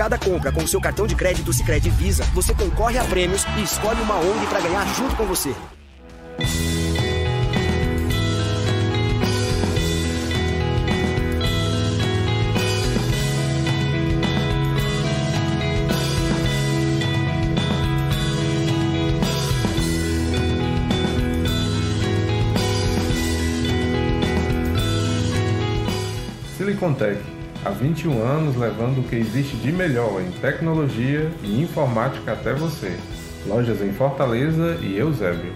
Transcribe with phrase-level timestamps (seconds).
[0.00, 3.62] Cada compra com o seu cartão de crédito Sicredi Visa, você concorre a prêmios e
[3.62, 5.54] escolhe uma ONG para ganhar junto com você.
[26.56, 27.20] Silicon Tech,
[27.64, 32.96] há 21 anos levando o que existe de melhor em tecnologia e informática até você.
[33.46, 35.52] Lojas em Fortaleza e Eusébio.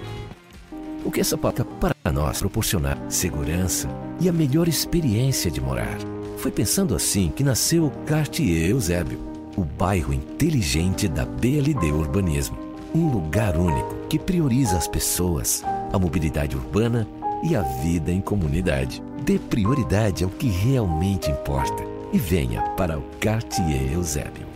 [1.05, 3.89] O que essa placa para nós proporcionar segurança
[4.21, 5.99] e a melhor experiência de morar.
[6.39, 9.19] Foi pensando assim que nasceu o Cartier Eusébio,
[9.57, 12.59] o bairro inteligente da BLD Urbanismo.
[12.95, 17.07] Um lugar único que prioriza as pessoas, a mobilidade urbana
[17.43, 19.03] e a vida em comunidade.
[19.25, 24.47] Dê prioridade ao que realmente importa e venha para o Cartier Eusébio.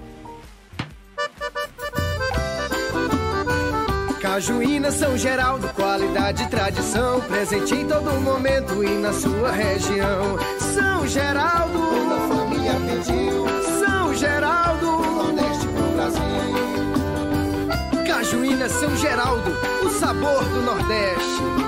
[4.21, 10.39] Cajuína São Geraldo, qualidade e tradição, presente em todo momento e na sua região.
[10.73, 13.45] São Geraldo, toda família pediu.
[13.81, 16.23] São Geraldo, Nordeste pro Brasil.
[18.07, 19.51] Cajuína São Geraldo,
[19.85, 21.68] o sabor do Nordeste.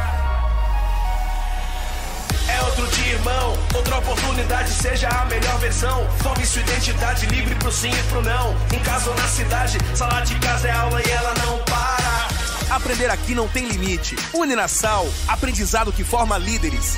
[3.11, 3.57] Irmão.
[3.75, 6.07] Outra oportunidade, seja a melhor versão.
[6.19, 8.55] Forme sua identidade livre pro sim e pro não.
[8.73, 12.75] Em casa ou na cidade, sala de casa é aula e ela não para.
[12.75, 14.15] Aprender aqui não tem limite.
[14.33, 16.97] Uninasal, aprendizado que forma líderes.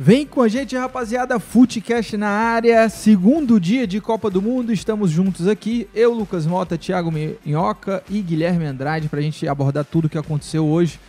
[0.00, 1.40] Vem com a gente, rapaziada.
[1.40, 4.72] Footcast na área, segundo dia de Copa do Mundo.
[4.72, 5.88] Estamos juntos aqui.
[5.92, 10.16] Eu, Lucas Mota, Thiago Minhoca e Guilherme Andrade para a gente abordar tudo o que
[10.16, 11.00] aconteceu hoje.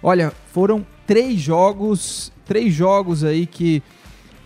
[0.00, 3.82] Olha, foram três jogos, três jogos aí que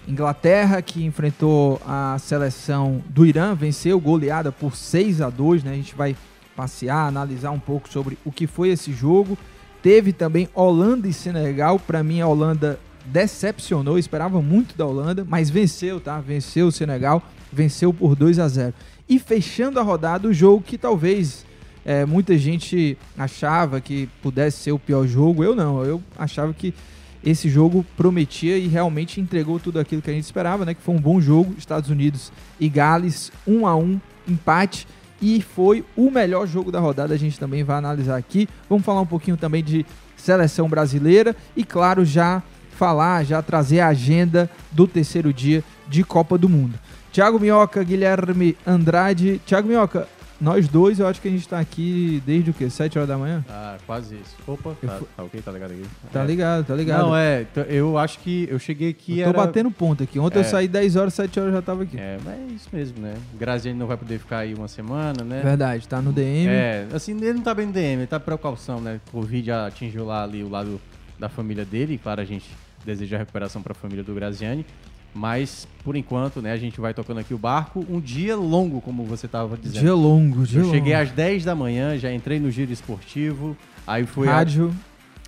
[0.09, 5.72] Inglaterra que enfrentou a seleção do Irã, venceu goleada por 6 a 2, né?
[5.72, 6.16] A gente vai
[6.56, 9.37] passear, analisar um pouco sobre o que foi esse jogo.
[9.83, 11.78] Teve também Holanda e Senegal.
[11.78, 16.21] Para mim, a Holanda decepcionou, esperava muito da Holanda, mas venceu, tá?
[16.21, 17.22] Venceu o Senegal,
[17.53, 18.75] venceu por 2 a 0.
[19.09, 21.45] E fechando a rodada, o jogo que talvez
[21.84, 26.75] é, muita gente achava que pudesse ser o pior jogo, eu não, eu achava que
[27.22, 30.75] esse jogo prometia e realmente entregou tudo aquilo que a gente esperava, né?
[30.75, 34.86] Que foi um bom jogo, Estados Unidos e Gales, 1 a 1 empate
[35.21, 37.13] e foi o melhor jogo da rodada.
[37.13, 38.48] A gente também vai analisar aqui.
[38.69, 39.84] Vamos falar um pouquinho também de
[40.16, 42.42] seleção brasileira e, claro, já
[42.84, 46.78] falar, já trazer a agenda do terceiro dia de Copa do Mundo.
[47.12, 49.38] Thiago Minhoca, Guilherme Andrade.
[49.44, 50.09] Thiago Minhoca,
[50.41, 52.71] nós dois, eu acho que a gente tá aqui desde o quê?
[52.71, 53.44] 7 horas da manhã?
[53.50, 54.34] Ah, quase isso.
[54.47, 55.42] Opa, Eu tá, fu- tá ok?
[55.42, 55.82] Tá ligado aqui?
[56.10, 56.27] Tá É.
[56.27, 57.03] ligado, tá ligado.
[57.03, 59.47] Não, é, eu acho que eu cheguei aqui Eu tô era...
[59.47, 60.18] batendo ponto aqui.
[60.18, 60.44] Ontem eu É.
[60.44, 61.98] saí 10 horas, 7 horas eu já tava aqui.
[61.98, 63.12] É, mas é isso mesmo, né?
[63.38, 65.42] Graziani não vai poder ficar aí uma semana, né?
[65.44, 66.48] Verdade, tá no DM.
[66.48, 68.98] É, assim, ele não tá bem no DM, ele tá precaução, né?
[69.12, 70.80] Covid já atingiu lá ali o lado
[71.18, 72.48] da família dele, claro, a gente
[72.84, 74.65] deseja recuperação pra família do Graziani.
[75.12, 77.84] Mas, por enquanto, né, a gente vai tocando aqui o barco.
[77.91, 79.82] Um dia longo, como você tava dizendo.
[79.82, 81.03] Dia longo, dia Eu cheguei longo.
[81.04, 83.56] às 10 da manhã, já entrei no giro esportivo,
[83.86, 84.72] aí fui a- Rádio.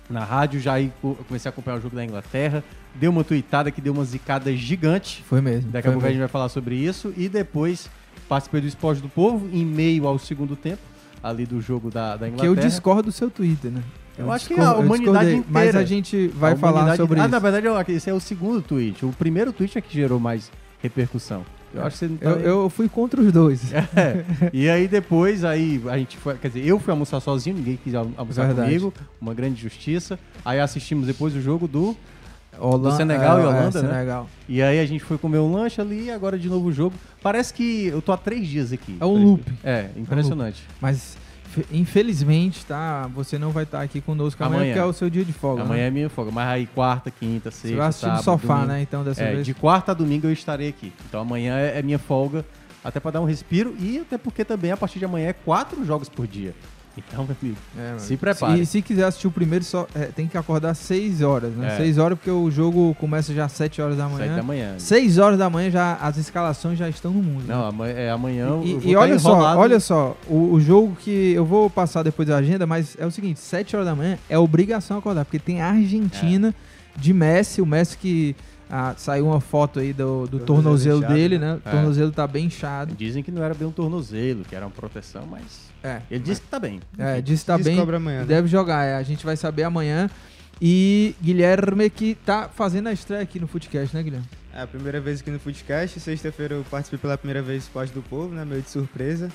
[0.09, 2.63] na rádio, já aí co- comecei a acompanhar o jogo da Inglaterra,
[2.95, 5.21] deu uma tuitada que deu uma zicada gigante.
[5.27, 5.69] Foi mesmo.
[5.69, 7.13] Daqui a pouco a gente vai falar sobre isso.
[7.17, 7.89] E depois
[8.29, 10.81] participei do Esporte do Povo, em meio ao segundo tempo,
[11.21, 12.47] ali do jogo da, da Que Inglaterra.
[12.47, 13.81] eu discordo do seu Twitter, né?
[14.17, 15.79] Eu acho que a eu humanidade discordei, Mas inteira.
[15.79, 17.31] a gente vai A falar sobre ah, isso.
[17.31, 19.03] na verdade, eu- esse é o segundo tweet.
[19.05, 20.51] O primeiro tweet é que gerou mais
[20.81, 21.43] repercussão.
[21.73, 23.61] Eu acho que você não tá Eu, eu fui contra os dois.
[23.73, 24.23] É.
[24.53, 27.95] E aí depois, aí a gente foi, quer dizer, eu fui almoçar sozinho, ninguém quis
[27.95, 28.67] al- almoçar Verdade.
[28.67, 30.19] comigo, uma grande justiça.
[30.45, 31.97] Aí assistimos depois o jogo do,
[32.59, 33.89] Holanda- do Senegal é, e é, Holanda, né?
[33.89, 34.29] Senegal.
[34.47, 36.95] E aí a gente foi comer um lanche ali e agora de novo o jogo.
[37.23, 38.95] Parece que eu tô há três dias aqui.
[38.99, 39.43] É um loop.
[39.63, 40.61] É, impressionante.
[40.79, 41.22] Mas, fe-
[41.71, 43.07] infelizmente, tá?
[43.13, 44.73] Você não vai estar aqui conosco amanhã, Amanhã.
[44.73, 45.61] porque é o seu dia de folga.
[45.63, 45.87] Amanhã né?
[45.87, 48.67] é minha folga, mas aí quarta, quinta, sexta, Você vai assistir sábado, sofá, domingo.
[48.73, 48.81] né?
[48.81, 49.45] Então, dessa É, vez.
[49.45, 50.91] de quarta a domingo eu estarei aqui.
[51.07, 52.45] Então amanhã é, é minha folga,
[52.83, 55.85] até pra dar um respiro e até porque também a partir de amanhã é quatro
[55.85, 56.53] jogos por dia.
[56.95, 58.61] Então, meu amigo, É, se prepare.
[58.61, 61.73] E se quiser assistir o primeiro, só é, tem que acordar 6 horas, né?
[61.73, 61.77] É.
[61.77, 64.25] 6 horas, porque o jogo começa já às 7 horas da manhã.
[64.27, 64.75] Sete da manhã.
[64.77, 67.45] 6 horas da manhã, já, as escalações já estão no mundo.
[67.47, 67.53] né?
[67.55, 70.95] Não, amanhã, é, amanhã eu E, e tá olha só, olha só, o, o jogo
[70.99, 74.19] que eu vou passar depois da agenda, mas é o seguinte, 7 horas da manhã
[74.29, 76.99] é obrigação acordar, porque tem a Argentina É.
[76.99, 78.35] de Messi, o Messi que
[78.69, 81.53] ah, saiu uma foto aí do, do tornozelo inchado, dele, né?
[81.53, 81.59] né?
[81.65, 81.71] O É.
[81.71, 82.95] tornozelo tá bem inchado.
[82.95, 86.01] Dizem que não era bem um tornozelo, que era uma proteção, mas É.
[86.09, 86.79] ele disse que tá bem.
[86.97, 88.25] É, disse que tá bem, Descobre amanhã, né?
[88.25, 90.09] deve jogar, é, a gente vai saber amanhã.
[90.61, 94.27] E Guilherme que tá fazendo a estreia aqui no Footcast, né, Guilherme?
[94.53, 95.99] É a primeira vez aqui no Foodcast.
[95.99, 98.45] Sexta-feira eu participei pela primeira vez do Esporte do Povo, né?
[98.45, 99.29] Meio de surpresa.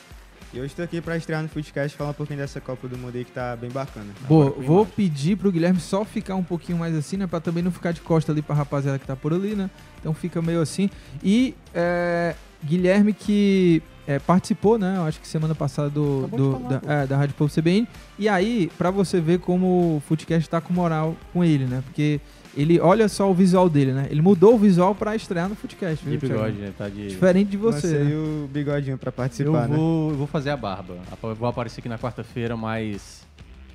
[0.54, 2.96] E hoje estou aqui para estrear no Foodcast e falar um pouquinho dessa Copa do
[2.96, 4.06] Mundo aí que tá bem bacana.
[4.26, 7.26] Boa, vou pedir pro Guilherme só ficar um pouquinho mais assim, né?
[7.26, 9.68] Pra também não ficar de costa ali pra rapaziada que tá por ali, né?
[10.00, 10.88] Então fica meio assim.
[11.22, 12.34] E é,
[12.64, 14.94] Guilherme que é, participou, né?
[14.96, 17.86] Eu acho que semana passada do, do- falar, da, é, da Rádio Povo CBN.
[18.18, 21.82] E aí, pra você ver como o Footcast tá com moral com ele, né?
[21.84, 22.18] Porque
[22.56, 24.06] ele, olha só o visual dele, né?
[24.10, 26.02] Ele mudou o visual pra estrear no Footcast.
[26.04, 26.34] De Thiago?
[26.34, 26.72] bigode, né?
[26.76, 27.06] Tá de...
[27.08, 27.86] Diferente de você.
[27.98, 28.16] Lancei né?
[28.16, 29.76] o bigodinho para Eu participar, né?
[29.76, 30.96] vou, eu vou fazer a barba.
[31.22, 33.26] Eu Vou aparecer aqui na quarta-feira mais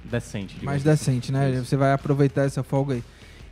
[0.04, 0.56] decente.
[0.56, 1.12] digamos Mais assim.
[1.12, 1.52] decente, né?
[1.52, 1.66] Isso.
[1.66, 3.04] Você vai aproveitar essa folga aí.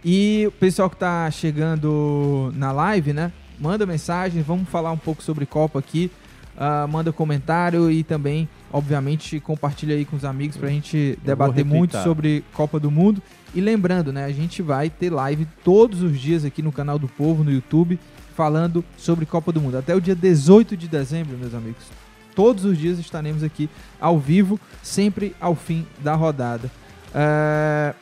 [0.04, 3.31] E o pessoal que tá chegando na live, né?
[3.60, 6.10] Manda mensagem, vamos falar um pouco sobre Copa aqui.
[6.57, 11.65] Ah, manda comentário e também, obviamente, compartilha aí com os amigos pra gente vou debater
[11.65, 13.21] muito sobre Copa do Mundo.
[13.53, 14.25] E lembrando, né?
[14.25, 18.00] A gente vai ter live todos os dias aqui no canal do Povo, no YouTube,
[18.36, 19.77] falando sobre Copa do Mundo.
[19.77, 21.83] Até o dia 18 de dezembro, meus amigos.
[22.36, 23.69] Todos os dias estaremos aqui
[24.00, 26.71] ao vivo, sempre ao fim da rodada.
[27.13, 27.94] É,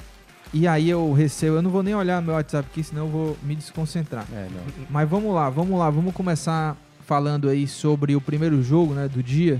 [0.52, 3.38] E aí eu recebo, eu não vou nem olhar meu WhatsApp aqui, senão eu vou
[3.44, 4.26] me desconcentrar.
[4.34, 4.48] É.
[4.90, 6.76] Mas vamos lá, vamos lá, vamos começar
[7.14, 9.60] falando aí sobre o primeiro jogo, né, do dia,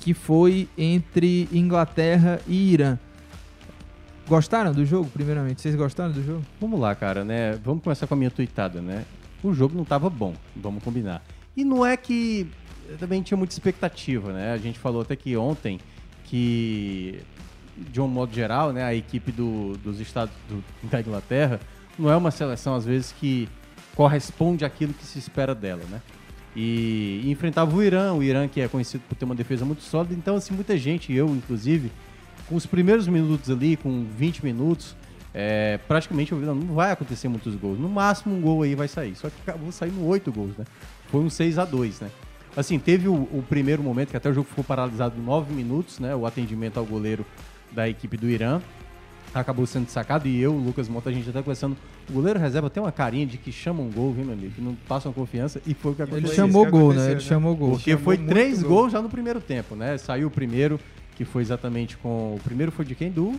[0.00, 2.98] que foi entre Inglaterra e Irã.
[4.26, 5.60] Gostaram do jogo, primeiramente?
[5.60, 6.42] Vocês gostaram do jogo?
[6.60, 7.52] Vamos lá, cara, né?
[7.64, 9.04] Vamos começar com a minha tuitada, né?
[9.40, 11.22] O jogo não tava bom, vamos combinar.
[11.56, 12.48] E não é que
[12.98, 14.52] também tinha muita expectativa, né?
[14.52, 15.78] A gente falou até que ontem
[16.24, 17.20] que,
[17.76, 21.60] de um modo geral, né, a equipe do- dos Estados do- da Inglaterra
[21.96, 23.48] não é uma seleção, às vezes, que
[23.94, 26.00] corresponde àquilo que se espera dela, né?
[26.54, 30.14] E, enfrentava o Irã, o Irã que é conhecido por ter uma defesa muito sólida,
[30.14, 31.90] então, assim, muita gente, eu inclusive,
[32.48, 34.96] com os primeiros minutos ali, com 20 minutos,
[35.32, 37.78] é, praticamente eu não, vai acontecer muitos gols.
[37.78, 39.14] No máximo um gol aí vai sair.
[39.14, 40.64] Só que acabou saindo oito gols, né?
[41.08, 42.10] Foi um 6 a 2 né?
[42.56, 46.00] Assim, teve o, o primeiro momento, que até o jogo ficou paralisado em 9 minutos,
[46.00, 46.14] né?
[46.16, 47.24] O atendimento ao goleiro
[47.70, 48.60] da equipe do Irã.
[49.32, 51.76] Acabou sendo sacado e eu, o Lucas Mota, a gente até conversando.
[52.08, 54.52] O goleiro reserva tem uma carinha de que chama um gol, viu, meu amigo?
[54.54, 56.34] Que não passam confiança e foi o que Ele aconteceu.
[56.36, 57.04] chamou que gol, né?
[57.06, 57.20] Ele né?
[57.20, 57.70] chamou gol.
[57.72, 58.70] Porque Chamou foi três gol.
[58.70, 59.96] gols já no primeiro tempo, né?
[59.98, 60.80] Saiu o primeiro,
[61.14, 62.34] que foi exatamente com.
[62.34, 63.10] O primeiro foi de quem?
[63.10, 63.34] Do.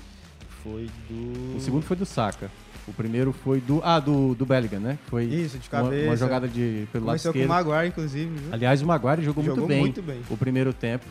[0.64, 1.58] Foi do.
[1.58, 2.50] O segundo foi do Saka.
[2.88, 3.82] O primeiro foi do.
[3.84, 4.98] Ah, do, do Bellingham, né?
[5.08, 6.08] Foi Isso, de uma, cabeça.
[6.08, 7.66] uma jogada de, pelo lado Começou com o esquerdo.
[7.68, 8.54] Maguire, inclusive, viu?
[8.54, 10.22] Aliás, o Maguire jogou, Jogou muito, bem muito bem.
[10.30, 11.06] o primeiro tempo.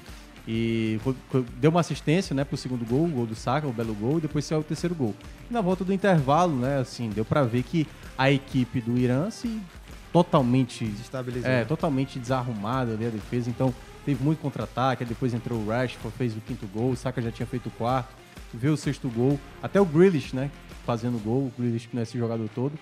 [0.53, 3.73] E foi- foi- deu uma assistência né, pro segundo gol, o gol do Saka, o
[3.73, 5.15] belo gol, e depois saiu o terceiro gol.
[5.49, 7.87] E na volta do intervalo, né, assim, deu pra ver que
[8.19, 9.61] a equipe do Irã se
[10.13, 11.55] totalmente Desestabilizado.
[11.55, 13.73] é, totalmente desarrumada ali a defesa, então
[14.05, 17.31] teve muito contra-ataque, aí depois entrou o Rashford, fez o quinto gol, o Saka já
[17.31, 18.09] tinha feito o quarto,
[18.53, 20.51] veio o sexto gol, até o Grealish, né,
[20.85, 22.73] fazendo gol, o Grealish que não é esse jogador todo.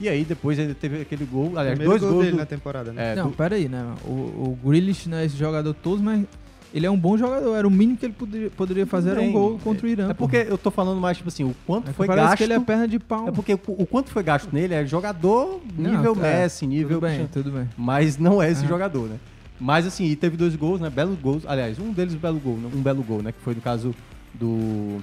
[0.00, 2.46] E aí depois ele teve aquele gol, aliás, Primeiro dois gol gols dele do- na
[2.46, 3.12] temporada, né?
[3.12, 3.84] É, não, do- pera aí, né?
[4.04, 6.24] O, o Grealish não é esse jogador todo, mas
[6.72, 7.54] ele é um bom jogador.
[7.56, 10.04] Era o mínimo que ele poderia, poderia fazer era um gol contra o Irã.
[10.10, 10.26] É pô.
[10.28, 12.36] porque eu tô falando mais, tipo assim, o quanto É foi parece gasto.
[12.38, 13.28] que ele é perna de pau.
[13.28, 16.98] É porque o, o quanto foi gasto nele é jogador Não, nível é, Messi, nível.
[16.98, 17.68] tudo bem, tudo bem.
[17.76, 18.68] Mas não é esse Aham.
[18.68, 19.16] jogador, né?
[19.60, 20.88] Mas assim, e teve dois gols, né?
[20.88, 21.42] Belos gols.
[21.46, 23.32] Aliás, um deles um belo gol, um belo gol, né?
[23.32, 23.94] Que foi no caso
[24.34, 24.98] do.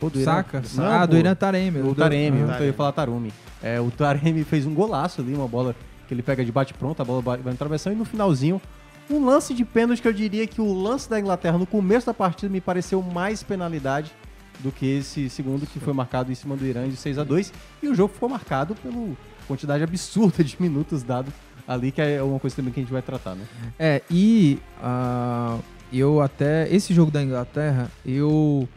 [0.00, 0.32] Pô, do Irã.
[0.36, 0.62] Saca?
[0.74, 1.16] Não, ah, do pô.
[1.18, 1.80] Irã Taremi.
[1.80, 2.58] O do- Taremi, Ah.
[2.60, 3.32] eu ia falar Tarumi.
[3.62, 5.74] É, o Taremi fez um golaço ali, uma bola
[6.06, 8.60] que ele pega de bate-pronto, a bola vai na travessão, e no finalzinho,
[9.10, 12.14] um lance de pênalti que eu diria que o lance da Inglaterra no começo da
[12.14, 14.12] partida me pareceu mais penalidade
[14.60, 17.52] do que esse segundo que foi marcado em cima do Irã de 6 a 2
[17.82, 21.32] E o jogo ficou marcado pela quantidade absurda de minutos dado
[21.66, 23.44] ali, que é uma coisa também que a gente vai tratar, né?
[23.78, 25.58] É, e ah,
[25.92, 26.72] eu até.
[26.72, 28.68] Esse jogo da Inglaterra, eu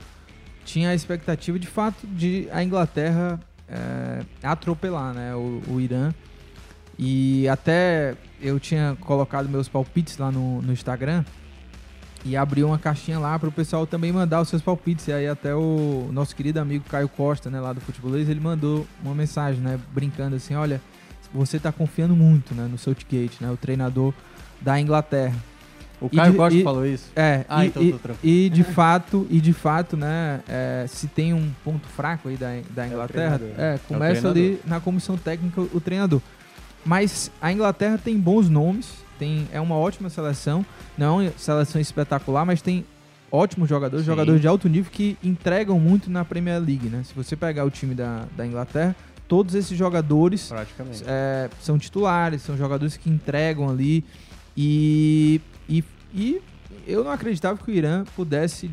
[0.65, 6.13] tinha a expectativa de fato de a Inglaterra é, atropelar né, o, o Irã.
[7.01, 11.24] E até eu tinha colocado meus palpites lá no, no Instagram
[12.25, 15.08] e abri uma caixinha lá para o pessoal também mandar os seus palpites.
[15.08, 18.86] E aí até o nosso querido amigo Caio Costa, né, lá do Futebolês, ele mandou
[19.01, 20.82] uma mensagem, né, brincando assim, olha,
[21.34, 24.13] você tá confiando muito, né, no Southgate, né, o treinador
[24.60, 25.36] da Inglaterra.
[26.01, 27.12] O E Caio de- Costa e- falou isso?
[27.15, 28.36] É, Ah, e, então e- tô tranquilo.
[28.36, 32.48] e de fato, e de fato, né, é, se tem um ponto fraco aí da,
[32.72, 33.50] da Inglaterra, treinador.
[33.58, 36.22] é, É o começa ali na comissão técnica o treinador.
[36.86, 40.65] Mas a Inglaterra tem bons nomes, tem, é uma ótima seleção,
[40.98, 42.86] não é uma seleção espetacular, mas tem
[43.31, 44.12] ótimos jogadores, Sim.
[44.12, 47.03] jogadores de alto nível que entregam muito na Premier League, né?
[47.03, 48.95] Se você pegar o time da, da Inglaterra,
[49.27, 50.51] todos esses jogadores
[51.05, 54.03] é, são titulares, são jogadores que entregam ali.
[54.57, 55.83] E, e,
[56.13, 56.41] e
[56.88, 58.71] eu não acreditava que o Irã pudesse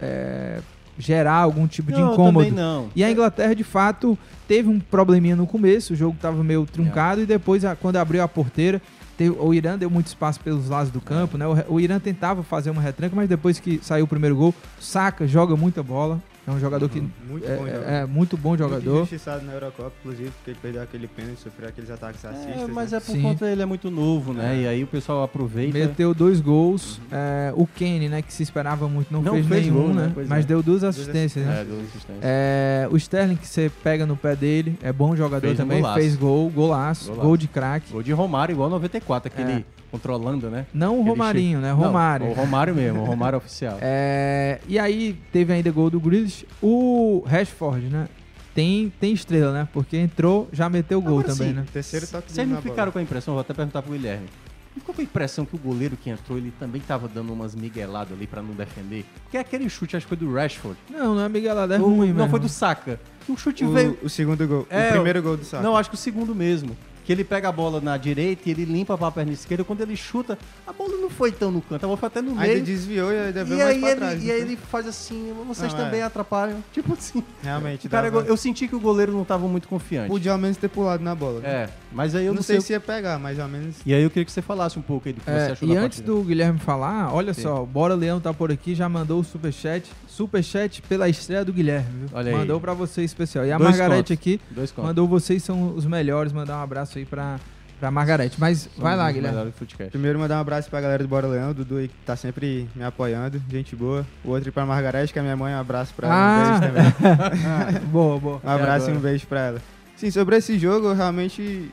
[0.00, 0.60] é,
[0.98, 2.46] gerar algum tipo de Não, incômodo.
[2.46, 2.88] também não.
[2.94, 7.22] E a Inglaterra, de fato, teve um probleminha no começo, o jogo estava meio truncado,
[7.22, 8.80] e depois, quando abriu a porteira,
[9.16, 11.46] teve- o Irã deu muito espaço pelos lados do campo, né?
[11.46, 15.26] O, o Irã tentava fazer uma retranca, mas depois que saiu o primeiro gol, saca,
[15.26, 16.20] joga muita bola.
[16.44, 17.88] É um jogador que Muito é, bom é- jogador.
[17.88, 18.96] é muito bom Muito jogador.
[18.96, 22.62] injustiçado na Eurocopa, inclusive, porque ele perdeu aquele pênalti, sofreu aqueles ataques racistas.
[22.62, 22.96] É, mas né?
[22.96, 23.22] é por Sim.
[23.22, 24.58] conta ele é muito novo, né?
[24.62, 25.78] E aí o pessoal aproveita.
[25.78, 27.00] Meteu dois gols.
[27.12, 30.12] É, o Kane, né, que se esperava muito, não, Não fez, fez nenhum, gol, né?
[30.16, 30.24] né?
[30.28, 30.48] Mas é.
[30.48, 31.60] deu duas Duas assistências, né?
[31.60, 32.18] É, duas assistências.
[32.24, 35.80] É, o Sterling, que você pega no pé dele, é bom jogador Fez um também,
[35.80, 36.00] golaço.
[36.00, 37.26] fez gol, golaço, Golaço.
[37.26, 37.92] gol de craque.
[37.92, 39.64] Gol de Romário igual 94, aquele É.
[39.92, 40.66] controlando, né?
[40.72, 41.68] Não o Romarinho, né?
[41.70, 42.26] Não, Romário.
[42.26, 43.76] o Romário mesmo, o Romário oficial.
[43.80, 46.46] É, e aí teve ainda gol do Grealish.
[46.62, 48.08] O Rashford, né?
[48.54, 49.68] Tem, tem estrela, né?
[49.72, 51.64] Porque entrou, já meteu gol Agora também, sim, né?
[51.72, 52.72] Terceiro toque Vocês não na bola.
[52.74, 54.26] ficaram com a impressão, vou até perguntar pro Guilherme.
[54.74, 57.54] Não ficou com a impressão que o goleiro que entrou, ele também tava dando umas
[57.54, 59.04] migueladas ali pra não defender?
[59.22, 60.78] Porque aquele chute, acho que foi do Rashford.
[60.90, 62.30] Não, não é Miguelada, é O- ruim não mesmo.
[62.30, 62.98] foi do Saka.
[63.28, 63.98] O chute O, veio...
[64.02, 64.66] o segundo gol.
[64.70, 65.62] É, o primeiro gol do Saka.
[65.62, 66.74] Não, acho que o segundo mesmo.
[67.04, 69.64] Que ele pega a bola na direita e ele limpa pra perna esquerda.
[69.64, 72.34] Quando ele chuta, a bola não foi tão no canto, a bola foi até no
[72.34, 72.62] meio.
[72.62, 74.24] desviou e ainda veio E mais aí, pra ele, trás.
[74.24, 74.46] e aí foi?
[74.48, 76.04] ele faz assim, vocês Não, também é.
[76.04, 76.62] atrapalham.
[76.72, 77.22] Tipo assim.
[77.42, 80.08] Realmente, cara, dava- eu senti que o goleiro não tava muito confiante.
[80.08, 81.40] Podia ao menos ter pulado na bola.
[81.40, 81.48] né?
[81.48, 83.76] É, mas aí eu não, não, sei, o- se ia pegar, mas ao menos.
[83.84, 85.68] E aí eu queria que você falasse um pouco aí do que É, você achou
[85.68, 86.16] e da antes partida.
[86.18, 87.42] do Guilherme falar, olha Sim.
[87.42, 89.90] só, o Bora Leão tá por aqui, já mandou o superchat.
[90.12, 92.08] Superchat pela estreia do Guilherme, viu?
[92.12, 92.36] Olha aí.
[92.36, 93.44] Mandou pra você especial.
[93.46, 94.10] E a Dois Margarete contos.
[94.12, 94.88] aqui Dois contos.
[94.88, 96.32] mandou vocês são os melhores.
[96.32, 97.40] Mandar um abraço aí pra,
[97.80, 98.38] pra Margarete.
[98.38, 99.52] Mas vai lá, Somos Guilherme.
[99.90, 102.84] Primeiro mandar um abraço pra galera do Bora Leão, Dudu aí que tá sempre me
[102.84, 104.06] apoiando, gente boa.
[104.24, 106.56] O outro pra Margarete, que é minha mãe, um abraço pra ela, Ah.
[106.56, 107.80] um beijo também.
[107.90, 108.40] boa, boa.
[108.44, 109.62] Um abraço e um beijo pra ela.
[109.96, 111.70] Sim, sobre esse jogo, realmente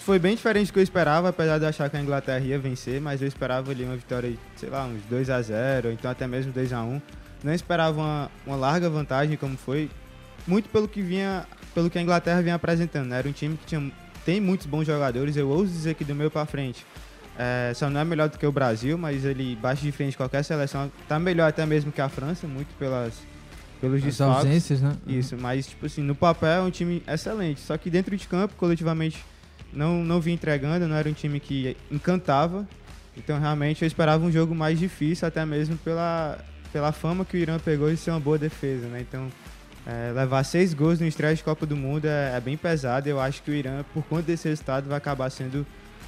[0.00, 2.58] foi bem diferente do que eu esperava, apesar de eu achar que a Inglaterra ia
[2.58, 6.10] vencer, mas eu esperava ali uma vitória, sei lá, uns 2 a 0 ou então
[6.10, 7.00] até mesmo 2 a 1
[7.42, 9.90] Não esperava uma, uma larga vantagem como foi,
[10.46, 13.06] muito pelo que vinha, pelo que a Inglaterra vinha apresentando.
[13.08, 13.18] né?
[13.18, 13.92] Era um time que tinha,
[14.24, 16.84] tem muitos bons jogadores, eu ouso dizer que do meio pra frente.
[17.38, 20.42] É, só não é melhor do que o Brasil, mas ele bate de frente qualquer
[20.42, 20.92] seleção.
[21.08, 23.14] Tá melhor até mesmo que a França, muito pelas,
[23.80, 24.44] pelos desfalques.
[24.44, 24.94] ausências, né?
[25.06, 27.60] Isso, mas, tipo assim, no papel é um time excelente.
[27.60, 29.24] Só que dentro de campo, coletivamente,
[29.72, 32.68] não, não vinha entregando, não era um time que encantava.
[33.16, 36.38] Então, realmente, eu esperava um jogo mais difícil, até mesmo pela,
[36.72, 39.00] pela fama que o Irã pegou de ser uma boa defesa, né?
[39.00, 39.30] Então,
[39.86, 43.08] é, levar seis gols no estreia de Copa do Mundo é, é bem pesado.
[43.08, 45.66] Eu acho que o Irã, por conta desse resultado, vai acabar sendo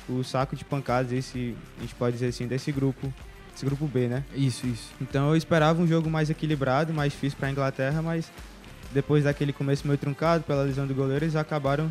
[0.09, 3.12] o saco de pancadas, esse, a gente pode dizer assim, desse grupo,
[3.52, 4.25] desse grupo B, né?
[4.35, 4.90] Isso, isso.
[5.00, 8.31] Então eu esperava um jogo mais equilibrado, mais difícil para a Inglaterra, mas
[8.92, 11.90] depois daquele começo meio truncado pela lesão do goleiro, eles acabaram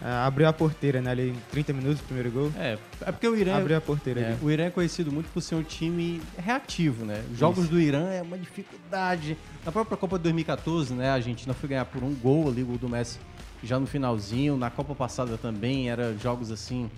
[0.00, 1.10] abriu a porteira, né?
[1.10, 2.52] Ali em 30 minutos, o primeiro gol.
[2.56, 3.56] É, é porque o Irã.
[3.56, 4.38] Abriu a porteira é, ali.
[4.42, 7.24] o Irã é conhecido muito por ser um time reativo, né?
[7.32, 7.72] Os jogos Isso.
[7.72, 9.36] do Irã é uma dificuldade.
[9.64, 11.10] Na própria Copa de 2014, né?
[11.10, 13.18] A Argentina foi ganhar por um gol ali, o gol do Messi
[13.62, 14.56] já no finalzinho.
[14.56, 16.90] Na Copa passada também era jogos assim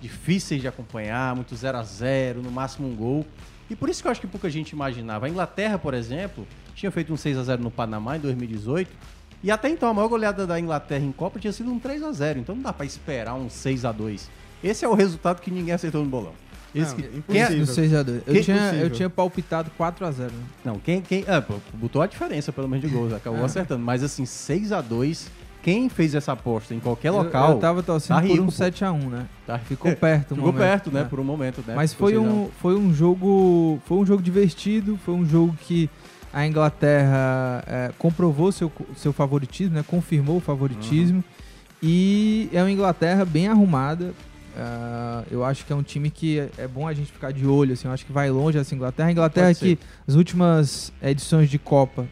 [0.00, 3.26] difíceis de acompanhar, muito 0 a 0 no máximo um gol.
[3.68, 5.26] E por isso que eu acho que pouca gente imaginava.
[5.26, 8.90] A Inglaterra, por exemplo, tinha feito um 6 a 0 no Panamá em 2018.
[9.46, 12.10] E até então a maior goleada da Inglaterra em Copa tinha sido um 3 a
[12.10, 14.28] 0 Então não dá pra esperar um 6 a 2
[14.64, 16.32] Esse é o resultado que ninguém aceitou no bolão.
[16.74, 17.22] Esse Não, que, impossível.
[17.28, 18.22] quem é- Do 6x2.
[18.26, 18.90] Eu Quem- tinha, eu possível.
[18.90, 20.18] tinha palpitado 4x0.
[20.32, 20.42] Né?
[20.64, 21.00] Não, quem.
[21.00, 21.42] quem ah,
[21.74, 23.44] botou a diferença, pelo menos, de gols, acabou É.
[23.44, 23.84] acertando.
[23.84, 25.30] Mas assim, 6 a 2
[25.62, 27.52] quem fez essa aposta em qualquer Eu- local.
[27.52, 28.52] Eu, tava torcendo tá por rico, um pô.
[28.52, 29.26] 7x1, né?
[29.46, 30.32] Tá- Ficou perto.
[30.32, 31.02] um Ficou momento, perto, né?
[31.02, 31.06] né?
[31.08, 31.74] Por um momento, né?
[31.74, 33.80] Mas foi a um, foi um jogo.
[33.86, 35.88] Foi um jogo divertido, foi um jogo que
[36.36, 39.82] a Inglaterra é, comprovou seu, seu favoritismo, né?
[39.82, 41.24] Confirmou o favoritismo.
[41.82, 44.12] E é uma Inglaterra bem arrumada.
[44.54, 47.46] Ah, eu acho que é um time que é, é bom a gente ficar de
[47.46, 47.88] olho, assim.
[47.88, 49.08] Eu acho que vai longe essa Inglaterra.
[49.08, 49.76] A Inglaterra Pode ser.
[49.76, 52.06] que nas últimas edições de Copa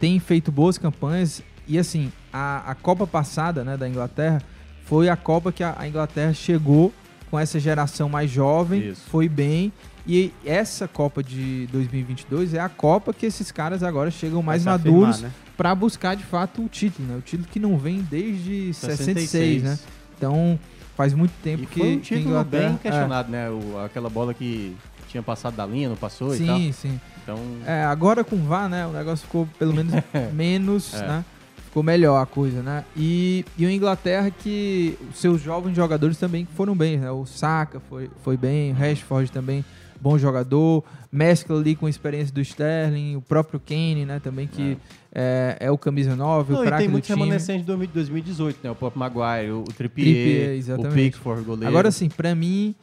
[0.00, 1.42] tem feito boas campanhas.
[1.68, 4.40] E assim, a, a Copa passada né, da Inglaterra
[4.86, 6.94] foi a Copa que a, a Inglaterra chegou
[7.30, 9.02] com essa geração mais jovem, Isso.
[9.10, 9.70] foi bem.
[10.06, 15.20] E essa Copa de 2022 é a Copa que esses caras agora chegam mais maduros
[15.22, 15.30] né?
[15.56, 17.16] para buscar de fato o título, né?
[17.16, 19.78] O título que não vem desde 66, 66, né?
[20.16, 20.58] Então
[20.96, 23.48] faz muito tempo E que, foi um título bem questionado, né?
[23.50, 24.76] O, aquela bola que
[25.08, 26.56] tinha passado da linha, não passou é, e tal.
[26.58, 27.00] sim, sim.
[27.22, 28.86] Então, É, agora com o VAR, né?
[28.86, 29.94] O negócio ficou pelo menos
[30.34, 31.06] menos, É.
[31.06, 31.24] né?
[31.64, 32.84] Ficou melhor a coisa, né?
[32.96, 37.10] E, e o Inglaterra que seus jovens jogadores também foram bem, né?
[37.10, 39.64] O Saka foi, foi bem, o Rashford também,
[40.00, 40.84] bom jogador.
[41.10, 44.20] Mescla ali com a experiência do Sterling, o próprio Kane, né?
[44.20, 44.76] Também que
[45.14, 47.20] é, é o camisa 9, Não, o craque tem do time.
[47.20, 48.70] remanescentes de 2000 2018, né?
[48.70, 50.92] O próprio Maguire, o Trippier, Trippier, o.
[50.92, 51.68] Pickford, goleiro.
[51.68, 52.74] Agora sim, pra mim,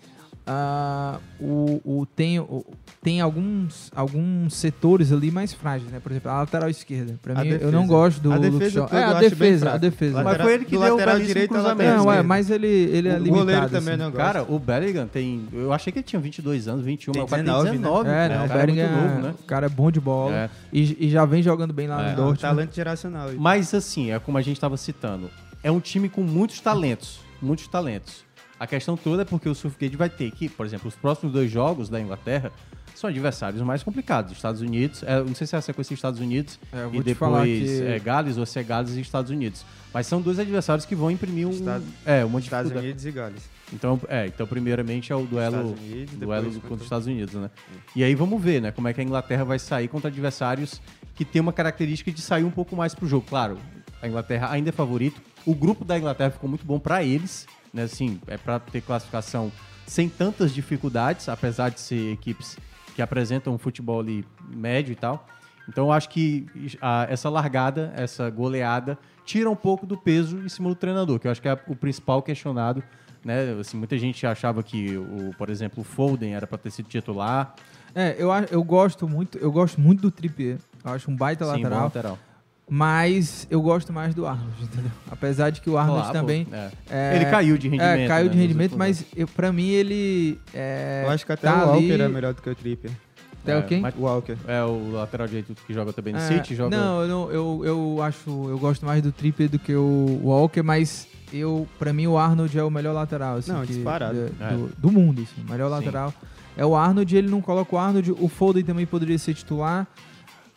[0.45, 2.65] ah, o, o- tem, o-
[3.01, 5.99] tem alguns, alguns setores ali mais frágeis, né?
[5.99, 7.19] Por exemplo, a lateral esquerda.
[7.21, 10.17] Pra A mim, eu não gosto do A defesa É, a defesa, a defesa.
[10.17, 11.97] Lateral- Mas foi ele que do deu o belíssimo direito cruzamento.
[11.97, 13.37] Não, é, mas ele, ele é O limitado.
[13.39, 13.73] goleiro assim.
[13.75, 14.17] também não gosta.
[14.25, 15.47] Cara, o Bellingham tem.
[15.53, 17.83] Eu achei que ele tinha 22 anos, 21, Tem mas o cara 19, tem né?
[17.87, 18.09] 19.
[18.09, 18.35] É, cara.
[18.35, 19.35] não, o o cara é muito Bellingham, novo, né?
[19.39, 20.49] o cara é bom de bola É.
[20.73, 22.03] e, e já vem jogando bem lá É.
[22.03, 22.39] no É um Dortmund.
[22.41, 23.29] talento geracional.
[23.37, 25.29] Mas assim, é como a gente estava citando.
[25.63, 27.19] É um time com muitos talentos.
[27.41, 28.23] Muitos talentos.
[28.61, 31.49] A questão toda é porque o Southgate vai ter que, por exemplo, os próximos dois
[31.49, 32.51] jogos da Inglaterra
[32.93, 34.33] são adversários mais complicados.
[34.33, 37.81] Estados Unidos, é, não sei se é a sequência Estados Unidos É, e depois que-
[37.81, 39.65] é, Gales ou se é Gales e Estados Unidos.
[39.91, 42.85] Mas são dois adversários que vão imprimir um, Estado- é, uma Estados dificuldade.
[42.85, 43.49] Unidos e Gales.
[43.73, 47.33] Então, é, então primeiramente é o duelo, Estados Unidos, duelo contra contra- os Estados Unidos,
[47.33, 47.49] né?
[47.95, 50.79] E aí vamos ver, né, como é que a Inglaterra vai sair contra adversários
[51.15, 53.25] que tem uma característica de sair um pouco mais pro jogo.
[53.27, 53.57] Claro,
[53.99, 55.19] a Inglaterra ainda é favorito.
[55.47, 57.83] O grupo da Inglaterra ficou muito bom para eles, né?
[57.83, 59.51] Assim, é para ter classificação
[59.85, 62.57] sem tantas dificuldades, apesar de ser equipes
[62.95, 65.27] que apresentam um futebol ali médio e tal.
[65.67, 66.45] Então eu acho que
[66.81, 71.27] a- essa largada, essa goleada, tira um pouco do peso em cima do treinador, que
[71.27, 72.83] eu acho que é o principal questionado.
[73.23, 73.55] Né?
[73.59, 77.53] Assim, muita gente achava que, o, por exemplo, o Foden era para ter sido titular.
[77.93, 80.57] É, eu, eu gosto muito, eu gosto muito do Trippier.
[80.83, 81.83] Eu acho um baita Sim, lateral.
[81.83, 82.19] lateral.
[82.73, 84.89] Mas eu gosto mais do Arnold, entendeu?
[85.11, 86.47] Apesar de que o Arnold Claro, também.
[86.53, 86.71] é.
[86.89, 90.39] é, Ele caiu de rendimento, É, caiu né, de rendimento, mas eu, pra mim ele.
[90.53, 92.93] É, Eu acho que até tá o Walker ali- é melhor do que o Trippier.
[93.43, 93.83] Até o quem?
[93.97, 94.37] O Walker.
[94.47, 96.77] É o lateral direito que joga também no É, City, joga.
[96.77, 98.29] Não, eu, não- eu, eu acho.
[98.29, 102.57] Eu gosto mais do Trippier do que o Walker, mas eu, pra mim o Arnold
[102.57, 103.35] é o melhor lateral.
[103.35, 104.13] Assim, Não, que- disparado.
[104.13, 104.49] Do, É.
[104.53, 105.71] do- do mundo, assim, o melhor Sim.
[105.75, 106.13] lateral.
[106.55, 108.11] É o Arnold, ele não coloca o Arnold.
[108.13, 109.85] O Foden também poderia ser titular.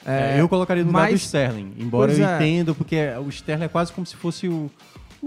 [0.06, 2.34] É, eu colocaria no lugar do mas- Sterling, embora eu é.
[2.36, 4.70] entenda, porque o Sterling é quase como se fosse o,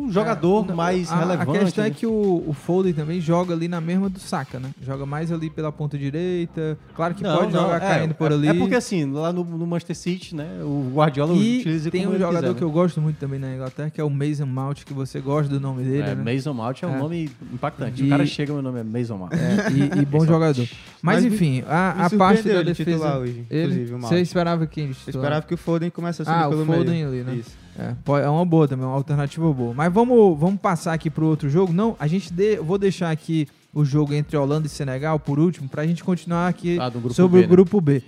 [0.06, 1.58] o jogador É, mais a, relevante.
[1.58, 1.90] A questão né?
[1.90, 4.72] é que o, o Foden também joga ali na mesma do Saka, né?
[4.82, 6.78] Joga mais ali pela ponta direita.
[6.96, 8.48] Claro que Não, pode não, jogar é, caindo por é- ali.
[8.48, 12.14] É porque assim, lá no, no Manchester City, né, o Guardiola e utiliza tem como
[12.14, 12.68] um ele jogador quiser, que né?
[12.68, 15.60] eu gosto muito também na Inglaterra, que é o Mason Mount, que você gosta do
[15.60, 16.34] nome dele, É, né?
[16.34, 17.00] Mason Mount é um É.
[17.00, 18.04] nome impactante.
[18.04, 19.34] E- O cara chega, meu nome é Mason Mount.
[19.34, 20.68] É, e, e bom jogador.
[21.02, 23.18] Mas, Mas enfim, a, a parte da ele defesa.
[23.18, 24.04] hoje, inclusive, o ele, Mount.
[24.04, 26.94] você esperava quem Eu esperava que o Foden começasse a subir Ah, pelo o Foden
[26.94, 27.08] meio.
[27.08, 27.36] ali, né?
[27.36, 27.52] Isso.
[27.78, 29.74] É, é uma boa também, uma alternativa boa.
[29.74, 31.72] Mas vamos, vamos passar aqui pro outro jogo.
[31.72, 35.38] Não, a gente de, eu vou deixar aqui o jogo entre Holanda e Senegal por
[35.38, 37.56] último, pra gente continuar aqui Ah, sobre B, o né?
[37.56, 38.02] grupo B.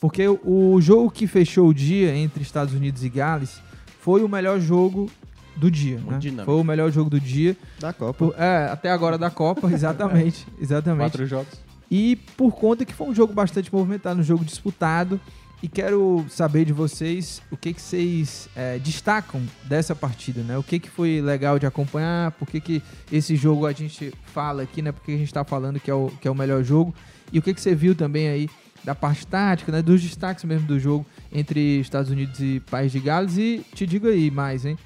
[0.00, 0.38] Porque o,
[0.74, 3.60] o jogo que fechou o dia entre Estados Unidos e Gales
[4.00, 5.10] foi o melhor jogo
[5.56, 5.98] do dia.
[5.98, 6.44] Né?
[6.44, 7.56] Foi o melhor jogo do dia.
[7.80, 8.12] Da Copa.
[8.14, 10.46] Por- é, até agora da Copa, exatamente.
[10.60, 11.10] exatamente.
[11.10, 11.48] Quatro jogos.
[11.90, 15.20] E por conta que foi um jogo bastante movimentado, um jogo disputado.
[15.60, 20.56] E quero saber de vocês o que, que vocês é, destacam dessa partida, né?
[20.56, 24.62] O que, que foi legal de acompanhar, por que, que esse jogo a gente fala
[24.62, 24.92] aqui, né?
[24.92, 26.94] Porque a gente está falando que é, o, que é o melhor jogo.
[27.32, 28.48] E o que, que você viu também aí
[28.84, 29.82] da parte tática, né?
[29.82, 33.36] Dos destaques mesmo do jogo entre Estados Unidos e País de Gales.
[33.36, 34.78] E te digo aí mais, hein?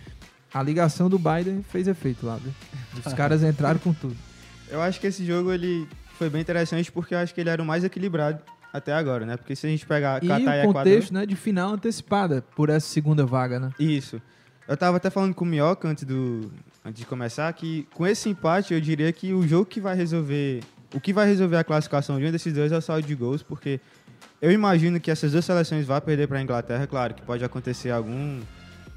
[0.55, 2.53] A ligação do Biden fez efeito lá, viu?
[3.05, 4.17] Os caras entraram com tudo.
[4.71, 7.63] Eu acho que esse jogo ele foi bem interessante porque eu acho que ele era
[7.63, 8.41] o mais equilibrado
[8.73, 9.37] até agora, né?
[9.37, 10.73] Porque se a gente pegar E Catar e o Equador...
[10.73, 13.71] contexto né, de final antecipada por essa segunda vaga, né?
[13.79, 14.21] Isso.
[14.67, 16.51] Eu tava até falando com o Minhoca antes, do,
[16.85, 20.61] antes de começar que com esse empate eu diria que o jogo que vai resolver.
[20.95, 23.43] O que vai resolver a classificação de um desses dois é o saldo de gols,
[23.43, 23.81] porque
[24.41, 27.91] eu imagino que essas duas seleções vão perder para a Inglaterra, claro, que pode acontecer
[27.91, 28.41] algum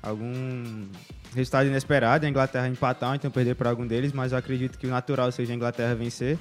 [0.02, 0.86] algum
[1.34, 4.90] resultado inesperado, a Inglaterra empatar então perder para algum deles, mas eu acredito que o
[4.90, 6.38] natural seja a Inglaterra vencer.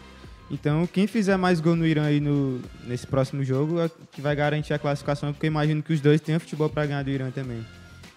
[0.51, 4.37] Então, quem fizer mais gol no Irã aí no, nesse próximo jogo é que vai
[4.37, 7.31] garantir a classificação, porque eu imagino que os dois tenham futebol para ganhar do Irã
[7.31, 7.65] também.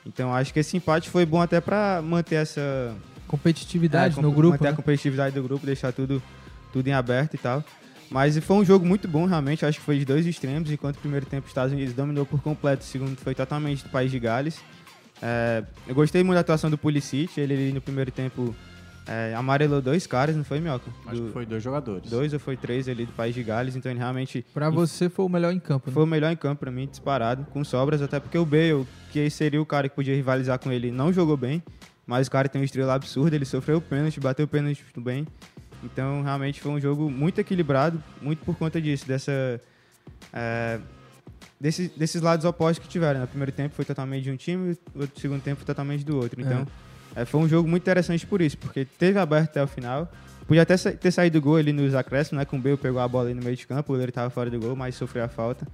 [0.05, 2.95] Então, acho que esse empate foi bom até para manter essa
[3.27, 4.53] Competitividade é, no grupo.
[4.53, 4.69] manter né?
[4.71, 6.23] a competitividade do grupo, deixar tudo,
[6.71, 7.63] tudo em aberto e tal.
[8.09, 9.65] Mas foi um jogo muito bom, realmente.
[9.65, 10.71] Acho que foi de dois extremos.
[10.71, 13.89] Enquanto o primeiro tempo os Estados Unidos dominou por completo, o segundo foi totalmente do
[13.89, 14.61] país de Gales.
[15.21, 17.37] É, eu gostei muito da atuação do Pulisic.
[17.37, 18.55] Ele, no primeiro tempo
[19.08, 20.89] é, amarelou dois caras, não foi, Mioca?
[21.06, 22.10] Acho Do- que foi dois jogadores.
[22.10, 23.76] Dois ou foi três ali do país de Gales.
[23.76, 25.93] Então ele realmente Pra você foi o melhor em campo, né?
[25.93, 29.30] foi o melhor em campo pra mim, disparado, com sobras, até porque o Bale, que
[29.30, 31.63] seria o cara que podia rivalizar com ele, não jogou bem,
[32.06, 35.02] mas o cara tem uma estrela absurda, ele sofreu o pênalti, bateu o pênalti muito
[35.02, 35.26] bem.
[35.84, 39.62] Então, realmente foi um jogo muito equilibrado, muito por conta disso, dessa
[40.34, 40.80] é,
[41.60, 43.22] desse- desses lados opostos que tiveram.
[43.22, 46.41] No primeiro tempo foi totalmente de um time, no segundo tempo foi totalmente do outro.
[46.41, 46.65] Então, é,
[47.26, 50.12] foi um jogo muito interessante por isso, porque teve aberto até o final.
[50.48, 52.46] Podia até ter saído gol ali nos acréscimos, né?
[52.46, 54.60] Com o Bale pegou a bola ali no meio de campo, ele estava fora do
[54.60, 55.67] gol, mas sofreu a falta.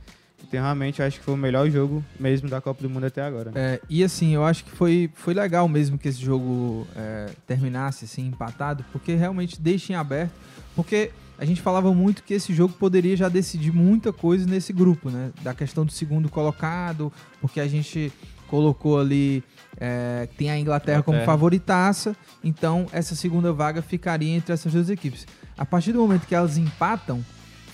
[0.48, 3.52] Então, realmente, acho que foi o melhor jogo mesmo da Copa do Mundo até agora.
[3.52, 3.76] né?
[3.76, 8.06] É, e assim, eu acho que foi, foi legal mesmo que esse jogo é, terminasse
[8.06, 10.34] assim, empatado, porque realmente deixa em aberto.
[10.76, 15.10] Porque a gente falava muito que esse jogo poderia já decidir muita coisa nesse grupo,
[15.10, 15.32] né?
[15.42, 18.12] Da questão do segundo colocado, porque a gente
[18.48, 19.44] colocou ali.
[19.80, 25.26] É, tem a Inglaterra, como favoritaça, então essa segunda vaga ficaria entre essas duas equipes.
[25.58, 27.24] A partir do momento que elas empatam,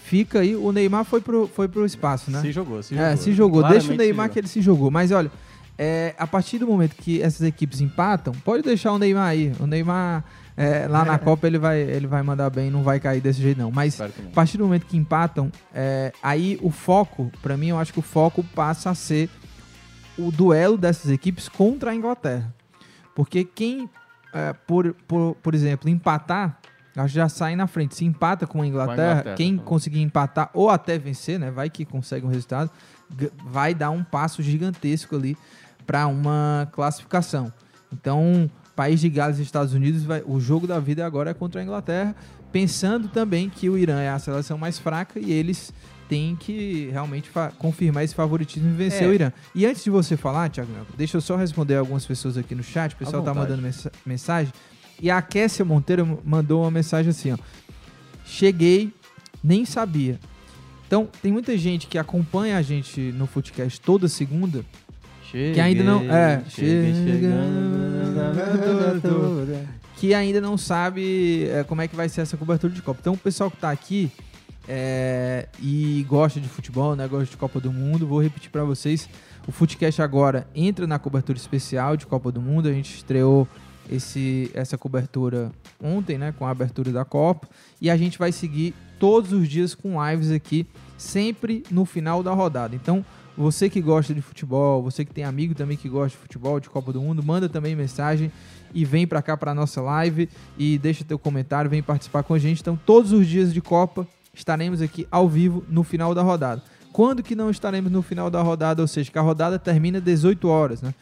[0.03, 0.55] fica aí.
[0.55, 2.41] O Neymar foi pro, foi pro espaço, né?
[2.41, 3.17] Se jogou, se É, jogou.
[3.23, 3.59] se jogou.
[3.62, 4.89] Claramente Deixa o Neymar que ele se jogou.
[4.91, 5.31] Mas olha,
[5.77, 9.53] é, a partir do momento que essas equipes empatam, pode deixar o Neymar aí.
[9.59, 10.23] O Neymar
[10.57, 13.57] é, lá na Copa ele vai, ele vai mandar bem, não vai cair desse jeito
[13.59, 13.71] não.
[13.71, 14.29] Mas Claro que não.
[14.29, 17.99] a partir do momento que empatam, é, aí o foco, pra mim, eu acho que
[17.99, 19.29] o foco passa a ser
[20.19, 22.53] o duelo dessas equipes contra a Inglaterra.
[23.15, 23.89] Porque quem,
[24.34, 26.60] é, por, por, por exemplo, empatar,
[26.95, 27.95] acho que já sai na frente.
[27.95, 29.63] Se empata com a Inglaterra, Inglaterra, quem tá.
[29.63, 31.49] conseguir empatar ou até vencer, né?
[31.49, 32.69] Vai que consegue um resultado,
[33.45, 35.38] vai dar um passo gigantesco ali
[35.86, 37.51] para uma classificação.
[37.91, 41.60] Então, país de Gales e Estados Unidos, vai, o jogo da vida agora é contra
[41.60, 42.15] a Inglaterra,
[42.51, 45.73] pensando também que o Irã é a seleção mais fraca e eles
[46.10, 49.08] têm que realmente confirmar esse favoritismo e vencer É.
[49.08, 49.32] o Irã.
[49.56, 52.63] E antes de você falar, Thiago, Melo, deixa eu só responder algumas pessoas aqui no
[52.63, 52.93] chat.
[52.93, 54.52] O pessoal tá mandando mensa- mensagem.
[55.02, 57.38] E a Kessia Monteiro mandou uma mensagem assim, ó.
[58.26, 58.91] Cheguei,
[59.43, 60.19] nem sabia.
[60.88, 64.65] Então, tem muita gente que acompanha a gente no Footcast toda segunda
[65.32, 66.02] que ainda não.
[66.12, 67.80] É, cheguei chegando,
[69.95, 73.00] que ainda não sabe é, como é que vai ser essa cobertura de Copa.
[73.02, 74.12] Então, o pessoal que tá aqui
[74.71, 79.10] é, e gosta de futebol, né, gosta de Copa do Mundo, vou repetir para vocês.
[79.47, 82.69] O Footcast agora entra na cobertura especial de Copa do Mundo.
[82.69, 83.47] A gente estreou
[83.89, 85.51] esse, essa cobertura
[85.82, 87.49] ontem, né, com a abertura da Copa.
[87.82, 92.32] E a gente vai seguir todos os dias com lives aqui, sempre no final da
[92.32, 92.75] rodada.
[92.75, 93.03] Então,
[93.36, 96.69] você que gosta de futebol, você que tem amigo também que gosta de futebol, de
[96.69, 98.32] Copa do Mundo, manda também mensagem
[98.71, 100.29] e vem pra cá pra nossa live
[100.60, 102.62] e deixa teu comentário, vem participar com a gente.
[102.62, 104.08] Então, todos os dias de Copa
[104.39, 106.62] estaremos aqui ao vivo no final da rodada.
[106.91, 108.82] Quando que não estaremos no final da rodada?
[108.82, 110.93] Ou seja, que a rodada termina 18 horas, né?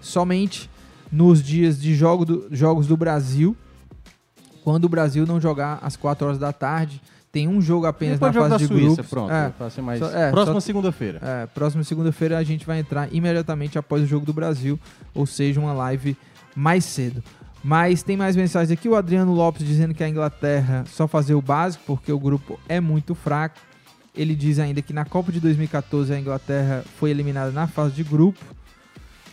[0.00, 0.68] Somente
[1.12, 3.56] nos dias de jogo do- jogos do Brasil,
[4.64, 7.00] quando o Brasil não jogar às 4 horas da tarde.
[7.32, 9.06] Tem um jogo apenas Depois na fase de Suíça, grupos.
[9.08, 11.20] pronto, É, mais- só- é, Próxima segunda-feira.
[11.22, 14.76] É, próxima segunda-feira a gente vai entrar imediatamente após o jogo do Brasil,
[15.14, 16.16] ou seja, uma live
[16.56, 17.22] mais cedo.
[17.62, 18.88] Mas tem mais mensagens aqui.
[18.88, 22.80] O Adriano Lopes dizendo que a Inglaterra só fazer o básico porque o grupo é
[22.80, 23.58] muito fraco.
[24.14, 28.02] Ele diz ainda que na Copa de 2014 a Inglaterra foi eliminada na fase de
[28.02, 28.40] grupo.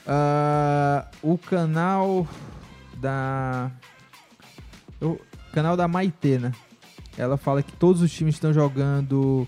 [0.05, 2.27] Ah, o canal
[2.97, 3.71] da.
[5.01, 5.17] O
[5.53, 6.51] canal da Maitê, né?
[7.17, 9.47] Ela fala que todos os times estão jogando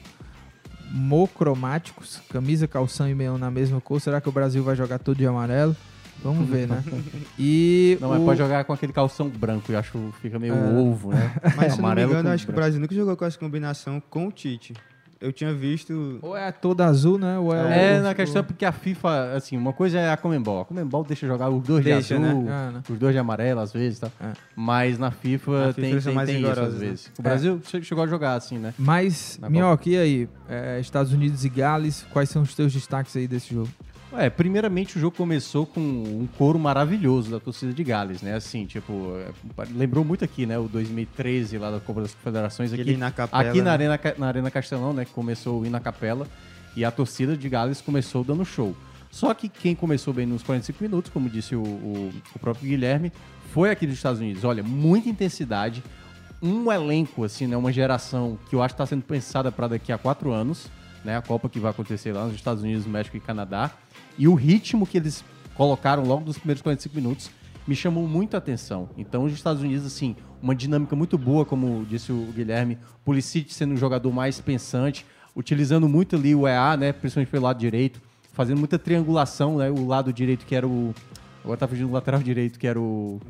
[0.92, 4.02] monocromáticos, camisa, calção e meião na mesma cor.
[4.02, 5.76] Será que o Brasil vai jogar todo de amarelo?
[6.24, 6.84] Vamos ver, né?
[7.38, 10.54] E Não, mas o- pode jogar com aquele calção branco, eu acho que fica meio
[10.54, 10.74] É.
[10.80, 11.32] ovo, né?
[11.56, 12.62] Mas se não me engano, com acho que o branco.
[12.66, 14.74] Brasil nunca jogou com essa combinação com o Tite.
[15.22, 16.18] Eu tinha visto.
[16.22, 17.38] Ou é toda azul, né?
[17.38, 20.16] Ou é, É, o- na questão é porque a FIFA, assim, uma coisa é a
[20.16, 20.62] Comembol.
[20.62, 22.50] A Comembol deixa jogar os dois Deixa, de azul, né?
[22.50, 22.82] Ah, né?
[22.90, 24.10] os dois de amarelo às vezes, tá?
[24.22, 24.32] É.
[24.56, 26.80] Mas na FIFA, Na FIFA tem, são tem, mais tem isso às né?
[26.80, 27.08] vezes.
[27.08, 27.22] O É.
[27.22, 28.74] Brasil che- chegou a jogar assim, né?
[28.80, 30.30] Mas, Minhoca, e aí?
[30.48, 33.68] É, Estados Unidos e Gales, quais são os teus destaques aí desse jogo?
[34.18, 38.34] É, primeiramente o jogo começou com um coro maravilhoso da torcida de Gales, né?
[38.34, 40.58] Assim, tipo, é, lembrou muito aqui, né?
[40.58, 43.72] O 2013 lá da Copa das Confederações aqui, na capela, aqui na né?
[43.72, 45.06] Arena, na Arena Castelão, né?
[45.06, 46.28] Que começou o ir na capela
[46.76, 48.76] e a torcida de Gales começou dando show.
[49.12, 53.12] Só que quem começou bem nos 45 minutos, como disse o, o- o próprio Guilherme,
[53.54, 54.44] foi aqui dos Estados Unidos.
[54.44, 55.84] Olha, muita intensidade,
[56.42, 57.56] um elenco, assim, né?
[57.58, 60.68] Uma geração que eu acho que está sendo pensada para daqui a quatro anos,
[61.04, 61.18] né?
[61.18, 63.72] A Copa que vai acontecer lá nos Estados Unidos, México e Canadá.
[64.18, 65.24] E o ritmo que eles
[65.56, 67.30] colocaram logo nos primeiros 45 minutos
[67.68, 68.90] me chamou muito a atenção.
[68.98, 73.74] Então, os Estados Unidos, assim, uma dinâmica muito boa, como disse o Guilherme, Pulisic sendo
[73.74, 76.92] um jogador mais pensante, utilizando muito ali o EA, né?
[76.92, 78.02] Principalmente pelo lado direito,
[78.34, 79.70] fazendo muita triangulação, né?
[79.70, 80.94] O lado direito que era o...
[81.44, 83.22] Agora tá fugindo do lateral direito, que era o...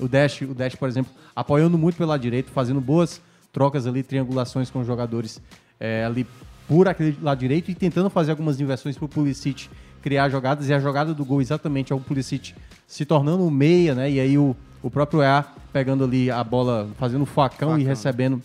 [0.00, 3.20] O Dash, o Dash, por exemplo, apoiando muito pelo lado direito, fazendo boas
[3.52, 5.40] trocas ali, triangulações com os jogadores
[5.78, 6.26] é, ali
[6.68, 9.68] por aquele lado direito e tentando fazer algumas inversões pro Pulisic
[10.02, 10.68] criar jogadas.
[10.68, 12.54] E a jogada do gol exatamente é o Pulisic
[12.86, 14.10] se tornando um meia, né?
[14.10, 18.40] E aí o, o próprio EA pegando ali a bola, fazendo o facão, e recebendo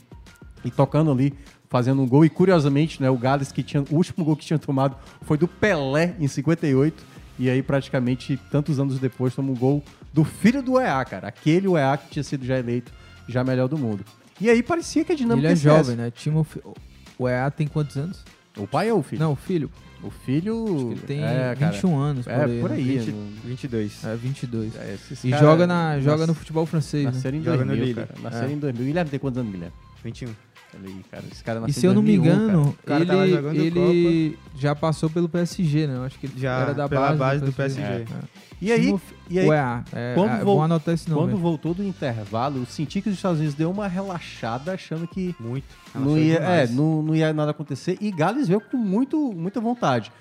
[0.64, 1.34] e tocando ali,
[1.70, 2.26] fazendo um gol.
[2.26, 5.48] E curiosamente, né, o Gales que tinha o último gol que tinha tomado foi do
[5.48, 7.04] Pelé em 58.
[7.38, 11.28] E aí praticamente tantos anos depois toma um gol do filho do EA, cara.
[11.28, 12.92] Aquele EA que tinha sido já eleito
[13.28, 14.04] já melhor do mundo.
[14.42, 15.62] E aí parecia que a dinâmica Ele é essa.
[15.62, 16.12] jovem, né?
[16.12, 16.62] Timofe...
[17.20, 18.24] O EA tem quantos anos?
[18.58, 19.22] O pai ou o filho?
[19.22, 19.70] Não, o filho.
[20.02, 22.76] O filho Ele tem é, cara, 21 anos, É, por aí, por né?
[22.78, 22.98] aí.
[23.00, 24.04] 20, no- 22.
[24.06, 24.76] É, 22.
[24.78, 27.12] É, esses e cara- joga, na, joga nas- no futebol francês, né?
[27.12, 27.94] Nasceram em Joga no 2000, Lille.
[28.08, 28.16] cara.
[28.24, 28.54] Nasceram É.
[28.54, 28.86] em 2000.
[28.88, 29.76] Guilherme tem quantos anos, Guilherme?
[30.02, 30.30] 21.
[30.74, 31.24] Aí, cara.
[31.32, 32.70] Esse cara E nasceu se eu não me 2001, engano, cara.
[32.70, 35.96] O cara tava ele, jogando ele já passou pelo PSG, né?
[35.96, 37.82] Eu acho que ele Já, era da pela base, base do PSG.
[37.82, 38.06] É.
[38.62, 39.84] E aí, e aí EA.
[39.94, 41.22] É, quando, é bom anotar esse nome.
[41.22, 45.34] quando voltou do intervalo, eu senti que os Estados Unidos deu uma relaxada, achando que
[45.40, 45.66] Muito.
[45.96, 47.98] não ia, é, não, não ia nada acontecer.
[48.02, 50.12] E Gales veio com muito, muita vontade.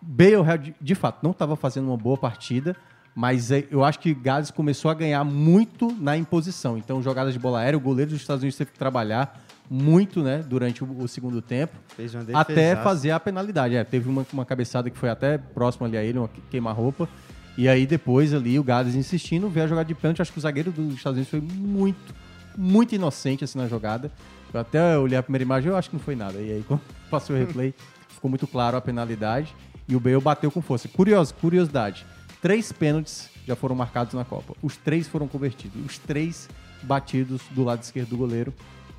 [0.00, 2.76] Bale, de, de fato, não estava fazendo uma boa partida,
[3.14, 6.78] mas é, eu acho que Gales começou a ganhar muito na imposição.
[6.78, 9.40] Então, jogadas de bola aérea, o goleiro dos Estados Unidos teve que trabalhar
[9.72, 13.74] muito né, durante o, o segundo tempo, Fez uma até fazer a penalidade.
[13.74, 17.08] É, teve uma, uma cabeçada que foi até próxima ali a ele, uma queima-roupa.
[17.56, 20.20] E aí depois ali o Gales insistindo, veio a jogada de pênalti.
[20.20, 22.14] Acho que o zagueiro dos Estados Unidos foi muito,
[22.54, 24.12] muito inocente assim na jogada.
[24.52, 26.38] Eu até olhei a primeira imagem, eu acho que não foi nada.
[26.38, 27.74] E aí quando passou o replay,
[28.08, 29.54] ficou muito claro a penalidade.
[29.88, 30.86] E o Bale bateu com força.
[30.86, 32.04] Curioso, curiosidade.
[32.42, 34.54] Três pênaltis já foram marcados na Copa.
[34.62, 35.82] Os três foram convertidos.
[35.86, 36.46] Os três
[36.82, 38.52] batidos do lado esquerdo do goleiro.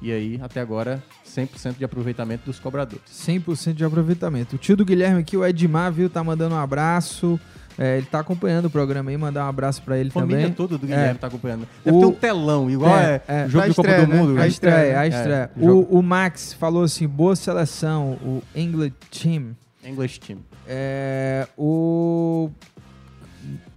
[0.04, 3.02] E aí, até agora, 100% de aproveitamento dos cobradores.
[3.10, 4.56] 100% de aproveitamento.
[4.58, 6.10] O tio do Guilherme aqui, o Edmar, viu?
[6.10, 7.40] Tá mandando um abraço.
[7.80, 10.54] É, ele tá acompanhando o programa aí, mandar um abraço pra ele A família também.
[10.54, 10.90] toda do É.
[10.90, 11.68] Guilherme tá acompanhando.
[11.86, 13.48] Deve O- ter um telão, igual é, É, é.
[13.48, 14.16] jogo Pra de Copa do né?
[14.22, 14.40] Mundo.
[14.42, 15.52] A estreia, a É, estreia.
[15.58, 19.56] jogo- o, o Max falou assim, boa seleção, o English Team.
[19.84, 20.40] English Team.
[20.68, 22.52] É, o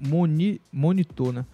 [0.00, 1.44] Moni, Monitor, né?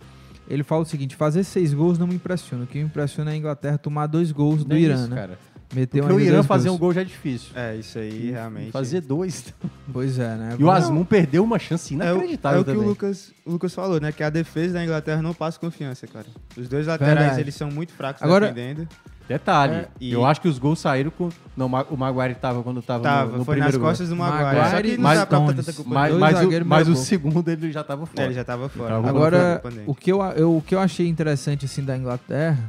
[0.53, 2.65] Ele fala o seguinte, fazer seis gols não me impressiona.
[2.65, 5.17] O que me impressiona é a Inglaterra tomar dois gols do é Irã, isso, né?
[5.17, 5.39] cara.
[5.73, 6.81] Meteu Porque o Irã fazer um gols.
[6.81, 7.51] gol já é difícil.
[7.55, 8.71] É, isso aí realmente.
[8.73, 9.53] Fazer dois.
[9.93, 10.57] Pois é, né?
[10.59, 12.83] E o Não, Asmun perdeu uma chance É o, inacreditável é o que o.
[12.83, 14.13] Lucas, o Lucas falou, né?
[14.13, 16.27] Que a defesa da Inglaterra não passa confiança, cara.
[16.57, 17.41] Os dois laterais, Verdade.
[17.41, 18.87] eles são muito fracos Agora- defendendo.
[19.29, 21.31] Detalhe, É, e- eu acho que os gols saíram com...
[21.57, 23.89] Não, Ma- o Maguire tava quando tava, Tava, no, no foi nas primeiro gol.
[23.89, 24.45] costas do Maguire.
[24.45, 27.49] Maguire Só que não mas dá pra tanta culpa Mas, mas, o, mas o segundo
[27.49, 28.25] ele já tava É, fora.
[28.25, 28.89] ele já tava fora.
[28.91, 32.69] Tava Agora, o que, eu, eu- o que eu achei interessante assim da Inglaterra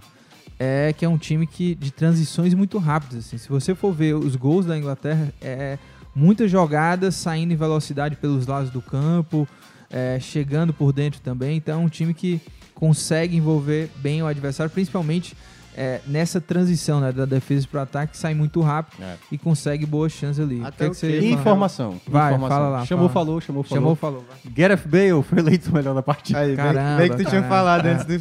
[0.64, 3.26] é que é um time que de transições muito rápidas.
[3.26, 3.38] Assim.
[3.38, 5.78] Se você for ver os gols da Inglaterra, é
[6.16, 9.48] muitas jogadas saindo em velocidade pelos lados do campo,
[9.90, 11.58] é, chegando por dentro também.
[11.58, 12.42] Então é um time que
[12.74, 15.36] consegue envolver bem o adversário, principalmente
[15.76, 19.16] é, nessa transição né, da defesa para o ataque, sai muito rápido É.
[19.32, 20.62] e consegue boas chances ali.
[20.64, 21.30] Até que é que?
[21.32, 22.00] Informação.
[22.08, 22.58] Vai, informação.
[22.58, 23.26] fala lá, Chamou, fala.
[23.26, 23.78] falou, chamou, falou.
[23.82, 24.26] Chamou, falou.
[24.28, 24.52] vai.
[24.54, 26.40] Gareth Bale foi eleito o melhor da partida.
[26.40, 27.48] Aí, bem- Caramba, bem, que tu tinha caramba.
[27.50, 27.92] falado É.
[27.94, 28.14] antes do.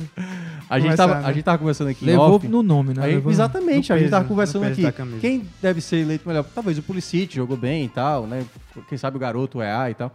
[0.70, 1.26] A gente, Começar, tava, né?
[1.28, 2.48] a gente tava conversando aqui Levou off.
[2.48, 3.04] no nome, né?
[3.04, 4.82] Aí, exatamente, no a gente peso, tava conversando aqui.
[5.20, 6.44] Quem deve ser eleito melhor?
[6.54, 8.42] Talvez o Pulisic, jogou bem e tal, né?
[8.88, 10.10] Quem sabe o garoto, o EA e tal.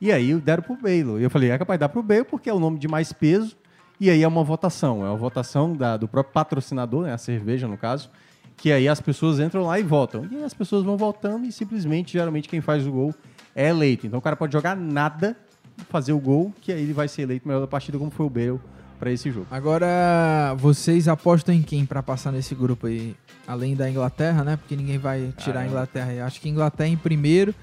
[0.00, 1.20] E aí deram pro Bale.
[1.20, 3.12] E eu falei, é capaz de dar pro Bale porque é o nome de mais
[3.12, 3.54] peso.
[4.00, 5.04] E aí é uma votação.
[5.04, 7.12] É uma votação da- do próprio patrocinador, né?
[7.12, 8.10] A cerveja, no caso.
[8.56, 10.26] que aí as pessoas entram lá e votam.
[10.30, 13.14] E aí as pessoas vão votando e simplesmente, geralmente, quem faz o gol
[13.56, 14.06] é eleito.
[14.06, 15.34] Então o cara pode jogar nada,
[15.88, 18.28] fazer o gol, que aí ele vai ser eleito melhor da partida, como foi o
[18.28, 18.60] Bale
[18.98, 19.46] para esse jogo.
[19.50, 23.16] Agora, vocês apostam em quem pra passar nesse grupo aí?
[23.46, 24.56] Além da Inglaterra, né?
[24.58, 25.66] Porque ninguém vai tirar a.
[25.66, 26.10] Inglaterra.
[26.10, 26.20] aí.
[26.20, 27.54] Acho que Inglaterra em primeiro.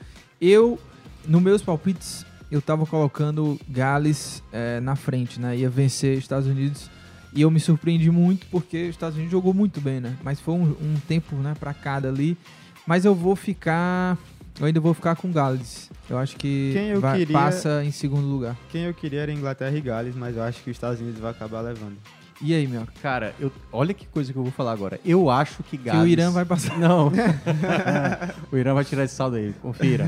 [0.41, 0.79] Eu,
[1.27, 5.55] nos meus palpites, eu tava colocando Gales eh, na frente, né?
[5.57, 6.89] Ia vencer Estados Unidos.
[7.33, 10.15] E eu me surpreendi muito porque os Estados Unidos jogou muito bem, né?
[10.23, 12.37] Mas foi um, um tempo, né, pra cada ali.
[12.85, 14.17] Mas eu vou ficar.
[14.59, 15.91] Eu ainda vou ficar com Gales.
[16.09, 18.55] Eu acho que eu vai- queria- passa em segundo lugar.
[18.71, 21.29] Quem eu queria era Inglaterra e Gales, mas eu acho que os Estados Unidos vai
[21.31, 21.97] acabar levando.
[22.39, 22.87] E aí, meu?
[23.01, 24.99] Cara, eu, olha que coisa que eu vou falar agora.
[25.03, 26.03] Eu acho que Gales...
[26.03, 26.77] o Irã vai passar.
[26.79, 27.11] Não.
[28.51, 30.05] o Irã vai tirar esse saldo aí, confira.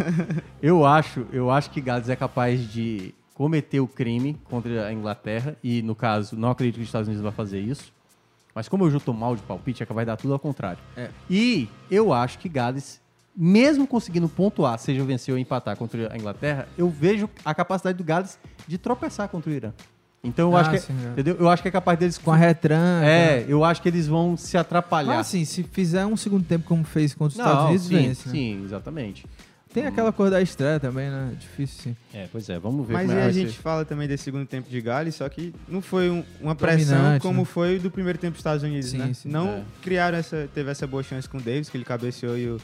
[0.61, 5.55] Eu acho, eu acho que Gales é capaz de cometer o crime contra a Inglaterra
[5.63, 7.91] e, no caso, não acredito que os Estados Unidos vai fazer isso.
[8.53, 10.79] Mas como eu já tô mal de palpite, é que vai dar tudo ao contrário.
[10.97, 11.09] É.
[11.29, 13.01] E eu acho que Gales,
[13.35, 18.03] mesmo conseguindo pontuar, seja vencer ou empatar contra a Inglaterra, eu vejo a capacidade do
[18.03, 18.37] Gales
[18.67, 19.71] de tropeçar contra o Irã.
[20.23, 21.11] Então eu Ah, acho que, é- sim, é.
[21.11, 21.37] entendeu?
[21.39, 23.05] Eu acho que é capaz deles Com a retranca.
[23.05, 25.07] É, eu acho que eles vão se atrapalhar.
[25.15, 27.95] Mas assim, se fizer um segundo tempo como fez contra os Estados Não, Unidos, sim,
[27.95, 28.31] vence, né?
[28.33, 29.25] sim, exatamente.
[29.71, 31.31] Tem aquela coisa da estreia também, né?
[31.39, 31.95] Difícil sim.
[32.11, 33.61] É, pois é, vamos ver Mas como aí é a que vai gente ser.
[33.61, 37.21] fala também desse segundo tempo de Gales, só que não foi um- uma pressão Dominante,
[37.21, 37.45] como né?
[37.45, 39.13] foi do primeiro tempo dos Estados Unidos, Sim, né?
[39.13, 39.29] sim.
[39.29, 39.63] não É.
[39.83, 42.57] criaram essa, teve essa boa chance com o Davis, que ele cabeceou e o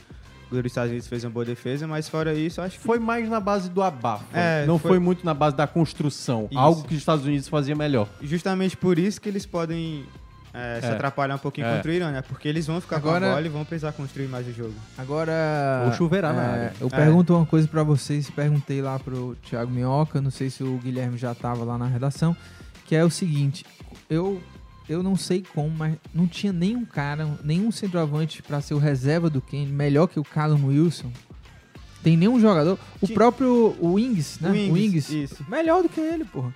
[0.62, 3.39] dos Estados Unidos fez uma boa defesa, mas fora isso, acho que Foi mais na
[3.39, 4.26] base do abafo.
[4.34, 5.00] É, não foi- foi...
[5.00, 6.48] muito na base da construção.
[6.50, 6.60] Isso.
[6.60, 8.08] Algo que os Estados Unidos fazia melhor.
[8.22, 10.06] justamente por isso que eles podem
[10.58, 10.91] é, se É.
[10.94, 11.76] atrapalhar um pouquinho É.
[11.76, 12.22] contra o Irã, né?
[12.22, 14.74] Porque eles vão ficar com Agora- a bola e vão precisar construir mais o jogo.
[14.98, 15.84] Agora.
[15.88, 16.74] Ou choverá na é, área.
[16.80, 16.89] Eu É.
[16.89, 21.18] pergunto uma coisa pra vocês, perguntei lá pro Thiago Minhoca, não sei se o Guilherme
[21.18, 22.36] já tava lá na redação,
[22.86, 23.65] que é o seguinte,
[24.10, 24.41] eu
[24.88, 29.30] eu não sei como, mas não tinha nenhum cara, nenhum centroavante pra ser o reserva
[29.30, 31.12] do Kane, melhor que o Callum Wilson.
[32.04, 34.50] Tem nenhum jogador, o próprio o Ings, né?
[34.50, 35.45] O O Ings, Ings, isso.
[35.50, 36.54] melhor do que ele, porra.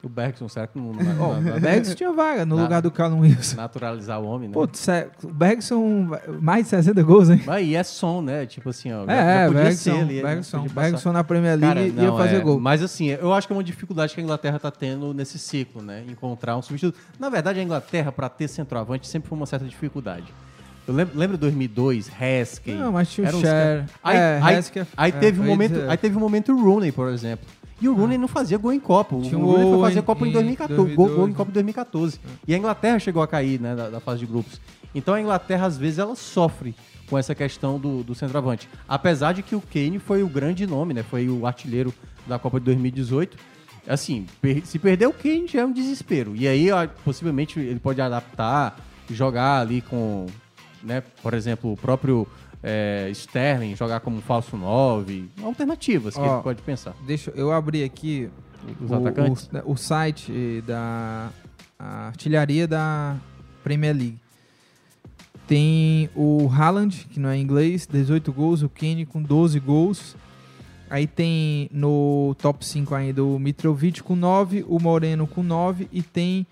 [0.00, 0.92] O Bergson, será que não...
[1.18, 3.56] Ó, o Bergson tinha vaga no Na- lugar do Callum Wilson.
[3.56, 4.54] Naturalizar o homem, né?
[4.54, 6.08] Pô, o Bergson,
[6.40, 7.42] mais de 60 gols, hein?
[7.44, 8.46] Mas e é som, né?
[8.46, 9.02] Tipo assim, ó.
[9.10, 10.90] É, já podia Bergson, ser ali, Bergson, podia passar.
[10.90, 12.60] Bergson na Premier League Cara, ia não, fazer é, gol.
[12.60, 15.82] Mas assim, eu acho que é uma dificuldade que a Inglaterra tá tendo nesse ciclo,
[15.82, 16.04] né?
[16.08, 16.96] Encontrar um substituto.
[17.18, 20.26] Na verdade, a Inglaterra, para ter centroavante, sempre foi uma certa dificuldade.
[20.86, 22.74] Eu lembro, lembro 2002, Heskey.
[22.74, 23.84] Não, mas tinha o Cher.
[24.02, 25.90] Aí, É, aí, Heskey é- aí é, teve um ia momento, dizer.
[25.90, 27.46] aí teve um momento Rooney, por exemplo.
[27.80, 29.14] E o Rooney não fazia gol em Copa.
[29.16, 30.76] O Tinha Rooney foi fazer Copa em em 2014.
[30.76, 32.20] Gol, 2012, gol em Copa em 2014.
[32.46, 34.60] E a Inglaterra chegou a cair né, da, da fase de grupos.
[34.94, 36.74] Então a Inglaterra, às vezes, ela sofre
[37.08, 38.68] com essa questão do, do centroavante.
[38.88, 41.02] Apesar de que o Kane foi o grande nome, né?
[41.02, 41.94] Foi o artilheiro
[42.26, 43.36] da Copa de 2018.
[43.86, 46.34] Assim, per- se perder o Kane já é um desespero.
[46.36, 48.76] E aí, ó, possivelmente, ele pode adaptar,
[49.10, 50.26] jogar ali com,
[50.82, 52.26] né, por exemplo, o próprio
[52.62, 55.30] é, Sterling, jogar como falso 9.
[55.42, 56.94] Alternativas que Ó, ele pode pensar.
[57.06, 58.28] Deixa eu abrir aqui
[58.80, 59.48] Os o, atacantes?
[59.64, 61.30] o, o site da
[61.78, 63.16] a artilharia da
[63.62, 64.18] Premier League.
[65.46, 70.16] Tem o Haaland, que não é inglês, 18 gols, o Kane com 12 gols.
[70.90, 76.02] Aí tem no top 5 ainda o Mitrovic com 9, o Moreno com 9 e
[76.02, 76.46] tem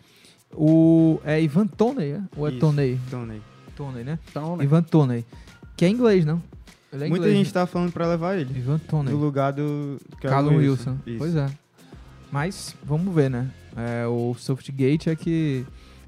[0.53, 2.23] o é Ivan Toney, é?
[2.37, 2.99] ou é Isso, Toney?
[3.11, 3.42] Toney.
[3.75, 4.19] Toney, né?
[4.35, 4.64] Né?
[4.64, 5.25] Ivan Toney,
[5.77, 6.43] que é inglês, não?
[6.93, 7.53] Ele é Muita inglês, gente né?
[7.53, 8.57] tá falando pra levar ele.
[8.59, 9.12] Ivan Toney.
[9.12, 10.97] No lugar do Callum Wilson.
[11.07, 11.19] Isso.
[11.19, 11.47] Pois é.
[12.31, 13.49] Mas vamos ver, né?
[13.77, 15.65] É, o Softgate é que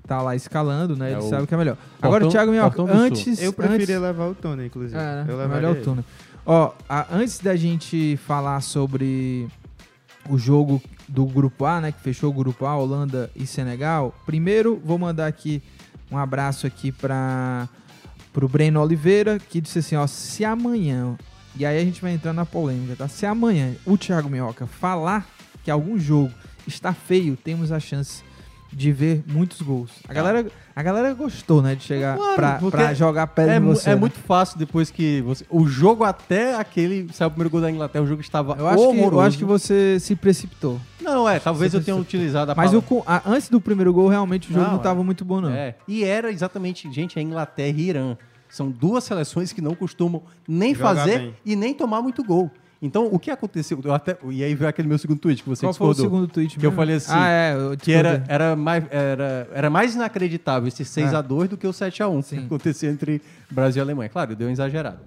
[0.07, 1.11] tá lá escalando, né?
[1.11, 1.77] É Ele o sabe o que é melhor.
[1.77, 3.43] Portão- Agora, Thiago Minhoca, antes...
[3.43, 4.97] Eu preferia antes, levar o Tony, inclusive.
[4.99, 5.25] é, né?
[5.29, 5.85] Eu É levaria melhor o ele.
[5.85, 6.05] Tony.
[6.47, 9.47] Ó, a- antes da gente falar sobre
[10.31, 11.93] o jogo do Grupo A, né?
[11.93, 14.15] Que fechou o Grupo A, Holanda e Senegal.
[14.25, 15.63] Primeiro, vou mandar aqui
[16.11, 17.69] um abraço aqui para
[18.39, 21.19] pro Breno Oliveira, que disse assim, ó, se amanhã,
[21.57, 23.09] e aí a gente vai entrar na polêmica, tá?
[23.09, 25.27] Se amanhã o Thiago Minhoca falar
[25.65, 26.33] que algum jogo
[26.65, 28.23] está feio, temos a chance
[28.73, 29.91] de ver muitos gols.
[30.09, 33.61] A galera, a galera gostou, né, de chegar Claro, pra, pra jogar pedra É, em
[33.61, 33.91] você.
[33.91, 34.01] é né?
[34.01, 35.45] muito fácil depois que você.
[35.51, 37.09] O jogo até aquele.
[37.13, 39.15] Saiu o primeiro gol da Inglaterra, o jogo estava Eu acho, que, horroroso.
[39.17, 40.79] eu acho que você se precipitou.
[41.01, 44.51] Não, é, talvez eu tenha utilizado a Mas co- a- antes do primeiro gol, realmente
[44.51, 44.83] o jogo Não, não, é.
[44.83, 45.51] tava muito bom, não.
[45.51, 45.75] É.
[45.89, 48.17] E era exatamente, gente, a Inglaterra e Irã.
[48.51, 51.35] São duas seleções que não costumam nem Jogar fazer bem.
[51.45, 52.51] e nem tomar muito gol.
[52.81, 53.81] Então, o que aconteceu?
[53.85, 56.17] Eu até, e aí veio aquele meu segundo tweet que você Qual foi o discordou.
[56.21, 56.77] segundo tweet Que eu mesmo?
[56.81, 61.49] falei assim, Ah, é, eu que era, era, mais, era, era mais inacreditável esse 6x2
[61.49, 62.47] do que o 7x1 que Sim.
[62.47, 63.21] aconteceu entre
[63.51, 64.09] Brasil e Alemanha.
[64.09, 64.99] Claro, deu um exagerado.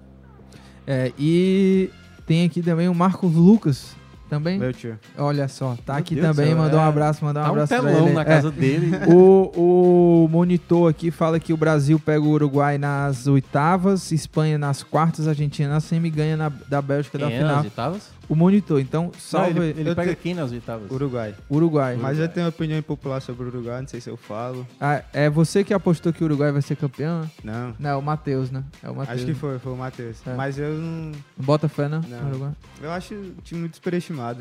[0.86, 1.88] É, e
[2.26, 3.96] tem aqui também o Marcos Lucas
[4.32, 4.58] Também?
[4.58, 4.98] Meu tio.
[5.18, 6.86] Olha só, tá Meu aqui Deus também, céu, mandou um é.
[6.86, 8.14] abraço, mandou um Tá um abraço pra telão ele.
[8.14, 8.24] na É.
[8.24, 8.90] casa dele.
[9.14, 14.82] O, o monitor aqui fala que o Brasil pega o Uruguai nas oitavas, Espanha nas
[14.82, 17.56] quartas, Argentina na semi ganha na, da Bélgica da é final.
[17.56, 18.10] nas oitavas?
[18.32, 20.90] O monitor, então Não, salve ele, ele Eu pega te- quem nas oitavas?
[20.90, 21.34] Uruguai.
[21.50, 21.96] Uruguai.
[22.00, 24.66] Mas eu tenho uma opinião impopular sobre o Uruguai, não sei se eu falo.
[24.80, 27.28] Ah, é você que apostou que o Uruguai vai ser campeão?
[27.44, 27.74] Não.
[27.78, 28.64] Não, é o Matheus, né?
[28.82, 29.16] É o Matheus.
[29.18, 30.16] Acho que foi, foi o Matheus.
[30.26, 30.32] É.
[30.34, 31.10] Mas eu não.
[31.10, 32.00] Não bota fé, não?
[32.00, 32.28] Não.
[32.30, 32.52] Uruguai?
[32.80, 34.40] Eu acho o time muito superestimado.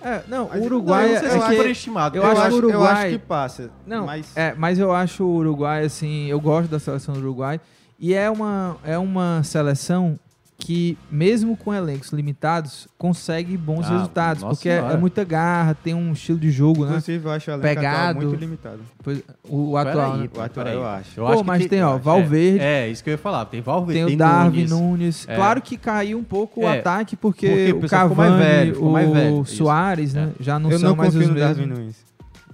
[0.00, 2.16] É, não, Mas o Uruguai não, eu não sei se é é que- superestimado.
[2.16, 2.92] Eu, Eu acho, acho- que o eu Uruguai...
[3.08, 6.78] acho que passa, Não, mas- é, mas eu acho o Uruguai, assim, eu gosto da
[6.78, 7.60] seleção do Uruguai.
[7.98, 10.18] E é uma, é uma seleção
[10.64, 14.44] que, mesmo com elencos limitados, consegue bons Ah, resultados.
[14.44, 16.90] porque é, é muita garra, tem um estilo de jogo, né?
[16.90, 18.20] Inclusive, eu acho o elenco atual Pegado.
[18.20, 18.78] muito limitado.
[19.02, 20.28] Pois- o, o atual, Peraí, né?
[20.36, 21.10] O atual, eu acho.
[21.20, 22.60] Eu Pô, acho que mas tem, ó, é, Valverde.
[22.60, 23.44] É, isso que eu ia falar.
[23.46, 24.70] Tem Valverde, Tem o Darwin Nunes.
[24.70, 25.28] Nunes.
[25.28, 25.34] É.
[25.34, 28.92] Claro que caiu um pouco o É, ataque, porque, porque o Cavani, mais velho, o
[28.92, 29.56] mais velho, isso.
[29.56, 30.30] Soares, né?
[30.38, 31.66] Já não eu são não mais os mesmos.
[31.66, 31.96] Nunes.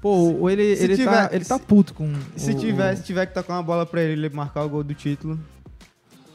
[0.01, 3.03] Pô, o- ele, Se ele, tá, tiver- ele tá puto com Se o- tiver, se
[3.03, 5.37] tiver que tocar uma bola pra ele ele marcar o gol do título,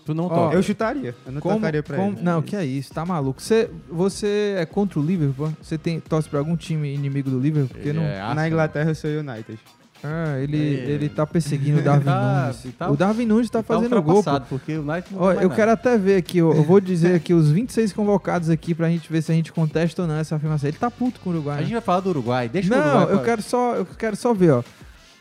[0.06, 0.56] Tu não toca.
[0.56, 1.16] eu chutaria.
[1.26, 2.22] Eu não Como- tocaria pra como- ele.
[2.24, 3.42] Não, que é isso, tá maluco.
[3.42, 5.54] Você, você é contra o Liverpool?
[5.62, 7.70] Você tem, torce pra algum time inimigo do Liverpool?
[7.76, 8.06] Porque Ele não...
[8.06, 8.34] é.
[8.34, 9.58] Na Inglaterra eu sou United.
[10.06, 10.90] Ah, ele, É.
[10.90, 12.76] ele tá perseguindo o Darwin Tá- Nunes.
[12.78, 14.22] tá- o Darwin Nunes tá tá fazendo gol.
[14.50, 15.56] porque o United não eu nada.
[15.56, 19.10] quero até ver aqui, ó, eu vou dizer aqui os 26 convocados aqui pra gente
[19.10, 20.68] ver se a gente contesta ou não essa afirmação.
[20.68, 21.54] Ele tá puto com o Uruguai.
[21.56, 21.64] A né?
[21.64, 22.50] gente vai falar do Uruguai.
[22.50, 23.04] Deixa o Não, Uruguai.
[23.04, 24.64] eu pra- quero só, eu quero só ver, ó.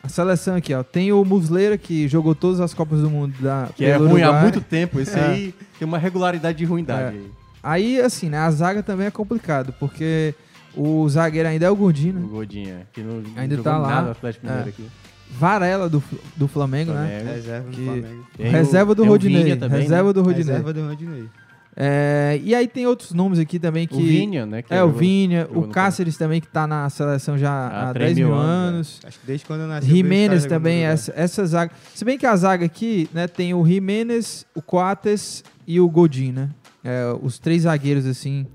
[0.03, 0.83] A seleção aqui, ó.
[0.83, 4.27] Tem o Musleira que jogou todas as Copas do Mundo da Que é ruim há
[4.31, 4.43] Uruguai.
[4.43, 4.99] muito tempo.
[4.99, 5.25] Esse É.
[5.25, 7.17] aí tem uma regularidade de ruindade.
[7.17, 7.19] É.
[7.19, 7.31] aí.
[7.65, 10.35] Aí, assim, né, a zaga também é complicado, porque
[10.77, 12.29] o zagueiro ainda é o Godinho, O né?
[12.33, 14.11] Godinha, que não Ainda jogou tá lá.
[14.11, 14.71] Atlético Mineiro É.
[14.71, 14.85] aqui.
[15.31, 16.03] Varela do,
[16.37, 17.07] do Flamengo, né?
[17.21, 17.35] Flamengo.
[17.37, 18.27] Reserva do Flamengo.
[18.37, 19.57] Tem Reserva o- do Rodinei.
[19.57, 20.13] Também, Reserva né?
[20.13, 20.45] do Rodinei.
[20.47, 21.25] Reserva do Rodinei.
[21.75, 23.95] É, e aí tem outros nomes aqui também que...
[23.95, 24.63] O Vinha, né?
[24.69, 28.19] É, o Vinha, o Cáceres também, que tá na seleção já Há há 3 10
[28.27, 28.45] mil anos.
[28.45, 29.89] anos, Acho que desde quando eu nasci.
[29.89, 31.73] Jimenez também, essa, essa zaga.
[31.95, 36.33] Se bem que a zaga aqui, né, tem o Jimenez, o Coates e o Godin,
[36.33, 36.51] né?
[36.85, 38.47] É, os três zagueiros, assim,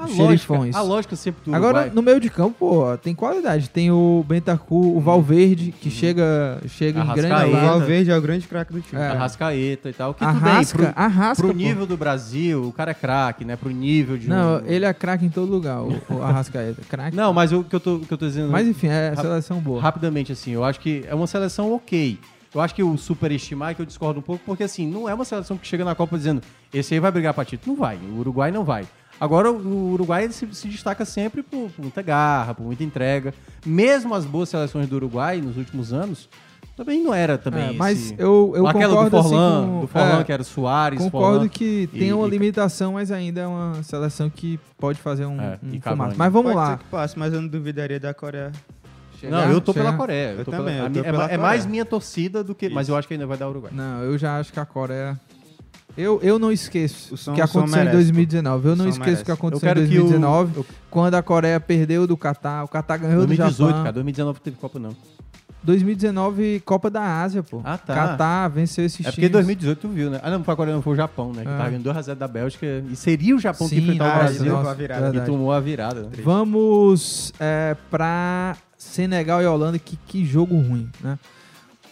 [0.00, 1.92] A lógica, a lógica sempre do Agora, Uruguai.
[1.94, 3.68] no meio de campo, pô, tem qualidade.
[3.68, 7.50] Tem o Bentancur, o Valverde, que chega, chega em grande.
[7.50, 7.60] O.
[7.60, 9.00] Valverde é o grande craque do time.
[9.00, 9.08] É.
[9.08, 10.14] Arrascaeta e tal.
[10.14, 11.58] Que Arrasca, tudo bem, pro, arrasca, pro pô.
[11.58, 13.56] nível do Brasil, o cara é craque, né?
[13.56, 14.66] Pro nível de Não, um...
[14.66, 16.80] ele é craque em todo lugar, o, o Arrascaeta.
[16.88, 17.16] Craque.
[17.16, 18.50] Não, mas o que eu tô, o que eu tô dizendo...
[18.50, 19.80] Mas enfim, é Rap- seleção boa.
[19.82, 22.18] Rapidamente, assim, eu acho que é uma seleção ok.
[22.52, 25.14] Eu acho que o superestimar é que eu discordo um pouco, porque assim, não é
[25.14, 26.42] uma seleção que chega na Copa dizendo
[26.74, 27.76] esse aí vai brigar pra título.
[27.76, 27.96] Não vai.
[27.96, 28.84] O Uruguai não vai.
[29.20, 33.34] Agora, o Uruguai se, se destaca sempre por, por muita garra, por muita entrega.
[33.66, 36.26] Mesmo as boas seleções do Uruguai nos últimos anos,
[36.76, 37.76] também não era também É, esse...
[37.78, 40.98] mas eu, eu Aquela concordo do Forlan, assim, com, do Forlan, é, que era Soares,
[40.98, 44.98] Concordo Forlan que e- tem uma e- limitação, mas ainda é uma seleção que pode
[44.98, 45.78] fazer um, É, um.
[46.16, 46.70] Mas vamos Pode lá.
[46.72, 48.50] ser que passe, mas eu não duvidaria da Coreia.
[49.22, 49.84] Não, eu tô chegar.
[49.84, 50.30] pela Coreia.
[50.38, 51.70] Eu tô também, pela- eu é, pela é mais Coreia.
[51.70, 52.70] minha torcida do que...
[52.70, 52.92] Mas Isso.
[52.92, 53.70] eu acho que ainda vai dar o Uruguai.
[53.74, 55.20] Não, eu já acho que a Coreia.
[55.96, 58.68] Eu, eu não esqueço O som- o que o aconteceu em merece, 2019.
[58.68, 61.14] Eu O não esqueço o que aconteceu Eu em quero que o- 2019, eu- quando
[61.14, 62.64] a Coreia perdeu do Catar.
[62.64, 63.82] O Catar ganhou do 2018, Japão.
[63.82, 63.92] cara.
[63.92, 64.96] 2019 não teve Copa, não.
[65.62, 67.60] 2019, Copa da Ásia, pô.
[67.64, 67.94] Ah, tá.
[67.94, 69.32] Catar venceu esses É porque times.
[69.32, 70.18] 2018 tu viu, né?
[70.22, 71.42] Ah, não, foi a Coreia, não, foi o Japão, né?
[71.42, 71.56] Que É.
[71.56, 72.66] tava ganhando 2x0 da Bélgica.
[72.90, 74.52] E seria o Japão que Sim, enfrentar o nossa, Brasil.
[74.54, 75.16] nossa, virada.
[75.16, 76.00] E tomou a virada.
[76.02, 76.08] né?
[76.24, 81.18] Vamos é, pra Senegal e Holanda, que, que jogo ruim, né?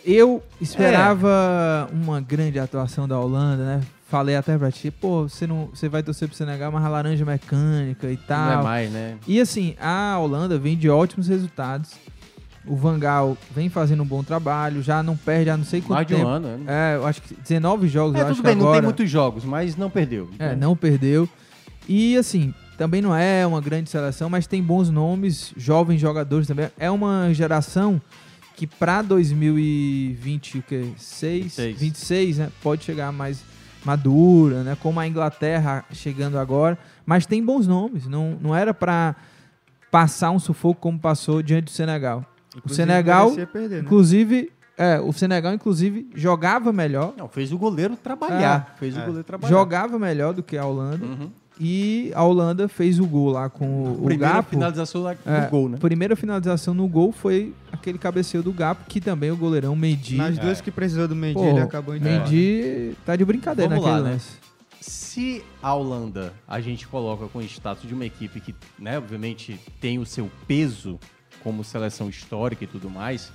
[0.05, 3.80] Eu esperava uma grande atuação da Holanda, né?
[4.09, 7.24] Falei até pra ti, pô, você, não, você vai torcer pro Senegal, mas a laranja
[7.26, 8.53] mecânica e tal.
[8.53, 9.16] Não é mais, né?
[9.26, 11.90] E assim, a Holanda vem de ótimos resultados.
[12.66, 15.90] O Van Gaal vem fazendo um bom trabalho, já não perde há não sei quanto
[15.94, 16.28] Mais de um tempo.
[16.30, 16.64] ano, né?
[16.66, 18.76] É, eu acho que 19 jogos, É, eu acho tudo bem, não agora...
[18.80, 20.28] tem muitos jogos, mas não perdeu.
[20.38, 21.28] É, Então, não perdeu.
[21.86, 26.70] E assim, também não é uma grande seleção, mas tem bons nomes, jovens jogadores também.
[26.78, 28.01] É uma geração
[28.59, 30.93] que para 2020, o que?
[30.97, 31.79] 6, 26.
[31.81, 32.49] 26, né?
[32.61, 33.43] Pode chegar mais
[33.85, 34.77] madura, né?
[34.83, 39.15] Como a Inglaterra chegando agora, mas tem bons nomes, não, não era para
[39.93, 42.25] passar um sufoco como passou diante do Senegal.
[42.55, 43.81] o Inclusive, Senegal, merecia perder, né?
[43.83, 48.75] inclusive, é, o Senegal inclusive jogava melhor, Não, fez o goleiro trabalhar.
[48.79, 49.05] fez o É.
[49.05, 49.49] goleiro trabalhar.
[49.57, 51.05] jogava melhor do que a Holanda.
[51.07, 51.31] Uhum.
[51.61, 54.51] E a Holanda fez o gol lá com o, o Primeira Gapo.
[54.51, 55.79] finalização lá É, no gol, né?
[55.79, 60.17] Primeira finalização no gol foi aquele cabeceio do Gapo, que também o goleirão Mendy.
[60.17, 62.05] Nas duas que precisou do Mendy, Pô, ele acabou indo.
[62.05, 64.13] Mendy tá de brincadeira Vamos naquele lá, né?
[64.15, 64.31] lance.
[64.81, 69.59] Se a Holanda a gente coloca com o status de uma equipe que, né, obviamente
[69.81, 70.99] tem o seu peso
[71.43, 73.33] como seleção histórica e tudo mais,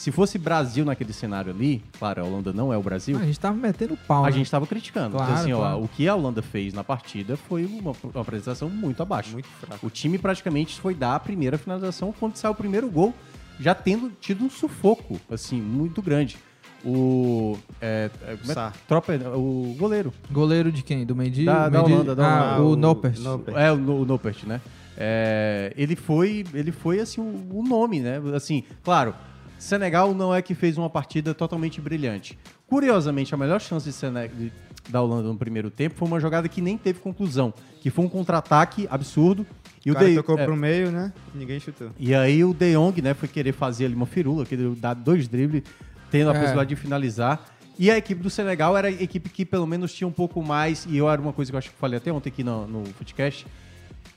[0.00, 3.18] Se fosse Brasil naquele cenário ali, claro, a Holanda não é o Brasil.
[3.18, 4.24] Ah, a gente tava metendo pau.
[4.24, 4.32] A né?
[4.32, 5.14] gente estava criticando.
[5.14, 5.84] Claro, Então, assim, ó, claro.
[5.84, 9.32] o que a Holanda fez na partida foi uma, uma apresentação muito abaixo.
[9.32, 9.86] Muito fraco.
[9.86, 13.12] O time praticamente foi dar a primeira finalização quando saiu o primeiro gol,
[13.60, 16.38] já tendo tido um sufoco, assim, muito grande.
[16.82, 17.58] O.
[17.78, 18.72] É, é, é?
[18.88, 20.14] Tropa, o goleiro.
[20.30, 21.04] Goleiro de quem?
[21.04, 21.44] Do Mendy?
[21.44, 22.62] Da, O da Mendy- Holanda, da ah, Holanda.
[22.62, 23.18] o o Noppert.
[23.18, 23.54] Noppert.
[23.58, 24.62] É, o, o Noppert, né?
[24.96, 28.18] É, ele foi, ele foi assim, o, o nome, né?
[28.34, 29.14] Assim, claro,
[29.60, 32.38] Senegal não é que fez uma partida totalmente brilhante.
[32.66, 34.52] Curiosamente, a melhor chance de Sene- de-
[34.88, 38.08] da Holanda no primeiro tempo foi uma jogada que nem teve conclusão, que foi um
[38.08, 39.46] contra-ataque absurdo.
[39.84, 41.12] E O cara De- tocou é, pro meio, né?
[41.34, 41.90] Ninguém chutou.
[41.98, 45.26] e aí o De Jong, né, foi querer fazer ali uma firula, querer dar dois
[45.28, 45.62] dribles,
[46.10, 46.38] tendo a É.
[46.38, 47.44] possibilidade de finalizar.
[47.78, 50.86] E a equipe do Senegal era a equipe que pelo menos tinha um pouco mais,
[50.86, 52.84] e eu era uma coisa que eu acho que falei até ontem aqui no, no
[52.92, 53.46] Footcast,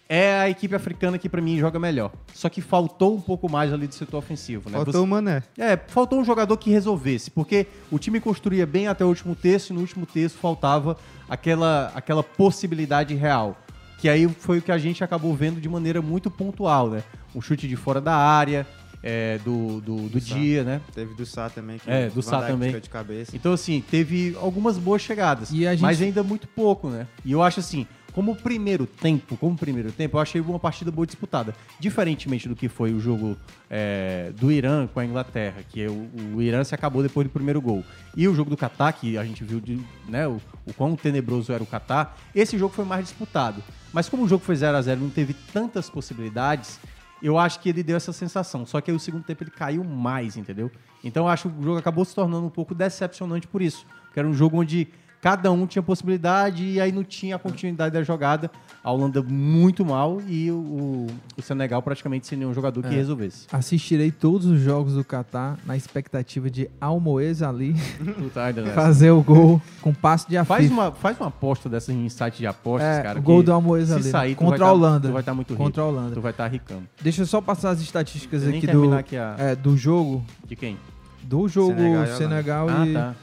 [0.09, 2.11] é a equipe africana que pra mim joga melhor.
[2.33, 4.75] Só que faltou um pouco mais ali do setor ofensivo, né?
[4.77, 5.43] Faltou Você- o Mané.
[5.57, 9.71] é, faltou um jogador que resolvesse, porque o time construía bem até o último terço
[9.71, 10.97] e no último terço faltava
[11.29, 13.57] aquela, aquela possibilidade real.
[13.99, 17.03] Que aí foi o que a gente acabou vendo de maneira muito pontual, né?
[17.33, 18.67] Um chute de fora da área,
[19.01, 20.35] é, do, do, do Sá.
[20.35, 20.81] dia, né?
[20.93, 21.77] Teve do Sá também.
[21.79, 22.67] Que É, do Sá também.
[22.69, 23.35] tirou de cabeça.
[23.35, 27.07] Então, assim, teve algumas boas chegadas, E a gente- mas ainda muito pouco, né?
[27.23, 31.05] E eu acho assim, como primeiro tempo, como primeiro tempo, eu achei uma partida boa
[31.05, 31.55] disputada.
[31.79, 33.35] Diferentemente do que foi o jogo
[33.69, 37.59] é, do Irã com a Inglaterra, que o, o Irã se acabou depois do primeiro
[37.59, 37.83] gol.
[38.15, 41.51] E o jogo do Catar, que a gente viu de, né, o, o quão tenebroso
[41.51, 43.63] era o Catar, esse jogo foi mais disputado.
[43.91, 46.79] Mas como o jogo foi 0 a 0 não teve tantas possibilidades,
[47.21, 48.65] eu acho que ele deu essa sensação.
[48.65, 50.69] Só que aí o segundo tempo ele caiu mais, entendeu?
[51.03, 53.85] Então eu acho que o jogo acabou se tornando um pouco decepcionante por isso.
[54.05, 54.89] Porque era um jogo onde
[55.23, 58.51] cada um tinha possibilidade e aí não tinha a continuidade da jogada.
[58.83, 61.07] A Holanda muito mal e o,
[61.37, 62.91] o- Senegal praticamente sem nenhum jogador que É.
[62.91, 63.47] resolvesse.
[63.49, 67.73] Assistirei todos os jogos do Catar na expectativa de Almoez ali
[68.75, 70.73] fazer o gol com passe de Faz afif.
[70.73, 73.19] uma, faz uma aposta dessa em site de apostas, É, cara.
[73.19, 74.09] o gol que do Almoez ali, né?
[74.09, 75.07] sair, Contra vai tá- a Holanda.
[75.07, 75.63] Tu vai estar muito rico.
[75.63, 76.15] Contra a Holanda.
[76.15, 76.83] Tu vai estar ricando.
[77.01, 80.21] Deixa eu só passar as estatísticas aqui terminar do, aqui a- é, do jogo.
[80.45, 80.77] De quem?
[81.23, 82.89] Do jogo Senegal Senegal, e Holanda.
[82.91, 82.97] e.
[82.97, 83.15] Ah, tá.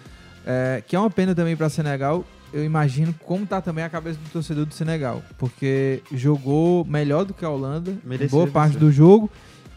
[0.50, 2.24] É, que é uma pena também para Senegal.
[2.52, 5.22] Eu imagino como tá também a cabeça do torcedor do Senegal.
[5.38, 9.30] Porque jogou melhor do que a Holanda, Mereceu boa parte do jogo.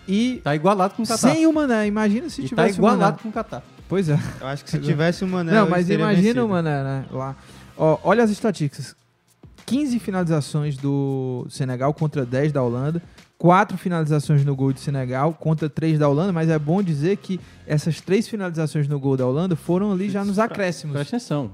[0.07, 1.30] E Tá igualado com o Catar.
[1.30, 1.86] sem o Mané.
[1.86, 2.95] Imagina se e tá tivesse o Mané.
[2.95, 3.63] igualado com o Catar.
[3.88, 4.17] Pois é.
[4.41, 5.51] Eu acho que se tivesse o Mané.
[5.51, 6.45] Não, mas imagina vencido.
[6.45, 7.05] o Mané, né?
[7.11, 7.36] Lá.
[7.78, 8.95] Ó, olha as estatísticas.
[9.65, 13.01] 15 finalizações do Senegal contra 10 da Holanda.
[13.43, 17.41] 4 finalizações no gol de Senegal contra 3 da Holanda, mas é bom dizer que
[17.67, 20.93] essas três finalizações no gol da Holanda foram ali já nos acréscimos.
[20.95, 21.51] Presta atenção.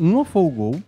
[0.00, 0.82] Uma foi o gol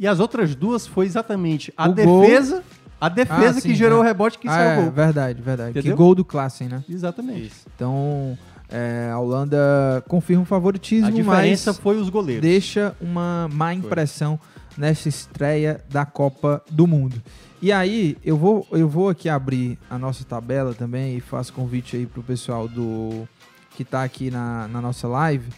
[0.00, 2.64] e as outras duas foi exatamente a O gol- defesa,
[2.98, 4.00] a defesa Ah, que sim, gerou é.
[4.00, 4.92] o rebote que Ah, saiu é, o gol.
[4.92, 5.72] verdade, verdade.
[5.74, 5.96] Que Entendeu?
[5.98, 6.82] gol do Klassen, né?
[6.88, 7.52] Exatamente.
[7.76, 8.38] Então,
[8.70, 12.40] é, a Holanda confirma o favoritismo, A diferença mas foi os goleiros.
[12.40, 14.40] deixa uma má impressão
[14.78, 17.20] nessa estreia da Copa do Mundo.
[17.60, 21.96] E aí, eu vou, eu vou aqui abrir a nossa tabela também e faço convite
[21.96, 23.26] aí pro pessoal do
[23.70, 25.50] que tá aqui na, na nossa live,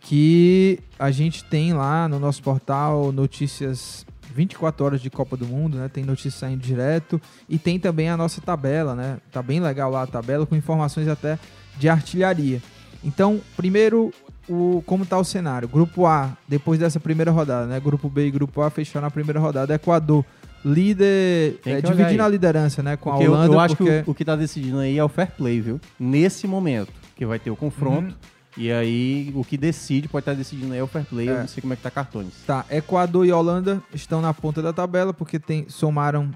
[0.00, 5.78] que a gente tem lá no nosso portal notícias 24 horas de Copa do Mundo,
[5.78, 5.88] né?
[5.88, 9.18] Tem notícias saindo direto e tem também a nossa tabela, né?
[9.32, 11.38] Tá bem legal lá a tabela com informações até
[11.78, 12.62] de artilharia.
[13.02, 14.12] Então, primeiro,
[14.48, 15.68] o, como tá o cenário?
[15.68, 17.80] Grupo A, depois dessa primeira rodada, né?
[17.80, 19.74] Grupo B e Grupo A fecharam a primeira rodada.
[19.74, 20.24] Equador,
[20.64, 22.96] líder, é, dividindo a liderança, né?
[22.96, 24.02] Com Porque a eu- Holanda, eu, acho porque...
[24.02, 25.80] que o, o que tá decidindo aí é o fair play, viu?
[25.98, 28.08] Nesse momento, que vai ter o confronto.
[28.08, 28.38] Uhum.
[28.56, 31.28] E aí, o que decide, pode estar decidindo aí é o fair play.
[31.28, 31.32] É.
[31.32, 32.32] Eu não sei como é que tá cartões.
[32.44, 36.32] Tá, Equador e Holanda estão na ponta da tabela porque tem, somaram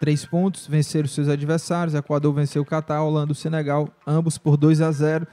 [0.00, 1.94] três pontos, venceram seus adversários.
[1.94, 5.26] Equador venceu o Catar, Holanda e o Senegal, ambos por 2 a 0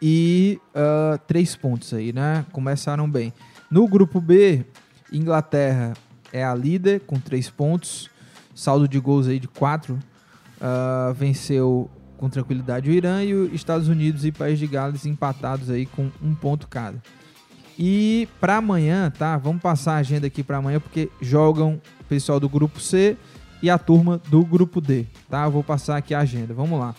[0.00, 2.44] e ah, três pontos aí, né?
[2.52, 3.32] Começaram bem.
[3.70, 4.64] No grupo B,
[5.12, 5.92] Inglaterra
[6.32, 8.08] é a líder com três pontos,
[8.54, 9.98] saldo de gols aí de quatro.
[10.60, 15.70] ah, venceu com tranquilidade o Irã e os Estados Unidos e País de Gales empatados
[15.70, 17.02] aí com um ponto cada.
[17.78, 19.38] E para amanhã, tá?
[19.38, 23.16] Vamos passar a agenda aqui para amanhã porque jogam o pessoal do grupo C
[23.62, 25.48] e a turma do grupo D, tá?
[25.48, 26.52] Vou passar aqui a agenda.
[26.52, 26.94] Vamos lá.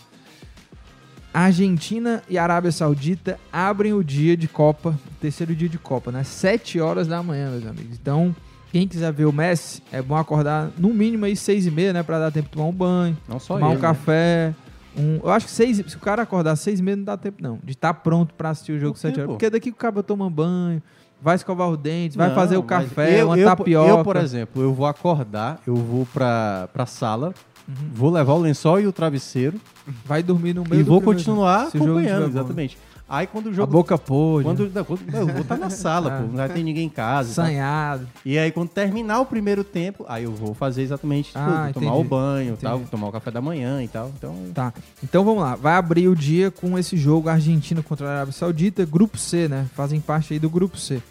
[1.32, 6.24] Argentina e Arábia Saudita abrem o dia de Copa, terceiro dia de Copa, né?
[6.24, 7.96] 7 horas da manhã, meus amigos.
[7.96, 8.34] Então,
[8.72, 12.02] quem quiser ver o Messi, é bom acordar no mínimo aí 6 e meia, né?
[12.02, 13.86] Pra dar tempo de tomar um banho, Não só tomar ele, um né?
[13.86, 14.54] café.
[14.96, 17.42] Um, eu acho que seis, se o cara acordar seis e meia não dá tempo
[17.42, 19.30] não, de estar pronto pra assistir o jogo 7 horas.
[19.30, 20.82] Porque daqui que o cara toma banho,
[21.20, 23.88] vai escovar os dentes, vai Não, fazer o café, eu, uma eu, tapioca.
[23.90, 27.34] Eu, por exemplo, eu vou acordar, eu vou pra, pra sala,
[27.66, 29.60] vou levar o lençol e o travesseiro
[30.04, 32.91] vai dormir no meio e vou continuar acompanhando, tiver bom.
[33.08, 33.70] Aí quando o A jogo.
[33.72, 34.44] boca podre.
[34.44, 37.34] Quando, não, quando- não, eu vou estar na sala, pô, não ter ninguém em casa.
[37.34, 38.08] Sanhado.
[38.24, 41.74] E aí, quando terminar o primeiro tempo, aí eu vou fazer exatamente Ah, tudo.
[41.74, 42.00] Tomar entendi.
[42.06, 44.10] o banho, tal, tomar o café da manhã e tal.
[44.16, 44.72] Então, Tá.
[45.02, 45.56] Então vamos lá.
[45.56, 49.66] Vai abrir o dia com esse jogo Argentina contra a Arábia Saudita, grupo C, né?
[49.74, 51.02] Fazem parte aí do grupo C.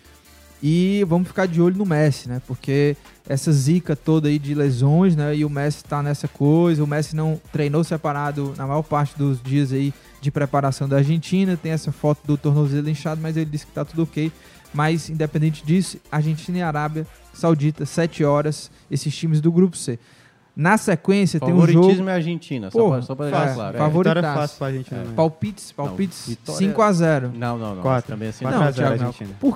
[0.63, 2.39] E vamos ficar de olho no Messi, né?
[2.47, 2.95] Porque
[3.27, 5.35] essa zica toda aí de lesões, né?
[5.35, 6.83] E o Messi tá nessa coisa.
[6.83, 9.91] O Messi não treinou separado na maior parte dos dias aí
[10.21, 11.57] de preparação da Argentina.
[11.57, 14.31] Tem essa foto do tornozelo inchado, mas ele disse que tá tudo ok.
[14.73, 19.97] Mas, independente disso, Argentina e Arábia Saudita, 7 horas, esses times do grupo C.
[20.55, 22.09] Na sequência tem um favoritismo jogo...
[22.09, 23.75] é Argentina, só Porra, pra, só pra deixar fácil, claro.
[23.75, 23.79] É.
[23.79, 24.15] favoritaço.
[24.17, 25.13] Vitória fácil pra Argentina, né?
[25.15, 27.21] Palpites, palpites Não, vitória- 5x0.
[27.33, 27.81] Não, não, não.
[27.81, 28.11] Quatro.
[28.11, 28.67] Também assim, Quatro não.
[28.67, 29.07] a zero, Thiago, não.
[29.07, 29.35] Argentina.
[29.39, 29.53] Por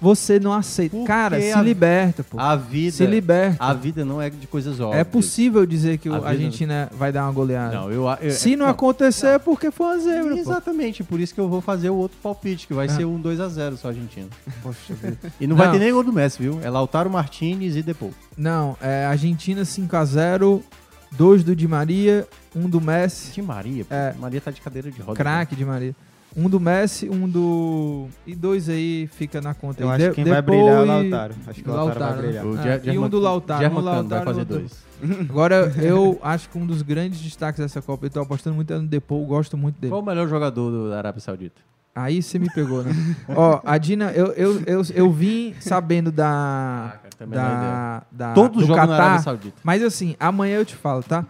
[0.00, 0.96] A você não aceita?
[0.96, 2.38] Porque Cara, se a- liberta, pô.
[2.38, 3.56] A vida, Se liberta.
[3.64, 5.00] a vida não é de coisas óbvias.
[5.00, 7.74] É possível dizer que A a Argentina vai dar uma goleada.
[7.74, 10.38] Não, eu, eu Se não, acontecer é porque foi uma zebra, pô.
[10.40, 12.90] Exatamente, por isso que eu vou fazer o outro palpite, que vai Ah.
[12.90, 14.28] ser um 2x0 só Argentina.
[14.62, 15.18] Poxa vida.
[15.40, 16.60] E não, vai ter nem gol do Messi, viu?
[16.62, 18.12] É Lautaro Martinez e Depou.
[18.36, 20.62] Não, é Argentina 5x0,
[21.12, 23.32] 2 do Di Maria, 1 do Messi.
[23.32, 23.94] Di Maria, pô.
[23.94, 24.14] É.
[24.18, 25.16] Maria tá de cadeira de roda.
[25.16, 25.94] Craque Di Maria.
[26.36, 28.06] Um do Messi, um do.
[28.26, 29.82] E dois aí fica na conta.
[29.82, 29.96] Eu aí.
[30.02, 31.34] acho que quem vai brilhar é o Lautaro.
[31.46, 32.18] Acho que o Lautaro vai né?
[32.22, 32.46] brilhar.
[32.46, 33.60] O Ah, e um do Lautaro.
[33.60, 34.88] German um Cano vai Lautaro fazer dois.
[35.30, 38.78] Agora, eu acho que um dos grandes destaques dessa Copa, eu tô apostando muito é
[38.78, 39.90] no Depou, gosto muito dele.
[39.90, 41.60] Qual o melhor jogador do- da Arábia Saudita?
[41.94, 42.92] Aí você me pegou, né?
[43.34, 46.94] Ó, a Dina, eu, eu, eu, eu vim sabendo da.
[47.18, 49.56] também não é da, da Todos do jogam Catar, Arábia Saudita.
[49.64, 51.24] Mas assim, amanhã eu te falo, tá?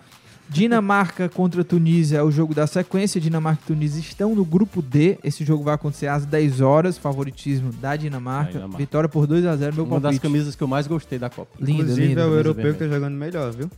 [0.48, 3.20] Dinamarca contra Tunísia é o jogo da sequência.
[3.20, 5.18] Dinamarca e Tunísia estão no grupo D.
[5.22, 6.96] Esse jogo vai acontecer às 10 horas.
[6.96, 8.52] Favoritismo da Dinamarca.
[8.52, 8.78] Dinamarca.
[8.78, 10.20] Vitória por 2 a 0 meu Uma das palpite.
[10.22, 11.50] camisas que eu mais gostei da Copa.
[11.60, 12.20] Linda, Inclusive, linda.
[12.22, 13.70] é o europeu que tá jogando melhor, viu?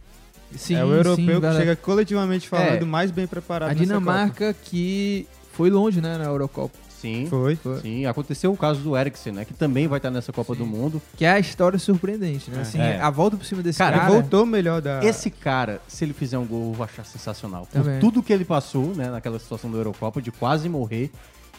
[0.57, 2.85] Sim, é o europeu sim, que chega coletivamente falando É.
[2.85, 6.75] mais bem preparado A nessa Dinamarca que foi longe, né, na Eurocopa.
[7.01, 7.59] Sim, Foi.
[7.80, 9.44] Sim, aconteceu o caso do Eriksen, né?
[9.44, 11.01] Que também vai estar nessa Copa do Mundo.
[11.16, 12.61] Que é a história surpreendente, né?
[12.61, 13.01] Assim, É.
[13.01, 14.12] a volta por cima desse Cara, cara.
[14.12, 15.03] Ele voltou melhor da...
[15.05, 17.66] Esse cara, se ele fizer um gol, eu vou achar sensacional.
[17.66, 18.01] Por Também.
[18.01, 21.11] tudo que ele passou, né, naquela situação da Eurocopa, de quase morrer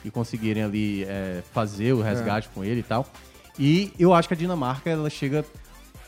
[0.06, 3.06] e conseguirem ali é, fazer o resgate com ele e tal.
[3.60, 5.44] E eu acho que a Dinamarca, ela chega.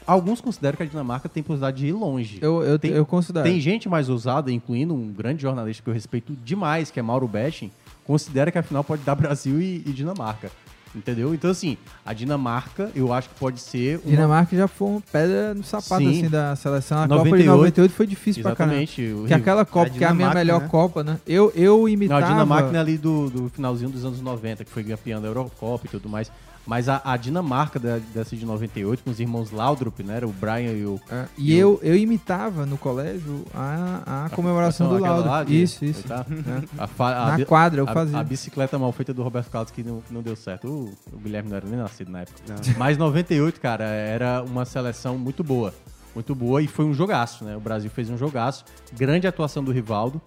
[0.05, 2.37] Alguns consideram que a Dinamarca tem possibilidade de ir longe.
[2.41, 3.45] Eu, eu, Tem- eu considero.
[3.45, 7.27] Tem gente mais ousada, incluindo um grande jornalista que eu respeito demais, que é Mauro
[7.27, 7.71] Betting,
[8.05, 10.51] considera que a final pode dar Brasil e, e Dinamarca.
[10.95, 11.33] Entendeu?
[11.33, 11.75] Então, assim,
[12.05, 13.99] a Dinamarca, eu acho que pode ser.
[13.99, 14.11] Uma...
[14.11, 16.09] Dinamarca já foi uma pedra no sapato Sim.
[16.19, 16.99] assim da seleção.
[16.99, 18.79] A Copa de 98, 98 foi difícil pra caramba.
[18.81, 19.27] Exatamente.
[19.27, 20.67] Que aquela Copa, A que é a minha melhor né?
[20.67, 21.19] Copa, né?
[21.25, 22.23] Eu, eu Não, imitava...
[22.23, 25.87] a Dinamarca é ali do, do finalzinho dos anos 90, que foi campeã da Eurocopa
[25.87, 26.31] e tudo mais.
[26.65, 30.15] Mas a, a Dinamarca da, dessa de 98, com os irmãos Laudrup, né?
[30.15, 30.97] Era o Brian e o.
[31.11, 36.03] É, e eu, eu imitava no colégio a, a comemoração do aquela lá Isso, isso.
[36.07, 36.25] tá?
[36.29, 36.63] É.
[36.81, 38.17] A fa- a Na quadra eu a- fazia.
[38.17, 40.67] A bicicleta mal feita do Roberto Carlos que não, não deu certo.
[40.69, 42.37] O, o Guilherme não era nem nascido na época.
[42.77, 45.73] Mas 98, cara, era uma seleção muito boa.
[46.15, 47.57] Muito boa e foi um jogaço, né?
[47.57, 48.63] O Brasil fez um jogaço.
[48.93, 50.21] Grande atuação do Rivaldo.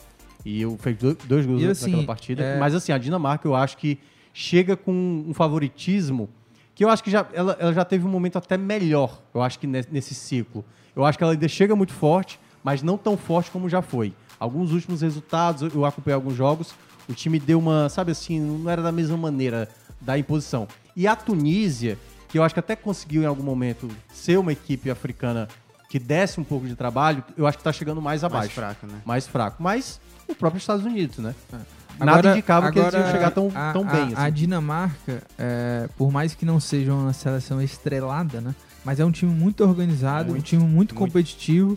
[0.44, 2.42] E eu fez do- dois gols E, naquela assim, partida.
[2.42, 3.98] é- Mas assim, a Dinamarca eu acho que
[4.38, 4.92] chega com
[5.26, 6.28] um favoritismo
[6.74, 9.58] que eu acho que já, ela, ela já teve um momento até melhor, eu acho
[9.58, 10.62] que ne- nesse ciclo.
[10.94, 14.12] Eu acho que ela ainda chega muito forte, mas não tão forte como já foi.
[14.38, 16.74] Alguns últimos resultados, eu- acompanhei alguns jogos,
[17.08, 19.70] o time deu uma, sabe assim, não era da mesma maneira
[20.02, 20.68] da imposição.
[20.94, 24.90] E a Tunísia, que eu acho que até conseguiu em algum momento ser uma equipe
[24.90, 25.48] africana
[25.88, 28.50] que desse um pouco de trabalho, eu acho que está chegando mais abaixo.
[28.50, 29.00] fraco, né?
[29.06, 29.62] Mais fraco.
[29.62, 31.34] Mas o próprio Estados Unidos, né?
[31.50, 34.14] Agora- Nada indicava que eles iam agora, chegar tão, a, tão a- bem.
[34.14, 34.32] A assim.
[34.32, 38.54] Dinamarca, é, por mais que não seja uma seleção estrelada, né?
[38.84, 41.76] Mas é um time muito organizado, um time muito, competitivo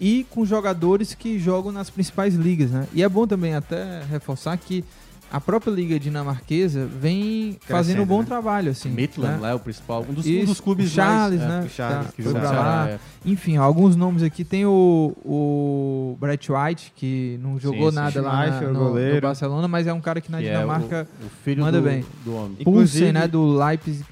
[0.00, 2.86] e com jogadores que jogam nas principais ligas, né?
[2.92, 4.84] E é bom também até reforçar que
[5.30, 8.26] a própria liga dinamarquesa vem fazendo um bom né?
[8.26, 8.88] trabalho, assim.
[8.88, 9.40] Midland né?
[9.42, 11.50] lá é o principal, um dos, um Isso, dos clubes Charles, mais...
[11.50, 11.62] né?
[11.66, 12.88] É, Charles, Tá, que foi pra lá.
[12.88, 12.98] É.
[13.26, 14.42] Enfim, alguns nomes aqui.
[14.44, 17.96] Tem o, o Brett White, que não jogou sim.
[17.96, 19.20] nada lá na- no, no.
[19.20, 21.84] Barcelona, mas é um cara que na Que é Dinamarca o, o filho manda do,
[21.84, 22.04] bem.
[22.24, 22.56] do homem.
[22.64, 24.04] Pulsen, né, do Leipzig.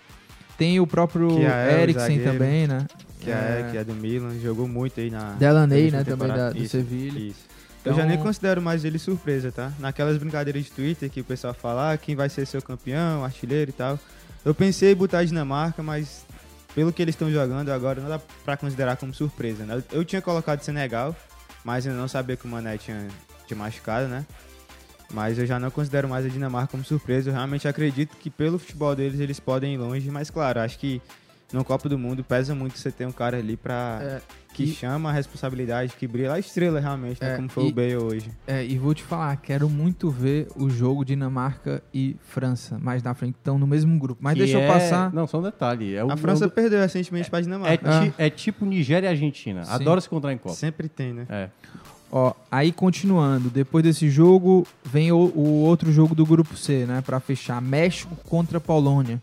[0.58, 2.86] Tem o próprio Kiaer, o Eriksen também, né?
[3.20, 5.32] Que é, que é do Milan, jogou muito aí na...
[5.32, 7.18] Delaney, né, também da- do Sevilha.
[7.18, 7.40] Isso.
[7.86, 9.72] Eu já Então- nem considero mais ele surpresa, tá?
[9.78, 13.70] Naquelas brincadeiras de Twitter que o pessoal fala ah, quem vai ser seu campeão, artilheiro
[13.70, 13.98] e tal.
[14.44, 16.24] Eu pensei em botar a Dinamarca, mas
[16.74, 19.76] pelo que eles estão jogando agora não dá pra considerar como surpresa, né?
[19.92, 21.14] Eu, eu tinha colocado Senegal,
[21.64, 23.06] mas ainda não sabia que o Mané tinha,
[23.46, 24.26] tinha machucado, né?
[25.12, 27.30] Mas eu já não considero mais a Dinamarca como surpresa.
[27.30, 31.00] Eu realmente acredito que pelo futebol deles eles podem ir longe, mas claro, acho que
[31.52, 33.98] no Copa do Mundo pesa muito você ter um cara ali pra.
[34.02, 34.20] É,
[34.52, 37.34] que e- chama a responsabilidade, que brilha a estrela realmente, né?
[37.34, 38.30] É, como foi e- o Bale hoje.
[38.46, 43.12] É, e vou te falar, quero muito ver o jogo Dinamarca e França mais na
[43.14, 44.18] frente, estão no mesmo grupo.
[44.24, 45.12] Mas Que deixa eu é- passar.
[45.12, 45.94] Não, só um detalhe.
[45.94, 47.86] É o, A França é o- perdeu recentemente pra Dinamarca.
[47.88, 49.62] é, ti- é tipo Nigéria e Argentina.
[49.62, 49.72] Sim.
[49.72, 50.54] Adora se encontrar em Copa.
[50.54, 51.26] Sempre tem, né?
[51.28, 51.50] É.
[52.10, 57.02] Ó, aí continuando, depois desse jogo vem o, o outro jogo do grupo C, né,
[57.04, 59.20] Pra fechar, México contra Polônia.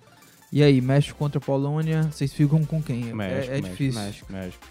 [0.55, 3.05] E aí, México contra Polônia, vocês ficam com quem?
[3.11, 4.01] México, é, é México, difícil.
[4.01, 4.63] México, México.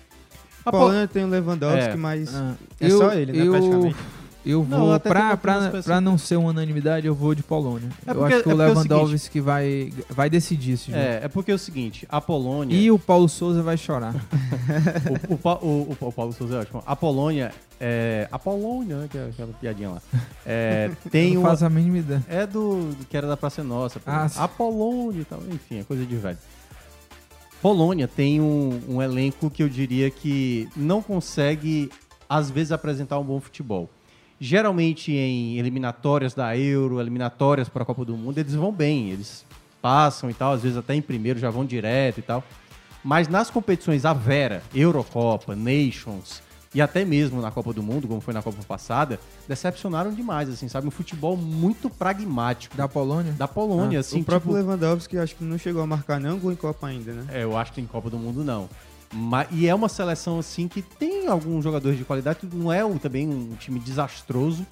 [0.65, 1.97] A Polônia tem o Lewandowski, É.
[1.97, 3.97] mas Ah, é só ele, né, eu, praticamente.
[4.45, 7.43] Eu vou, até pra, tem algumas pra, pessoas pra não ser unanimidade, eu vou de
[7.45, 7.89] Polônia.
[8.07, 10.87] É eu porque- acho que é o porque é o Lewandowski vai, vai decidir esse
[10.91, 10.99] jogo.
[10.99, 12.77] É, é porque é o seguinte, a Polônia...
[12.77, 14.15] E o Paulo Souza vai chorar.
[15.31, 16.83] o, o, o- o- Paulo Souza é ótimo.
[16.85, 20.03] A Polônia, é, a Polônia, né, que é aquela piadinha lá,
[20.45, 21.49] é, tem não uma...
[21.51, 22.25] faz a mínima ideia.
[22.29, 24.01] É do, que era da Praça Nossa.
[24.05, 26.39] Ah, a Polônia e tal, enfim, é coisa de velho.
[27.61, 31.89] Polônia tem um, um elenco que eu diria que não consegue,
[32.29, 33.89] às vezes, apresentar um bom futebol.
[34.47, 39.45] Geralmente em eliminatórias da Euro, eliminatórias para a Copa do Mundo, eles vão bem, eles
[39.81, 42.43] passam e tal, às vezes até em primeiro já vão direto e tal.
[43.05, 46.43] Mas nas competições à Vera, Eurocopa, Nations
[46.75, 50.67] e até mesmo na Copa do Mundo, como foi na Copa passada, decepcionaram demais, assim,
[50.67, 50.89] sabe?
[50.89, 52.77] Um futebol muito pragmático.
[52.77, 53.31] Da Polônia?
[53.35, 56.41] Da Polônia, Ah, assim, o próprio tipo- Lewandowski acho que não chegou a marcar nenhum
[56.41, 57.27] gol em Copa ainda, né?
[57.33, 58.69] É, eu acho que em Copa do Mundo não.
[59.13, 62.97] Ma- e é uma seleção assim que tem alguns jogadores de qualidade, não é um-
[62.99, 64.67] também um time desastroso,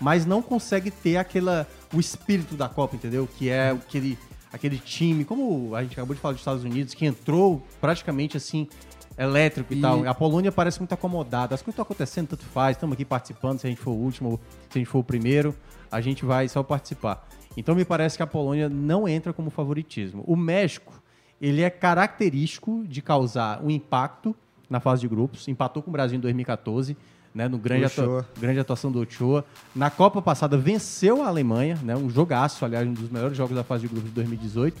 [0.00, 3.28] mas não consegue ter aquela o espírito da Copa, entendeu?
[3.38, 4.18] Que é aquele
[4.52, 8.68] aquele time, como a gente acabou de falar dos Estados Unidos, que entrou praticamente assim
[9.16, 10.06] elétrico e, E- tal.
[10.06, 11.54] A Polônia parece muito acomodada.
[11.54, 12.76] As coisas estão acontecendo, tanto faz.
[12.76, 13.58] Estamos aqui participando.
[13.58, 14.38] Se a gente for o último,
[14.70, 15.54] se a gente for o primeiro,
[15.90, 17.26] a gente vai só participar.
[17.56, 20.22] Então me parece que a Polônia não entra como favoritismo.
[20.26, 21.01] O México,
[21.42, 24.34] ele é característico de causar um impacto
[24.70, 25.48] na fase de grupos.
[25.48, 26.96] Empatou com o Brasil em 2014,
[27.34, 29.44] né, no grande, atua- grande atuação do Ochoa.
[29.74, 33.64] Na Copa passada venceu a Alemanha, né, um jogaço, aliás, um dos melhores jogos da
[33.64, 34.80] fase de grupos de 2018.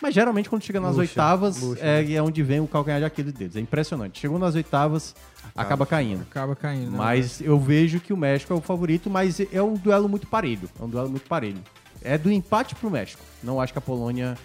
[0.00, 3.04] Mas geralmente quando chega nas Luxa, oitavas luxa, é, é onde vem o calcanhar de
[3.06, 3.54] Aquiles deles.
[3.56, 4.18] É impressionante.
[4.18, 5.14] Chegou nas oitavas,
[5.54, 6.22] acaba, caindo.
[6.22, 6.90] Acaba caindo.
[6.90, 6.96] né?
[6.98, 10.68] Mas eu vejo que o México é o favorito, mas é um duelo muito parelho.
[10.80, 11.58] É um duelo muito parelho.
[12.02, 13.22] É do empate pro México.
[13.44, 14.36] Não acho que a Polônia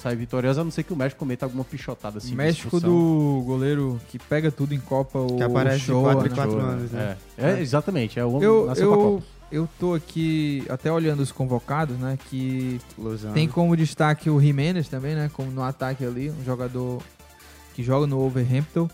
[0.00, 2.34] sai vitoriosa, a não ser que o México cometa alguma pichotada assim.
[2.34, 6.00] México do goleiro que pega tudo em Copa, o Que aparece em né?
[6.02, 7.16] quatro Ochoa, anos, né?
[7.38, 8.18] É, é, exatamente.
[8.18, 9.24] É o homem Eu, nasceu eu, Copa.
[9.50, 12.18] eu tô aqui até olhando os convocados, né?
[12.28, 13.34] Que Lozano.
[13.34, 15.30] tem como destaque o Jimenez também, né?
[15.32, 17.00] Como no ataque ali, um jogador
[17.74, 18.88] que joga no Overhampton.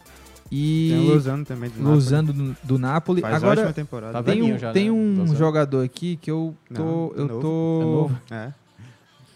[0.54, 3.22] E Tem o Lozano também do Lozano do, do Napoli.
[3.22, 4.12] Faz Agora ótima temporada.
[4.12, 5.22] Tá tem um, já, tem né?
[5.22, 7.40] um jogador aqui que eu tô, Não, eu novo.
[7.40, 8.20] tô É novo?
[8.30, 8.52] É.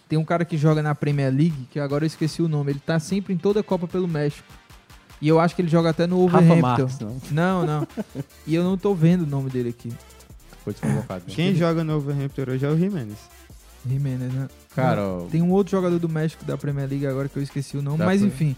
[0.09, 2.73] Tem um cara que joga na Premier League, que agora eu esqueci o nome.
[2.73, 4.47] Ele tá sempre em toda a Copa pelo México.
[5.21, 6.29] E eu acho que ele joga até no.
[6.29, 7.17] Marques, não?
[7.31, 7.89] Não, não.
[8.47, 9.93] e eu não tô vendo o nome dele aqui.
[10.63, 11.25] Foi desconvocado.
[11.27, 11.33] né?
[11.35, 13.19] Quem joga no Overhampton hoje é o Jimenez.
[13.89, 14.49] Jimenez, né?
[14.75, 17.83] Cara, tem um outro jogador do México da Premier League agora que eu esqueci o
[17.83, 18.57] nome, mas Pre- enfim.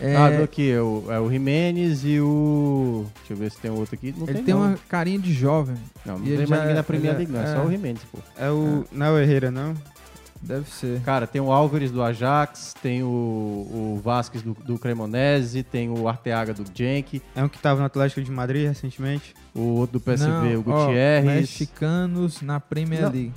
[0.00, 3.04] É, Ah, do aqui, é o, é o Jimenez e o.
[3.18, 4.12] Deixa eu ver se tem outro aqui.
[4.16, 4.62] Não ele tem, tem não.
[4.62, 5.76] uma carinha de jovem.
[6.04, 7.40] Não, não ele tem mais ninguém na Premier é- League, não.
[7.40, 7.54] É, é.
[7.54, 8.18] só o Jimenez, pô.
[8.36, 8.84] É o.
[8.90, 9.74] Não é o Herrera, não?
[10.42, 11.00] Deve ser.
[11.02, 16.08] Cara, tem o Álvares do Ajax, tem o, o Vasquez do, do Cremonese, tem o
[16.08, 19.34] Arteaga do Genk, É um que tava no Atlético de Madrid recentemente.
[19.54, 21.24] o outro do PSV, Não, o ó, Gutierrez.
[21.24, 23.32] mexicanos na Premier Não, League.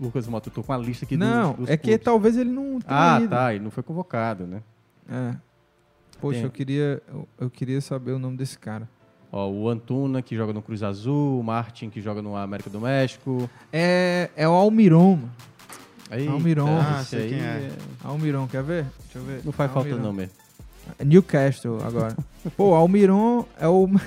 [0.00, 2.04] Lucas Mota, eu tô com a lista aqui não, dos, dos é que clubes.
[2.04, 3.28] talvez ele não tenha Ah, ido.
[3.28, 4.62] tá, ele não foi convocado, né?
[5.10, 5.34] É.
[6.20, 6.44] Poxa, Tem.
[6.44, 8.88] eu queria, eu, eu queria saber o nome desse cara.
[9.32, 12.80] Ó, o Antuna, que joga no Cruz Azul, o Martin, que joga no América do
[12.80, 13.48] México.
[13.72, 15.18] É, é o Almiron.
[16.10, 16.78] Aí, Almiron.
[16.80, 17.70] Ah, esse sei aí quem é.
[18.02, 18.84] Almiron, quer ver?
[19.04, 19.40] Deixa eu ver.
[19.44, 20.32] Não faz falta não mesmo.
[21.04, 22.16] Newcastle agora.
[22.56, 23.88] Pô, Almiron é o.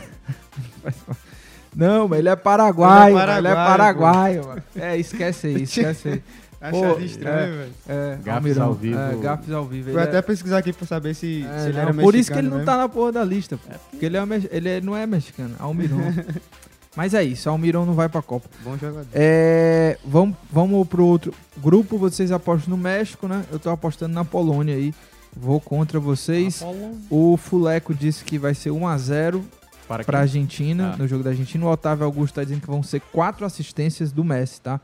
[1.75, 3.17] Não, mas ele é paraguaio.
[3.17, 4.63] Ele é Ele é paraguaio, paraguaio, mano.
[4.75, 6.23] É, esquece aí, esquece aí.
[6.61, 7.71] Achado Pô, estranho, é, velho.
[7.89, 8.97] É, Gafes ao vivo.
[8.99, 9.89] É, gafes ao vivo.
[9.89, 12.31] Ele até é- pesquisar aqui pra saber se, é, se ele não, era Por isso
[12.31, 12.65] que ele mexicano não mesmo.
[12.65, 13.69] tá na porra da lista, pô.
[13.91, 15.97] Porque ele, é, ele é- não é mexicano, Almiron.
[16.95, 18.47] Mas é isso, Almiron não vai pra Copa.
[18.63, 19.07] Bom jogador.
[19.13, 21.97] É, vamos, vamos pro outro grupo.
[21.97, 23.43] Vocês apostam no México, né?
[23.51, 24.93] Eu tô apostando na Polônia aí.
[25.35, 26.63] Vou contra vocês.
[27.09, 29.41] O Fuleco disse que vai ser 1x0
[29.87, 30.21] Para pra quem?
[30.21, 30.97] Argentina, Ah.
[30.97, 31.65] no jogo da Argentina.
[31.65, 34.79] O Otávio Augusto tá dizendo que vão ser quatro assistências do Messi, tá?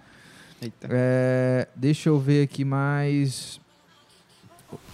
[0.59, 0.87] Eita.
[0.89, 3.61] É, deixa eu ver aqui mais.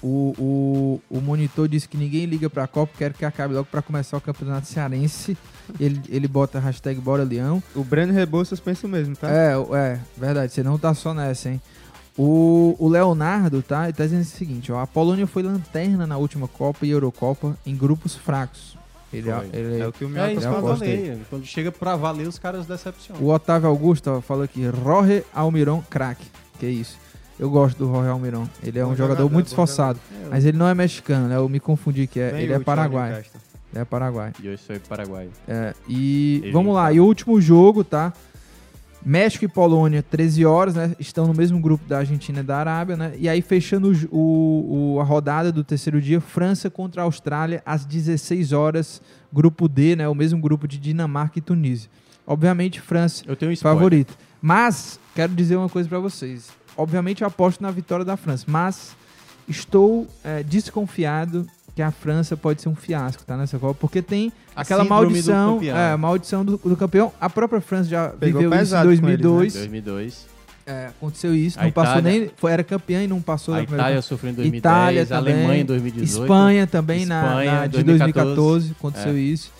[0.01, 3.81] O, o, o monitor disse que ninguém liga pra Copa, quero que acabe logo pra
[3.81, 5.37] começar o campeonato cearense.
[5.79, 7.61] Ele, ele bota a hashtag Bora Leão.
[7.75, 9.29] O Breno Rebouças pensa o mesmo, tá?
[9.29, 11.61] É, é, verdade, você não tá só nessa, hein?
[12.17, 13.85] O, o Leonardo, tá?
[13.85, 14.79] Ele tá dizendo o seguinte, ó.
[14.79, 18.77] A Polônia foi lanterna na última Copa e Eurocopa em grupos fracos.
[19.11, 19.49] Ele, Foi.
[19.53, 21.21] ele, É o que o É Mioca isso que eu aposta falei.
[21.29, 23.21] Quando chega pra valer, os caras decepcionam.
[23.21, 26.25] O Otávio Augusto ó, falou aqui, Roger Almiron, craque.
[26.59, 26.97] Que isso.
[27.39, 28.47] Eu gosto do Roger Almiron.
[28.63, 29.99] Ele é Bom um jogador, jogador, muito esforçado.
[30.09, 30.29] jogador.
[30.31, 31.35] Mas ele não é mexicano, né?
[31.35, 32.19] Eu me confundi aqui.
[32.19, 33.11] É, Bem ele é paraguai.
[33.73, 34.31] Ele é paraguai.
[34.41, 35.29] E eu sou paraguaio.
[35.47, 36.93] É, e Ele vamos lá, tá.
[36.93, 38.13] e o último jogo, tá?
[39.05, 40.95] México e Polônia, 13 horas, né?
[40.97, 43.13] Estão no mesmo grupo da Argentina e da Arábia, né?
[43.19, 47.85] E aí, fechando o o, a rodada do terceiro dia, França contra a Austrália, às
[47.85, 50.07] 16 horas, grupo D, né?
[50.07, 51.89] O mesmo grupo de Dinamarca e Tunísia.
[52.25, 54.17] Obviamente, França Eu tenho um favorito.
[54.41, 56.49] Mas, quero dizer uma coisa pra vocês.
[56.77, 58.95] Obviamente, eu aposto na vitória da França, mas
[59.47, 63.35] estou é, desconfiado que a França pode ser um fiasco, tá?
[63.35, 65.77] Nessa Copa, porque tem A aquela do maldição, campeão.
[65.77, 67.11] é, a maldição do, do campeão.
[67.19, 69.07] A própria França já Pegou viveu isso em pesado com eles, né?
[69.17, 69.53] 2002.
[69.53, 70.35] 2002.
[70.67, 73.61] É, aconteceu isso, A não passou Itália- nem, foi, era campeã e não passou A
[73.61, 76.21] Itália sofreu em 2010, Itália a também, Alemanha em 2018.
[76.23, 79.19] Espanha também na, Espanha, na- de 2014, 2014, aconteceu é.
[79.19, 79.51] isso.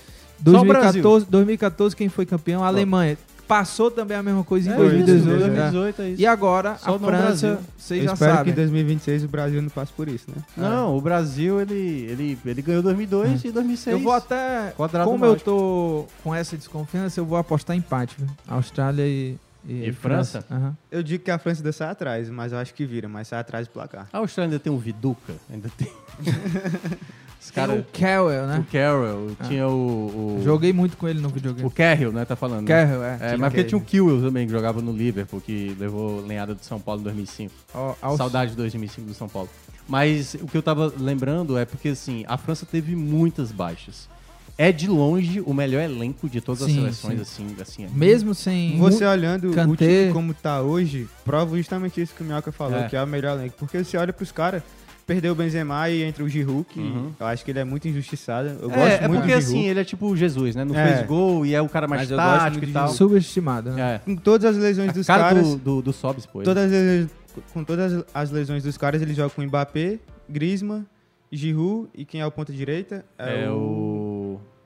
[0.43, 2.63] Só o 2014, 2014 quem foi campeão?
[2.63, 3.17] A Alemanha.
[3.47, 5.17] Passou também a mesma coisa em É 2018.
[5.19, 5.37] isso, né?
[5.37, 6.21] 2018 é isso.
[6.21, 8.53] E agora Só a França, vocês Eu já espero que sabem.
[8.53, 10.41] em 2026 o Brasil não passe por isso, né?
[10.57, 11.73] Não, o Brasil, ele,
[12.09, 13.97] ele, ele ganhou 2002 e 2006.
[13.97, 14.73] Eu vou até.
[14.75, 15.45] Quadrado como eu mágico.
[15.45, 18.27] tô com essa desconfiança, eu vou apostar empate, viu?
[18.47, 19.37] Austrália e.
[19.67, 20.45] E França?
[20.51, 20.75] Aham.
[20.91, 23.39] Eu digo que a França ainda sai atrás, mas eu acho que vira, mas sai
[23.39, 24.07] atrás do placar.
[24.13, 25.91] A Austrália ainda tem um Viduca, ainda tem.
[27.45, 27.79] Os Tem caras.
[27.79, 28.59] o Carroll, né?
[28.59, 29.43] O Carroll, Ah.
[29.47, 30.37] tinha o.
[30.39, 31.67] o Joguei muito com ele no videogame.
[31.67, 32.25] O Carroll, né?
[32.25, 32.67] Tá falando.
[32.67, 32.85] né?
[32.85, 33.17] Carroll, é.
[33.21, 36.63] É, mas porque tinha o Kiel também, que jogava no Liverpool, que levou lenhada do
[36.65, 37.53] São Paulo em 2005.
[37.73, 39.47] Ó, Aus- Saudade de 2005 do São Paulo.
[39.87, 44.09] Mas o que eu tava lembrando é porque, assim, a França teve muitas baixas.
[44.57, 47.45] É de longe o melhor elenco de todas as Sim, seleções, sim.
[47.61, 47.87] assim, assim.
[47.93, 48.77] Mesmo sem.
[48.79, 52.87] Você olhando o time como tá hoje, prova justamente isso que o Minhoca falou, É.
[52.87, 53.55] que é o melhor elenco.
[53.59, 54.63] Porque você olha pros caras,
[55.05, 57.11] perdeu o Benzema e entra o Giroud, que Uhum.
[57.19, 58.49] eu acho que ele é muito injustiçado.
[58.61, 60.65] Eu gosto É, é muito porque do assim, ele é tipo o Jesus, né?
[60.65, 60.95] Não É.
[60.95, 62.87] fez gol e é o cara mais Mas tático e tal.
[62.89, 63.95] Subestimado, né?
[63.95, 63.99] É.
[63.99, 66.41] Com todas as lesões dos cara caras, do, do, do Sobs, pô.
[66.41, 67.07] todas as,
[67.53, 69.99] com todas as lesões dos caras, ele joga com Mbappé,
[70.29, 70.85] Griezmann,
[71.31, 73.03] Giroud e quem é o ponta direita?
[73.17, 74.04] É o...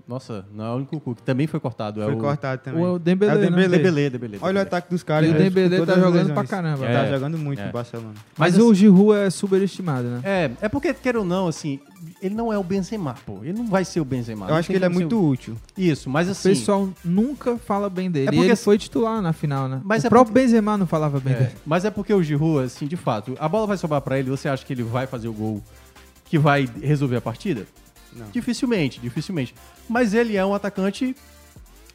[0.10, 2.02] Nossa, não é o único cu que também foi cortado.
[2.02, 2.18] Foi é o...
[2.18, 2.84] cortado também.
[2.84, 3.46] O Dembélé, é o né?
[3.46, 3.78] Dembélé.
[3.78, 5.30] Dembélé, Dembélé, Olha o ataque dos caras.
[5.30, 6.84] E o Dembélé com tá jogando pra caramba.
[6.84, 7.12] Tá É.
[7.12, 7.68] jogando muito É.
[7.68, 8.14] no Barcelona.
[8.36, 10.22] Mas, Mas o assim- Giroud é superestimado, né?
[10.24, 11.80] É, é porque, quer ou não, assim,
[12.24, 13.38] ele não é o Benzema, pô.
[13.44, 14.48] Ele não vai ser o Benzema.
[14.50, 15.56] Eu acho que ele é muito o- útil.
[15.78, 16.50] Isso, mas O assim...
[16.50, 18.26] pessoal nunca fala bem dele.
[18.26, 19.80] É e porque ele assim- foi titular na final, né?
[19.84, 21.52] Mas o é próprio porque- Benzema não falava bem É, dele.
[21.64, 24.50] mas é porque o Giroud, assim, de fato, a bola vai sobrar pra ele, você
[24.50, 25.62] acha que ele vai fazer o gol
[26.26, 27.68] que vai resolver a partida?
[28.16, 28.30] Não.
[28.30, 29.54] Dificilmente, dificilmente.
[29.88, 31.16] Mas ele é um atacante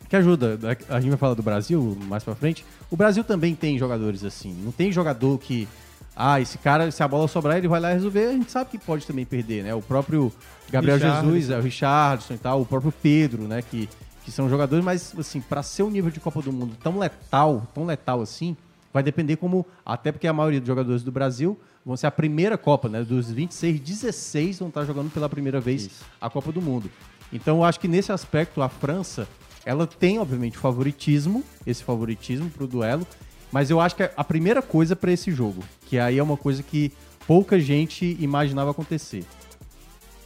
[0.08, 0.58] que ajuda.
[0.88, 2.64] A gente vai falar do Brasil mais pra frente.
[2.90, 4.54] O Brasil também tem jogadores assim.
[4.64, 5.68] Não tem jogador que.
[6.16, 8.26] Ah, esse cara, se a bola sobrar, ele vai lá resolver.
[8.26, 9.74] A gente sabe que pode também perder, né?
[9.74, 10.32] O próprio
[10.70, 11.32] Gabriel Richarlison.
[11.32, 13.62] Jesus, é, o Richardson e tal, o próprio Pedro, né?
[13.62, 13.88] Que,
[14.24, 17.66] que são jogadores, mas assim, pra ser um nível de Copa do Mundo tão letal,
[17.74, 18.56] tão letal assim,
[18.92, 19.66] vai depender como.
[19.84, 23.02] Até porque a maioria dos jogadores do Brasil vão ser a primeira Copa, né?
[23.02, 26.90] Dos 26, 16 vão estar jogando pela primeira vez a Copa do Mundo.
[27.32, 29.28] Então eu acho que nesse aspecto a França,
[29.64, 33.06] ela tem obviamente favoritismo, esse favoritismo pro duelo,
[33.50, 36.62] mas eu acho que a primeira coisa para esse jogo, que aí é uma coisa
[36.62, 36.92] que
[37.26, 39.24] pouca gente imaginava acontecer,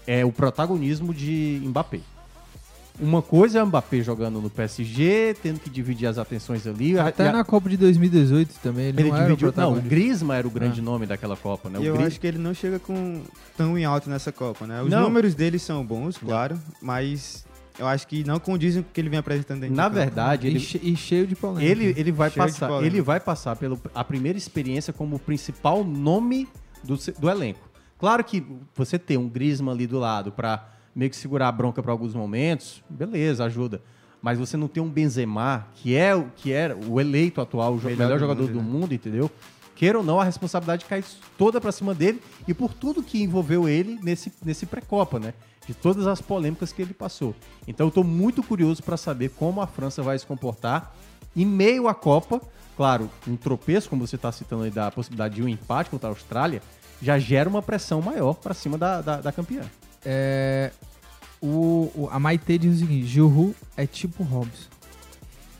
[0.07, 2.01] é o protagonismo de Mbappé.
[3.01, 6.99] Uma coisa é o Mbappé jogando no PSG, tendo que dividir as atenções ali.
[6.99, 8.87] Até a- na Copa de 2018 também.
[8.87, 9.53] Ele, ele não era o dividiu.
[9.63, 9.81] Não, o.
[9.81, 10.83] Griezmann era o grande Ah.
[10.83, 11.79] nome daquela Copa, né?
[11.79, 13.23] E O eu Gri- acho que ele não chega com
[13.57, 14.83] tão em alto nessa Copa, né?
[14.83, 15.03] Os Não.
[15.03, 17.47] números dele são bons, claro, mas
[17.79, 20.59] eu acho que não condizem com o que ele vem apresentando dentro Na verdade, ele,
[20.83, 21.71] e cheio de polêmica.
[21.71, 22.95] Ele, ele vai Cheio passar, polêmica.
[22.97, 26.49] ele vai passar pela a primeira experiência como principal nome
[26.83, 27.61] do, do elenco.
[27.97, 28.45] Claro que
[28.75, 30.67] você ter um Griezmann ali do lado para
[30.99, 33.81] meio que segurar a bronca para alguns momentos, beleza, ajuda.
[34.21, 37.77] Mas você não tem um Benzema, que é o que era o eleito atual, o
[37.77, 38.69] Melhor melhor, do jogador mundo, do né?
[38.69, 39.31] mundo, entendeu?
[39.77, 41.05] Queira ou não, a responsabilidade cai
[41.39, 45.35] toda para cima dele e por tudo que envolveu ele nesse, nesse pré-copa, né?
[45.69, 47.33] De todas as polêmicas que ele passou.
[47.65, 50.97] Então eu tô muito curioso para saber como a França vai se comportar
[51.37, 52.41] em meio à Copa.
[52.77, 56.11] Claro, um tropeço, como você está citando aí, da possibilidade de um empate contra a
[56.11, 56.61] Austrália,
[57.01, 59.63] já gera uma pressão maior para cima da, da, da campeã.
[60.05, 60.73] É,
[61.41, 64.69] o, o- a Maite diz o seguinte: Giroud é tipo Robson.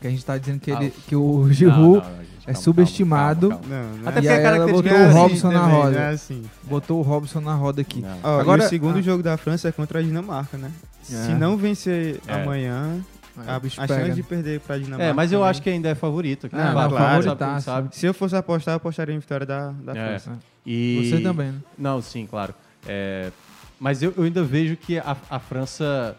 [0.01, 2.45] Que a gente tá dizendo que, ele, Ah, que o Giroud não, não, gente, é
[2.53, 3.49] calma, subestimado.
[3.49, 5.75] calma, Não, não Até porque a ela característica botou o é assim Robson na também,
[5.75, 5.91] roda.
[5.91, 6.43] não é assim.
[6.63, 8.03] Botou o Robson na roda aqui.
[8.23, 9.01] Ó, Agora- e o segundo ah.
[9.01, 10.71] jogo da França é contra a Dinamarca, né?
[11.03, 11.35] Se É.
[11.35, 12.33] não vencer É.
[12.33, 12.99] amanhã,
[13.45, 14.25] A, a chance pega, de né?
[14.27, 15.03] perder pra Dinamarca.
[15.03, 15.49] É, mas eu também.
[15.51, 16.45] acho que ainda é favorito.
[16.47, 16.65] Aqui, Ah, né?
[16.65, 17.65] não, Claro, favoritaço.
[17.65, 17.95] sabe, sabe.
[17.97, 20.07] Se eu fosse apostar, eu apostaria em vitória da, da É.
[20.19, 20.39] França.
[20.65, 21.09] E...
[21.09, 21.57] Você também, né?
[21.77, 22.53] Não, sim, claro.
[22.87, 23.31] É,
[23.79, 26.15] Mas eu, eu ainda vejo que a, a França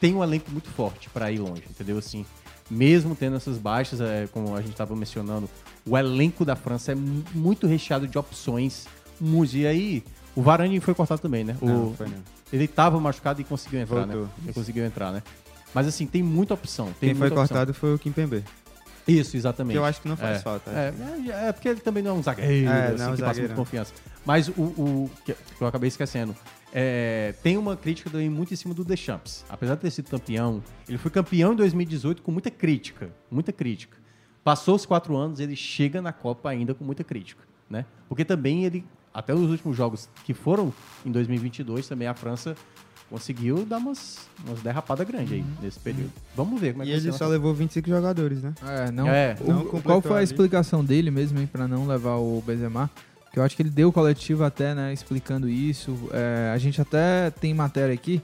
[0.00, 1.98] tem um elenco muito forte para ir longe, entendeu?
[1.98, 2.24] Assim,
[2.70, 5.48] mesmo tendo essas baixas, é, como a gente estava mencionando,
[5.86, 8.86] o elenco da França é mu- muito recheado de opções.
[9.52, 10.02] E aí,
[10.34, 11.56] o Varane foi cortado também, né?
[11.60, 12.18] Não, o, foi não.
[12.52, 14.14] Ele estava machucado e conseguiu entrar, né?
[14.14, 14.30] Voltou.
[14.44, 15.22] Ele conseguiu entrar, né?
[15.74, 16.86] Mas assim, tem muita opção.
[17.00, 17.56] Tem Quem foi muita opção.
[17.56, 18.44] cortado foi o Kimpembe.
[19.08, 19.72] Isso, exatamente.
[19.72, 20.70] Que eu acho que não faz É, falta.
[20.70, 20.92] É,
[21.30, 23.34] é, é porque ele também não é um zagueiro, É, assim, não é que passa
[23.34, 23.56] zagueiro, muita não.
[23.56, 23.92] confiança.
[24.24, 26.36] Mas o, o que eu acabei esquecendo,
[26.72, 29.44] é, tem uma crítica também muito em cima do Deschamps.
[29.48, 33.96] Apesar de ter sido campeão, ele foi campeão em 2018 com muita crítica, muita crítica.
[34.42, 37.84] Passou os quatro anos, ele chega na Copa ainda com muita crítica, né?
[38.08, 40.72] Porque também ele, até os últimos jogos que foram
[41.06, 42.56] em 2022, também a França
[43.08, 46.10] conseguiu dar umas, umas derrapadas grandes aí nesse período.
[46.34, 48.54] Vamos ver como é E que vai ele só levou 25 jogadores, né?
[48.66, 49.06] É, não.
[49.06, 49.36] É.
[49.40, 50.24] o- Não qual completou foi a ali.
[50.24, 52.90] explicação dele mesmo, hein, pra não levar o Benzema?
[53.32, 55.96] Que eu acho que ele deu coletivo até, né, explicando isso.
[56.12, 58.20] É, a gente até tem matéria aqui.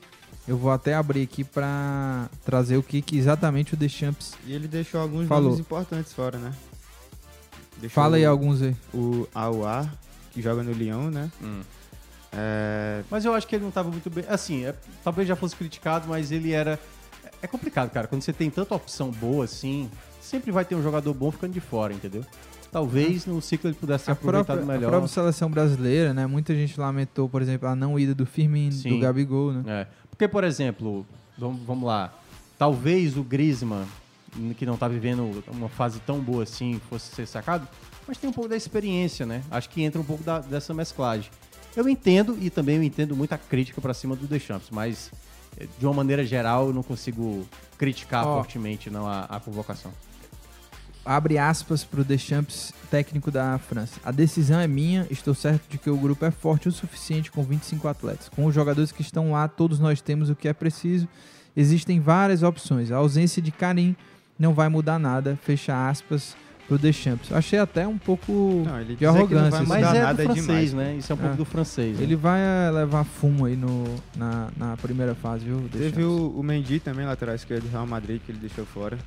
[0.47, 4.67] Eu vou até abrir aqui pra trazer o que, que exatamente o Deschamps E ele
[4.67, 5.45] deixou alguns Falou.
[5.51, 6.53] nomes importantes fora, né?
[7.79, 8.75] Deixou Fala aí o- alguns aí.
[8.95, 9.93] O Aouar,
[10.33, 11.31] que joga no Lyon, né?
[11.43, 11.61] Hum.
[12.33, 14.25] É, Mas eu acho que ele não estava muito bem.
[14.29, 16.79] Assim, é- talvez já fosse criticado, mas ele era.
[17.41, 18.07] É complicado, cara.
[18.07, 19.91] Quando você tem tanta opção boa assim,
[20.21, 22.25] sempre vai ter um jogador bom ficando de fora, entendeu?
[22.71, 24.91] Talvez no ciclo ele pudesse ser A aproveitado própria, a melhor.
[24.91, 26.27] própria seleção brasileira, né?
[26.27, 28.91] Muita gente lamentou, por exemplo, a não ida do Firmino, Sim.
[28.91, 29.62] do Gabigol, né?
[29.66, 29.87] É.
[30.11, 31.07] Porque, por exemplo,
[31.39, 32.12] vamos, vamos lá.
[32.59, 33.87] Talvez o Griezmann,
[34.59, 37.66] que não tá vivendo uma fase tão boa assim, fosse ser sacado,
[38.07, 39.43] mas tem um pouco da experiência, né?
[39.51, 41.31] Acho que entra um pouco da- dessa mesclagem.
[41.77, 45.11] Eu entendo, e também eu entendo muita crítica pra cima do Deschamps, mas
[45.57, 47.47] eh, de uma maneira geral eu não consigo
[47.79, 48.37] criticar Ó.
[48.39, 49.93] fortemente não a, a convocação.
[51.09, 53.99] Abre aspas para o Deschamps, técnico da França.
[54.05, 57.43] A decisão é minha, estou certo de que o grupo é forte o suficiente com
[57.43, 58.29] 25 atletas.
[58.29, 61.09] Com os jogadores que estão lá, todos nós temos o que é preciso.
[61.57, 62.93] Existem várias opções.
[62.93, 63.97] A ausência de Karim
[64.39, 66.37] não vai mudar nada, fecha aspas
[66.69, 67.31] para o Deschamps.
[67.31, 69.65] Eu achei até um pouco Não, ele de arrogância.
[69.65, 69.81] vai.
[69.83, 70.73] Mas é nada do francês, demais.
[70.75, 70.97] né?
[70.97, 71.37] Isso é um pouco É.
[71.39, 71.97] do francês.
[71.97, 72.03] né?
[72.03, 73.85] Ele vai eh, levar fumo aí no,
[74.15, 75.57] na, na primeira fase, viu?
[75.61, 75.81] Deschamps?
[75.95, 78.99] Teve o, o Mendy também, lateral esquerdo do Real Madrid, que ele deixou fora.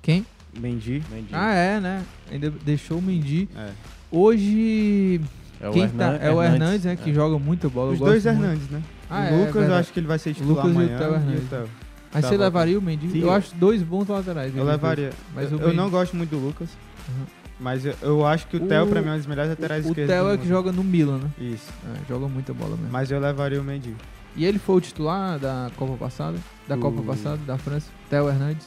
[0.00, 0.24] Quem?
[0.58, 1.02] Mendy.
[1.10, 1.28] Mendy.
[1.32, 2.02] Ah, é, né?
[2.30, 3.48] Ainda deixou o Mendy.
[3.56, 3.70] É.
[4.10, 5.20] Hoje.
[5.60, 6.24] É o quem Hernan- tá?
[6.24, 6.96] É o Hernandes, Hernandes, né?
[6.96, 7.14] Que é.
[7.14, 7.88] joga muita bola.
[7.90, 8.36] eu Os dois muito.
[8.44, 8.82] Hernandes, né?
[9.10, 10.98] Ah, o é, Lucas, eu acho que ele vai ser titular Lucas e o amanhã.
[10.98, 11.48] Theo e o Hernandes.
[11.48, 11.68] Theo.
[12.14, 12.42] Aí Tá você bom.
[12.44, 13.08] levaria o Mendy?
[13.10, 14.52] Sim, eu eu- acho dois bons laterais.
[14.54, 15.10] Eu eles levaria.
[15.34, 16.68] Mas eu, o eu não gosto muito do Lucas.
[17.08, 17.24] Uhum.
[17.60, 19.88] Mas eu, eu acho que o Theo, pra mim, é um dos melhores laterais O
[19.88, 20.14] esquerdos.
[20.14, 21.30] Theo do é que joga no Milan, né?
[21.40, 21.66] Isso.
[21.84, 22.88] É, joga muita bola mesmo.
[22.92, 23.94] Mas eu levaria o Mendy.
[24.36, 26.38] E ele foi o titular da Copa passada?
[26.68, 27.88] Da O- Copa passada, da França?
[28.08, 28.66] Theo Hernandes?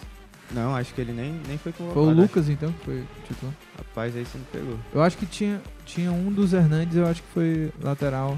[0.54, 1.94] Não, acho que ele nem, nem foi convocado.
[2.06, 2.22] Foi o acho.
[2.22, 3.54] Lucas, então, que foi titular?
[3.78, 4.76] Rapaz, aí você me pegou.
[4.94, 8.38] Eu acho que tinha, tinha um dos Hernandes, eu acho que foi lateral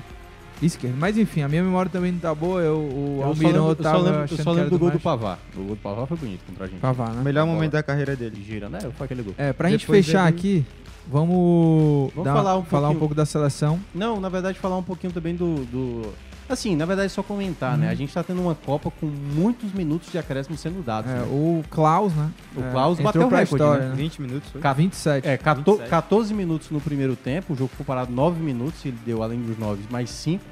[0.62, 0.96] esquerdo.
[0.98, 2.62] Mas enfim, a minha memória também não tá boa.
[2.62, 4.80] Eu, o Eu só Almirão lembro, eu tava só lembro, eu só que lembro do
[4.80, 5.00] gol do.
[5.00, 5.40] Pavar.
[5.54, 6.80] O gol do Pavar foi bonito contra a gente.
[6.80, 7.22] Pavar, né?
[7.22, 7.56] O melhor Bola.
[7.56, 8.36] momento da carreira dele.
[8.38, 8.80] Ele gira, né?
[8.98, 9.34] Foi aquele gol.
[9.38, 10.66] É, pra gente Depois fechar dele- aqui,
[11.08, 13.80] vamos, Vamos dar- falar um falar um pouco da seleção.
[13.94, 15.66] Não, na verdade, falar um pouquinho também do.
[15.66, 16.14] do-
[16.54, 17.80] Assim, na verdade, só comentar, Uhum.
[17.82, 17.90] né?
[17.90, 21.10] A gente tá tendo uma Copa com muitos minutos de acréscimo sendo dados.
[21.12, 21.24] É, né?
[21.30, 22.30] o Klaus, né?
[22.56, 23.90] O É, Klaus entrou bateu o pra recorde, história, né?
[23.90, 23.96] né?
[23.96, 24.62] 20 minutos foi?
[24.62, 25.28] Ca- 27.
[25.28, 25.90] É, 14, 27.
[25.90, 29.58] 14 minutos no primeiro tempo, o jogo foi parado 9 minutos, ele deu, além dos
[29.58, 30.44] 9, mais 5.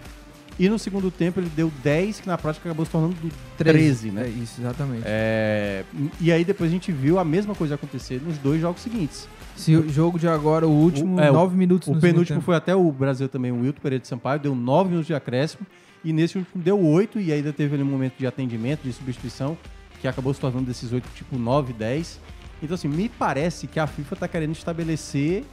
[0.59, 4.11] E no segundo tempo ele deu 10, que na prática acabou se tornando do 13,
[4.11, 4.25] né?
[4.25, 5.03] É isso, exatamente.
[5.05, 5.83] É,
[6.19, 9.27] e aí depois a gente viu a mesma coisa acontecer nos dois jogos seguintes.
[9.55, 12.41] Se o jogo de agora, o último, O- é, o- 9 minutos O penúltimo tempo.
[12.45, 15.65] foi até o Brasil também, o Wilton Pereira de Sampaio, deu 9 minutos de acréscimo.
[16.03, 19.57] E nesse último deu 8, e ainda teve ali um momento de atendimento, de substituição,
[20.01, 22.19] que acabou se tornando desses 8, tipo 9, 10.
[22.63, 25.43] Então, assim, me parece que a FIFA tá querendo estabelecer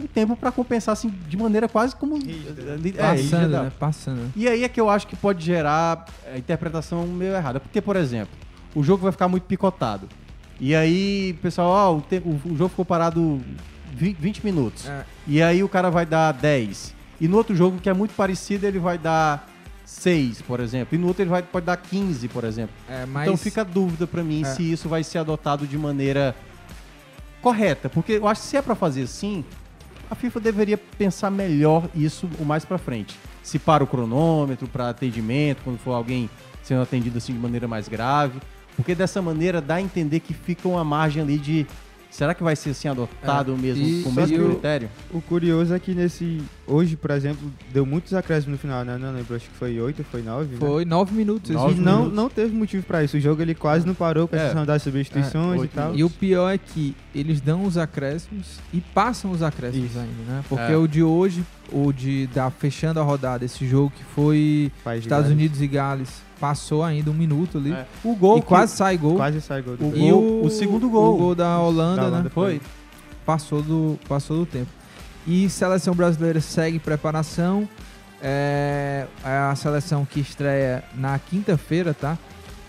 [0.00, 2.16] um tempo para compensar, assim, de maneira quase como.
[2.16, 2.78] Rígida.
[2.96, 3.62] É, Passando, rígida.
[3.64, 3.72] né?
[3.78, 4.32] Passando.
[4.36, 7.58] E aí é que eu acho que pode gerar a interpretação meio errada.
[7.60, 8.32] Porque, por exemplo,
[8.74, 10.08] o jogo vai ficar muito picotado.
[10.60, 13.40] E aí, pessoal, ó, o, te- o- jogo ficou parado
[13.92, 14.88] vi- 20 minutos.
[14.88, 15.04] É.
[15.26, 16.94] E aí o cara vai dar 10.
[17.20, 19.48] E no outro jogo, que é muito parecido, ele vai dar
[19.88, 20.94] 6, por exemplo.
[20.94, 22.74] E no outro ele vai, pode dar 15, por exemplo.
[22.86, 23.26] É, mas...
[23.26, 24.44] Então fica a dúvida pra mim É.
[24.44, 26.36] se isso vai ser adotado de maneira
[27.40, 27.88] correta.
[27.88, 29.42] Porque eu acho que se é pra fazer assim,
[30.10, 33.16] a FIFA deveria pensar melhor isso o mais pra frente.
[33.42, 36.28] Se para o cronômetro para atendimento, quando for alguém
[36.62, 38.40] sendo atendido assim de maneira mais grave.
[38.76, 41.66] Porque dessa maneira dá a entender que fica uma margem ali de
[42.10, 44.88] Será que vai ser assim adotado É, mesmo e- com o mesmo que o- critério?
[45.12, 46.40] O curioso é que nesse.
[46.66, 48.96] Hoje, por exemplo, deu muitos acréscimos no final, né?
[48.98, 50.56] Não lembro, acho que foi 8, foi 9.
[50.56, 51.50] Foi nove minutos.
[51.50, 52.16] E esse não, minutos.
[52.16, 53.16] não teve motivo pra isso.
[53.16, 54.44] O jogo ele quase não parou com É.
[54.44, 55.94] exceção das substituições e tal.
[55.94, 60.44] E o pior é que eles dão os acréscimos e passam os acréscimos ainda, né?
[60.48, 60.76] Porque É.
[60.76, 65.30] o de hoje, o de da fechando a rodada, esse jogo que foi Estados Gales.
[65.30, 67.72] Unidos e Gales, passou ainda um minuto ali.
[67.72, 67.86] É.
[68.04, 69.16] O gol e quase sai gol.
[69.16, 69.96] Quase sai gol O.
[69.96, 71.14] E gol- o segundo gol.
[71.14, 72.30] O gol da Holanda, Da Holanda né?
[72.32, 72.60] foi.
[73.26, 74.70] Passou do, passou do tempo.
[75.26, 77.68] E seleção brasileira segue preparação.
[78.20, 82.18] É é a seleção que estreia na quinta-feira, tá?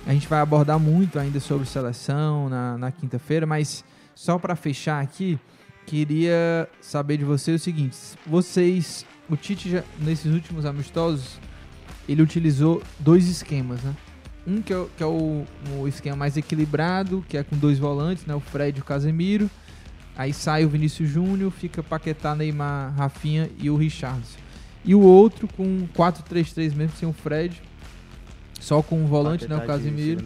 [0.06, 3.84] A gente vai abordar muito ainda sobre seleção na, na quinta-feira, mas
[4.16, 5.40] só para fechar aqui,
[5.86, 7.98] queria saber de vocês o seguinte:
[8.28, 11.40] vocês, o Tite já, nesses últimos amistosos,
[12.12, 13.96] ele utilizou dois esquemas, né?
[14.48, 15.46] Um que é, o- que é o,
[15.80, 18.34] o esquema mais equilibrado, que é com dois volantes, né?
[18.34, 19.50] O Fred e o Casemiro.
[20.18, 24.38] Aí sai o Vinícius Júnior, fica Paquetá, Neymar, Rafinha e o Richarlison.
[24.84, 27.62] E o outro com 4-3-3 mesmo, sem o Fred.
[28.60, 29.56] Só com o volante, né?
[29.56, 30.20] O Paquetá Casemiro.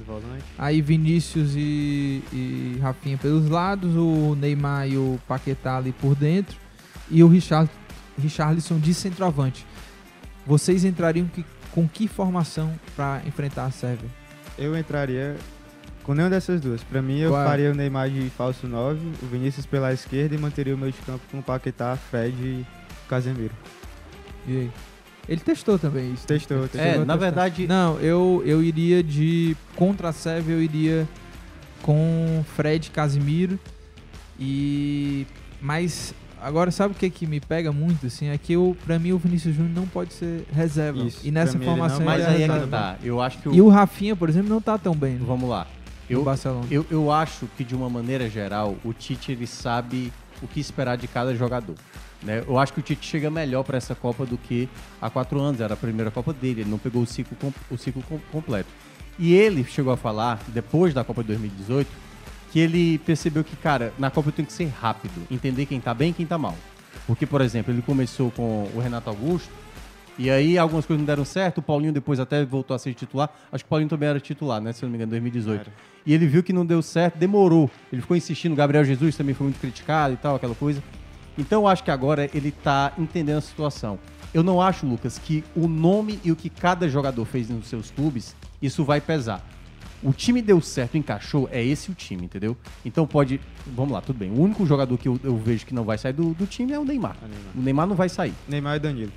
[0.57, 6.57] Aí Vinícius e, e Rafinha pelos lados, o Neymar e o Paquetá ali por dentro.
[7.11, 7.69] E o Richard,
[8.19, 9.65] Richarlison de centroavante.
[10.47, 14.09] Vocês entrariam que- com que formação para enfrentar a Sérvia?
[14.57, 15.35] Eu entraria
[16.03, 16.83] com nenhuma dessas duas.
[16.83, 17.45] Pra mim, eu Qual é?
[17.45, 20.99] faria o Neymar de falso 9, o Vinícius pela esquerda e manteria o meio de
[20.99, 22.65] campo com o Paquetá, Fred e
[23.09, 23.53] Casemiro.
[24.47, 24.71] E aí?
[25.27, 26.23] Ele testou também isso.
[26.23, 26.27] né?
[26.27, 26.81] Testou, testou.
[26.81, 27.15] É, na testar.
[27.17, 29.55] verdade- Não, eu, eu iria de.
[29.75, 31.07] Contra a Sérvia, eu iria
[31.81, 33.57] com Fred Casimiro.
[34.39, 35.25] E.
[35.61, 36.13] Mas.
[36.43, 38.05] Agora, sabe o que, que me pega muito?
[38.07, 40.99] Assim, é que eu, pra mim o Vinícius Júnior não pode ser reserva.
[41.03, 42.97] Isso, e nessa mim ele não formação Mas é aí é que tá.
[43.03, 45.13] Eu acho que o, E o Rafinha, por exemplo, não tá tão bem.
[45.13, 45.23] né?
[45.25, 45.65] Vamos lá.
[46.09, 46.67] Eu, Barcelona.
[46.69, 50.97] eu, eu acho que, de uma maneira geral, o Tite ele sabe o que esperar
[50.97, 51.75] de cada jogador.
[52.21, 52.43] Né?
[52.47, 54.67] Eu acho que o Tite chega melhor para essa Copa do que
[55.01, 55.61] há quatro anos.
[55.61, 58.69] Era a primeira Copa dele, ele não pegou o ciclo, com- o ciclo com- completo.
[59.17, 61.89] E ele chegou a falar, depois da Copa de 2018,
[62.53, 66.11] que ele percebeu que, cara, na Copa tem que ser rápido, entender quem tá bem
[66.11, 66.55] e quem tá mal.
[67.07, 69.49] Porque, por exemplo, ele começou com o Renato Augusto,
[70.19, 73.27] e aí algumas coisas não deram certo, o Paulinho depois até voltou a ser titular.
[73.51, 74.71] Acho que o Paulinho também era titular, né?
[74.71, 75.71] Se eu não me engano, em 2018.
[76.05, 77.71] E ele viu que não deu certo, demorou.
[77.91, 80.83] Ele ficou insistindo, Gabriel Jesus também foi muito criticado e tal, aquela coisa.
[81.35, 83.97] Então eu acho que agora ele tá entendendo a situação.
[84.31, 87.89] Eu não acho, Lucas, que o nome e o que cada jogador fez nos seus
[87.89, 89.43] clubes, isso vai pesar.
[90.03, 92.57] O time deu certo, encaixou, é esse o time, entendeu?
[92.83, 93.39] Então pode.
[93.67, 94.29] Vamos lá, tudo bem.
[94.31, 96.79] O único jogador que eu, eu vejo que não vai sair do, do time é
[96.79, 97.15] o Neymar.
[97.55, 98.33] O Neymar não vai sair.
[98.47, 99.11] Neymar e Danilo.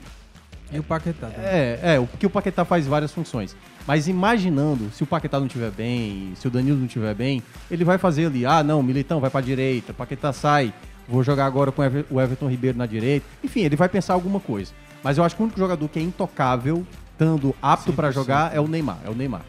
[0.73, 1.29] E o Paquetá.
[1.29, 1.45] também.
[1.45, 3.57] É, é, o- porque o Paquetá faz várias funções.
[3.87, 7.85] Mas imaginando, se o Paquetá não estiver bem, se o Danilo não estiver bem, ele
[7.85, 10.75] vai fazer ali, ah, não, Militão vai pra direita, Paquetá sai,
[11.09, 13.25] vou jogar agora com o Ever- o Everton Ribeiro na direita.
[13.45, 14.73] Enfim, ele vai pensar alguma coisa.
[15.05, 18.61] Mas eu acho que o único jogador que é intocável, estando apto pra jogar, é
[18.61, 19.43] o Neymar, é o Neymar.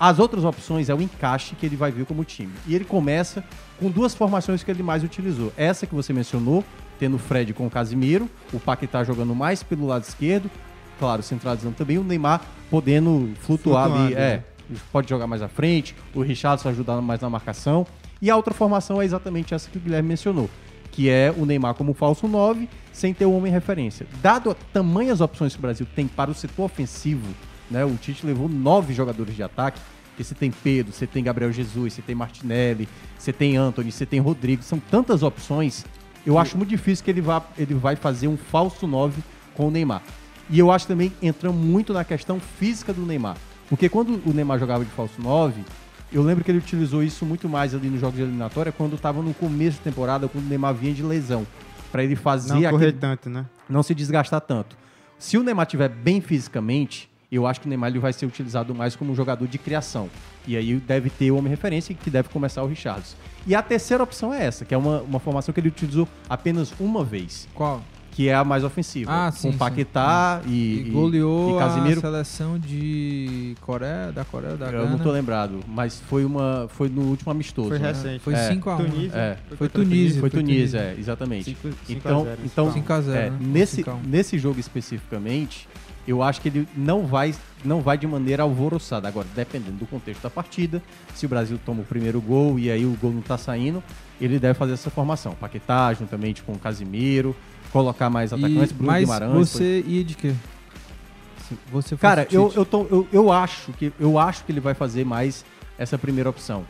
[0.00, 2.52] As outras opções é o encaixe que ele vai vir como time.
[2.66, 3.42] E ele começa
[3.80, 5.52] com duas formações que ele mais utilizou.
[5.56, 6.64] Essa que você mencionou,
[6.98, 10.48] tendo o Fred com o Casimiro, o Paquetá jogando mais pelo lado esquerdo,
[10.98, 14.44] claro, centralizando também, o Neymar podendo flutuar ali, Flutuando, é, né?
[14.92, 17.86] pode jogar mais à frente, o Richardson ajudando mais na marcação.
[18.20, 20.50] E a outra formação é exatamente essa que o Guilherme mencionou,
[20.90, 24.06] que é o Neymar como falso 9, sem ter o homem referência.
[24.20, 27.26] Dado a tamanhas opções que o Brasil tem para o setor ofensivo,
[27.70, 29.80] né, o Tite levou nove jogadores de ataque,
[30.18, 34.18] você tem Pedro, você tem Gabriel Jesus, você tem Martinelli, você tem Anthony, você tem
[34.18, 35.84] Rodrigo, são tantas opções.
[36.26, 39.22] Eu acho muito difícil que ele vá, ele vai fazer um falso 9
[39.54, 40.02] com o Neymar.
[40.50, 43.36] E eu acho também entra muito na questão física do Neymar.
[43.68, 45.62] Porque quando o Neymar jogava de falso 9,
[46.12, 49.22] eu lembro que ele utilizou isso muito mais ali nos jogos de eliminatória, quando estava
[49.22, 51.46] no começo de temporada, quando o Neymar vinha de lesão.
[51.92, 53.46] Pra ele fazer Não correr aquele- tanto, né?
[53.68, 54.76] não se desgastar tanto.
[55.18, 58.74] Se o Neymar estiver bem fisicamente, eu acho que o Neymar ele vai ser utilizado
[58.74, 60.08] mais como um jogador de criação.
[60.46, 63.14] E aí deve ter o homem referência que deve começar o Richards.
[63.46, 66.72] E a terceira opção é essa, que é uma, uma formação que ele utilizou apenas
[66.80, 67.46] uma vez.
[67.54, 67.82] Qual?
[68.12, 69.12] Que é a mais ofensiva.
[69.12, 69.58] Ah, sim, Com sim.
[69.58, 71.98] Paquetá e, E e- goleou e Casimiro.
[71.98, 74.90] a seleção de Coreia, da Coreia, da Eu Gana.
[74.90, 77.68] não tô lembrado, mas foi uma foi no último amistoso.
[77.68, 77.88] Foi né?
[77.88, 78.18] recente.
[78.20, 78.48] Foi É.
[78.48, 79.16] 5 a 1 Tunísia.
[79.16, 79.36] É.
[79.56, 80.20] Foi a Tunísia.
[80.20, 81.44] Foi foi Tunísia, é, exatamente.
[81.44, 83.38] Cinco- cinco então, a zero, então 5 a 0, é, né?
[83.40, 84.00] nesse, 5 a 1.
[84.04, 85.68] nesse jogo especificamente,
[86.08, 87.34] eu acho que ele não vai,
[87.64, 89.06] não vai de maneira alvoroçada.
[89.06, 90.82] Agora, dependendo do contexto da partida,
[91.14, 93.82] se o Brasil toma o primeiro gol e aí o gol não tá saindo,
[94.20, 95.34] ele deve fazer essa formação.
[95.34, 97.36] Paquetá, juntamente com o Casimiro,
[97.70, 99.48] colocar mais atacantes, E, Bruno mas Guimarães.
[99.50, 100.34] você ia de quê?
[101.70, 105.04] Você Cara, eu, eu, tô, eu, eu acho que, eu acho que ele vai fazer
[105.04, 105.44] mais
[105.78, 106.64] essa primeira opção.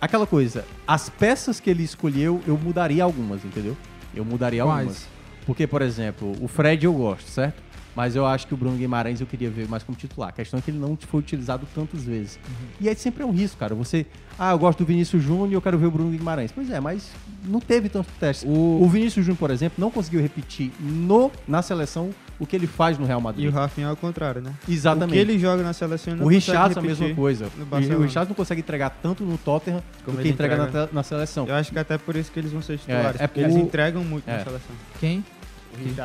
[0.00, 3.76] aquela coisa, as peças que ele escolheu, eu mudaria algumas, entendeu?
[4.14, 4.78] Eu mudaria Quais?
[4.78, 5.06] algumas.
[5.46, 7.62] Porque, por exemplo, o Fred eu gosto, certo?
[7.98, 10.28] Mas eu acho que o Bruno Guimarães eu queria ver mais como titular.
[10.28, 12.38] A questão é que ele não foi utilizado tantas vezes.
[12.48, 12.68] Uhum.
[12.80, 13.74] E aí sempre é um risco, cara.
[13.74, 14.06] Você,
[14.38, 16.52] ah, eu gosto do Vinícius Júnior e eu quero ver o Bruno Guimarães.
[16.52, 17.10] Pois é, mas
[17.44, 18.48] não teve tantos testes.
[18.48, 22.96] O, Vinícius Júnior, por exemplo, não conseguiu repetir no, na seleção o que ele faz
[22.98, 23.46] no Real Madrid.
[23.46, 24.54] E o Rafinha é ao contrário, né?
[24.68, 25.10] Exatamente.
[25.10, 27.50] O que ele joga na seleção ele não O Richardson é a mesma coisa.
[27.68, 27.76] O.
[28.00, 30.86] Richardson não consegue entregar tanto no Tottenham Como do que ele entrega, entrega.
[30.86, 31.48] na, na seleção.
[31.48, 33.20] Eu acho que até por isso que eles vão ser titulares.
[33.20, 34.36] é porque eles o- entregam muito é.
[34.36, 34.76] na seleção.
[35.00, 35.24] Quem?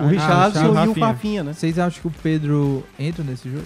[0.02, 1.54] O O Richardson Ah, e o Rafinha, né?
[1.54, 3.64] Vocês acham que o Pedro entra nesse jogo?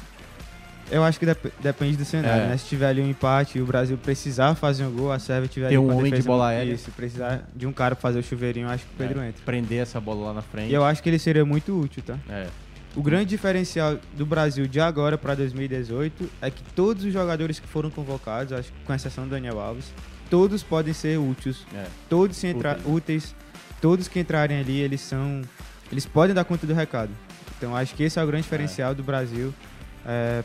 [0.89, 2.47] Eu acho que dep- depende do cenário, É.
[2.47, 2.57] né?
[2.57, 5.67] Se tiver ali um empate e o Brasil precisar fazer um gol, a Sérvia tiver
[5.67, 6.71] Tem ali um homem de bola aérea.
[6.73, 9.27] Isso, precisar de um cara pra fazer o chuveirinho, eu acho que o Pedro É,
[9.27, 9.41] entra.
[9.45, 10.71] Prender essa bola lá na frente.
[10.71, 12.17] E eu acho que ele seria muito útil, tá?
[12.29, 12.47] É.
[12.95, 17.67] O grande diferencial do Brasil de agora para 2018 é que todos os jogadores que
[17.67, 19.91] foram convocados, acho que com exceção do Daniel Alves,
[20.29, 21.57] todos podem ser úteis.
[21.75, 21.83] É.
[22.09, 22.87] Todos se entrar Úteis.
[22.95, 23.35] úteis.
[23.81, 25.41] Todos que entrarem ali, eles são
[25.91, 27.11] eles podem dar conta do recado.
[27.57, 29.53] Então acho que esse é o grande diferencial do Brasil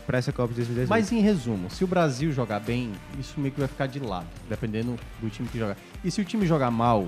[0.05, 0.89] para essa Copa de 2018.
[0.89, 4.27] Mas em resumo, se o Brasil jogar bem, isso meio que vai ficar de lado,
[4.49, 5.77] dependendo do time que jogar.
[6.03, 7.07] E se o time jogar mal,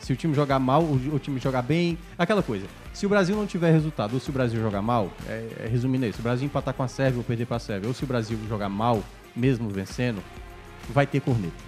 [0.00, 2.66] se o time jogar mal, o, time jogar bem, aquela coisa.
[2.92, 6.06] Se o Brasil não tiver resultado, ou se o Brasil jogar mal, é, é resumindo
[6.06, 8.02] isso, se o Brasil empatar com a Sérvia ou perder para a Sérvia, ou se
[8.02, 9.02] o Brasil jogar mal,
[9.34, 10.22] mesmo vencendo,
[10.92, 11.65] vai ter corneta.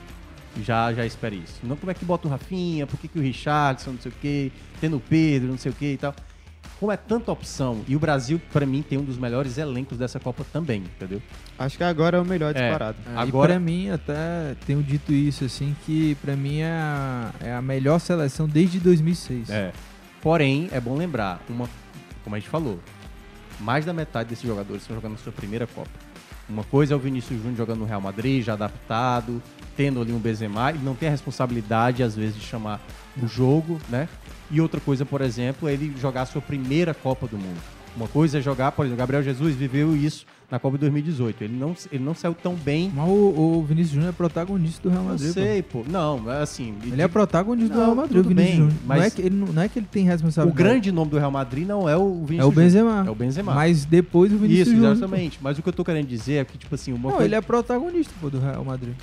[0.63, 1.61] Já, já espere isso.
[1.63, 4.15] Não como é que bota o Rafinha, por que, que o Richardson, não sei o
[4.21, 6.15] quê, tendo o Pedro, não sei o quê e tal.
[6.81, 10.21] Como é tanta opção, e o Brasil, pra mim, tem um dos melhores elencos dessa
[10.21, 11.21] Copa também, entendeu?
[11.59, 12.61] Acho que agora é o melhor É.
[12.61, 12.99] disparado.
[13.07, 13.21] Agora...
[13.29, 17.53] Agora- E pra mim, até tenho dito isso, assim, que pra mim é a, é
[17.53, 19.51] a melhor seleção desde 2006.
[19.51, 19.73] É.
[20.23, 21.69] Porém, é bom lembrar, uma,
[22.23, 22.79] como a gente falou,
[23.59, 25.91] mais da metade desses jogadores estão jogando na sua primeira Copa.
[26.49, 29.43] Uma coisa é o Vinícius Júnior jogando no Real Madrid, já adaptado,
[29.77, 32.81] tendo ali um Benzema, ele não tem a responsabilidade, às vezes, de chamar
[33.23, 34.09] o jogo, né?
[34.51, 37.61] E outra coisa, por exemplo, é ele jogar a sua primeira Copa do Mundo.
[37.99, 41.43] Uma coisa é jogar, por exemplo, o Gabriel Jesus viveu isso na Copa de 2018.
[41.45, 42.93] Ele não, ele não saiu tão bem.
[42.95, 43.13] Mas o,
[43.59, 45.29] o Vinícius Júnior é protagonista do Real Madrid.
[45.29, 45.35] pô.
[45.35, 45.85] sei, pô.
[45.89, 46.75] Não, é assim.
[46.85, 48.73] Ele é protagonista do Não, Real Madrid, o tudo bem, Júnior.
[48.87, 50.57] mas- Não, é que ele, não, é que ele tem O responsabilidade.
[50.63, 52.91] grande nome do Real Madrid não é o Vinícius É o Benzema.
[52.91, 53.55] Júnior, É o Benzema.
[53.55, 54.93] Mas depois o Vinícius Isso, Júnior.
[54.93, 55.39] exatamente.
[55.43, 57.25] Mas o que eu tô querendo dizer é que, tipo assim, uma Não, coisa...
[57.25, 58.95] ele é protagonista pô, do Real Madrid.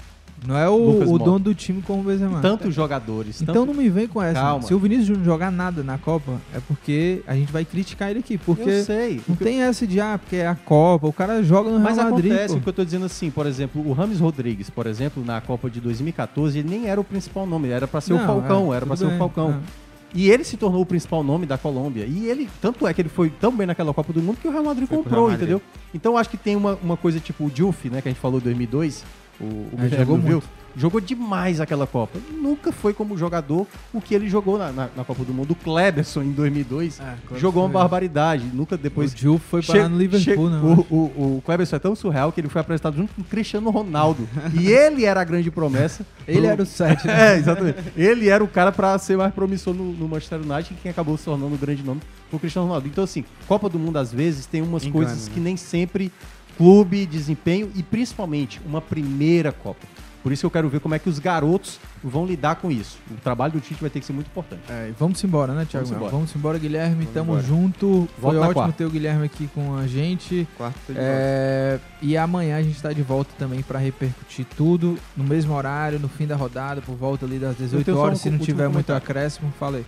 [0.47, 2.39] Não é o, o dono do time como o Benzema.
[2.41, 3.41] Tantos jogadores.
[3.41, 4.39] Então tanto- não me vem com essa.
[4.39, 4.61] Calma.
[4.63, 8.19] Se o Vinícius Júnior jogar nada na Copa, é porque a gente vai criticar ele
[8.19, 8.37] aqui.
[8.37, 9.21] Porque Eu sei.
[9.27, 11.07] não tem essa de, ah, porque é a Copa.
[11.07, 12.31] O cara joga no Real Mas Madrid.
[12.31, 12.59] acontece, pô.
[12.59, 15.69] o que eu tô dizendo assim, por exemplo, o Rames Rodrigues, por exemplo, na Copa
[15.69, 18.77] de 2014, ele nem era o principal nome, era pra ser o Não, Falcão, é,
[18.77, 19.51] era tudo ser bem, o Falcão.
[19.51, 19.85] é.
[20.17, 22.05] E ele se tornou o principal nome da Colômbia.
[22.05, 24.51] E ele, tanto é que ele foi tão bem naquela Copa do Mundo que o
[24.51, 25.49] Real Madrid Foi pro comprou, Real Madrid.
[25.49, 25.61] entendeu?
[25.93, 28.39] Então acho que tem uma, uma coisa tipo o Diouf, né, que a gente falou
[28.39, 29.03] em 2002,
[29.39, 30.31] o, o É, jogou viu?
[30.33, 30.65] muito.
[30.77, 32.19] Jogou demais aquela Copa.
[32.33, 35.51] Nunca foi como jogador o que ele jogou na, na, na Copa do Mundo.
[35.51, 38.43] O Kleberson, em 2002, Kleberson jogou uma foi- barbaridade.
[38.53, 39.13] Nunca depois...
[39.13, 40.59] O Diouf foi parar no Liverpool, né,
[40.89, 43.69] o, o, o Kleberson é tão surreal que ele foi apresentado junto com o Cristiano
[43.69, 44.27] Ronaldo.
[44.53, 46.05] e ele era a grande promessa.
[46.27, 47.13] Ele pro- era o sete, né?
[47.35, 47.77] É, exatamente.
[47.95, 51.15] Ele era o cara pra ser mais promissor no, no Manchester United e quem acabou
[51.17, 52.85] se tornando o grande nome foi o Cristiano Ronaldo.
[52.89, 55.33] Então, assim, Copa do Mundo, às vezes, tem umas Engana, coisas né?
[55.33, 56.11] que nem sempre
[56.57, 59.85] clube, desempenho e principalmente uma primeira Copa.
[60.23, 62.97] Por isso que eu quero ver como é que os garotos vão lidar com isso.
[63.11, 64.63] O trabalho do Tite vai ter que ser muito importante.
[64.67, 65.85] É, vamos embora, né, Thiago?
[65.85, 66.11] Vamos embora.
[66.11, 67.05] Vamos embora, Guilherme.
[67.05, 67.43] Tamo embora.
[67.45, 68.09] junto.
[68.15, 68.73] Foi Volta na ótimo quarta.
[68.73, 70.47] ter o Guilherme aqui com a gente.
[70.57, 75.23] Quarto de É, e amanhã a gente tá de volta também pra repercutir tudo no
[75.23, 78.17] mesmo horário, no fim da rodada, por volta ali das 18 tenho só horas.
[78.19, 79.85] um Se não tiver muito acréscimo, falei.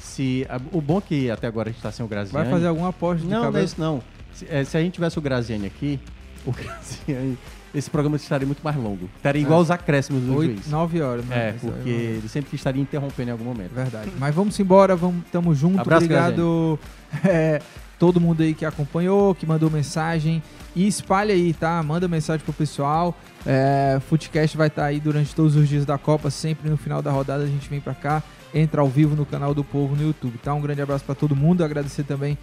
[0.00, 2.44] Se, a- o bom é que até agora a gente tá sem o Graziani.
[2.44, 3.64] Vai fazer alguma aposta de Não, não é cabeça?
[3.74, 4.02] isso não.
[4.36, 5.98] Se, é, se a gente tivesse o Graziani aqui,
[6.44, 7.36] o Graziani,
[7.74, 9.08] esse programa estaria muito mais longo.
[9.16, 9.62] Estaria igual É.
[9.62, 10.68] os acréscimos do Oito, juiz.
[10.68, 11.48] nove horas, né?
[11.48, 11.86] É, porque vamos-
[12.18, 13.72] ele sempre estaria interrompendo em algum momento.
[13.72, 14.10] Verdade.
[14.18, 15.80] Mas vamos embora, vamos, tamo junto.
[15.80, 16.78] Abraço, Obrigado
[17.24, 17.60] é,
[17.98, 20.42] todo mundo aí que acompanhou, que mandou mensagem.
[20.74, 21.82] E espalha aí, tá?
[21.82, 23.14] Manda mensagem pro pessoal.
[23.46, 27.10] É, Footcast vai estar aí durante todos os dias da Copa, sempre no final da
[27.10, 28.22] rodada a gente vem pra cá,
[28.52, 30.52] entra ao vivo no canal do Povo no YouTube, tá?
[30.52, 32.36] Um grande abraço pra todo mundo, agradecer também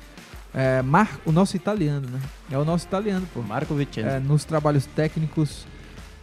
[0.53, 2.19] é, Mar, o nosso italiano, né?
[2.51, 3.41] É o nosso italiano, pô.
[3.41, 4.07] Marco Vicenzi.
[4.07, 5.65] É, nos trabalhos técnicos,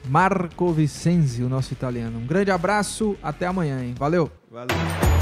[0.08, 2.18] Marco Vicenzi, o nosso italiano.
[2.18, 3.94] Um grande abraço, até amanhã, hein?
[3.98, 4.30] Valeu!
[4.50, 5.19] Valeu.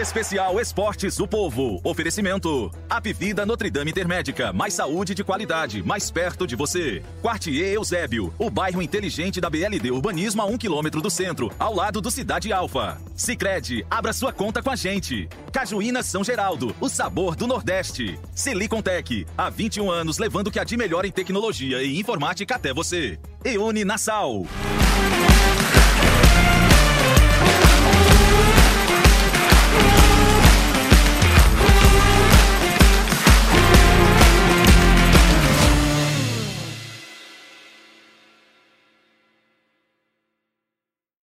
[0.00, 1.80] Especial Esportes o Povo.
[1.82, 2.70] Oferecimento.
[2.88, 4.52] Apivida Notre Dame Intermédica.
[4.52, 7.02] Mais saúde de qualidade, mais perto de você.
[7.20, 8.32] Quartier Eusébio.
[8.38, 12.52] O bairro inteligente da BLD Urbanismo a um quilômetro do centro, ao lado do Cidade
[12.52, 12.96] Alfa.
[13.16, 15.28] Sicredi, abra sua conta com a gente.
[15.52, 16.72] Cajuína São Geraldo.
[16.80, 18.20] O sabor do Nordeste.
[18.32, 19.26] Silicon Tech.
[19.36, 23.18] Há 21 anos levando o que há de melhor em tecnologia e informática até você.
[23.44, 24.46] Eune Nassau.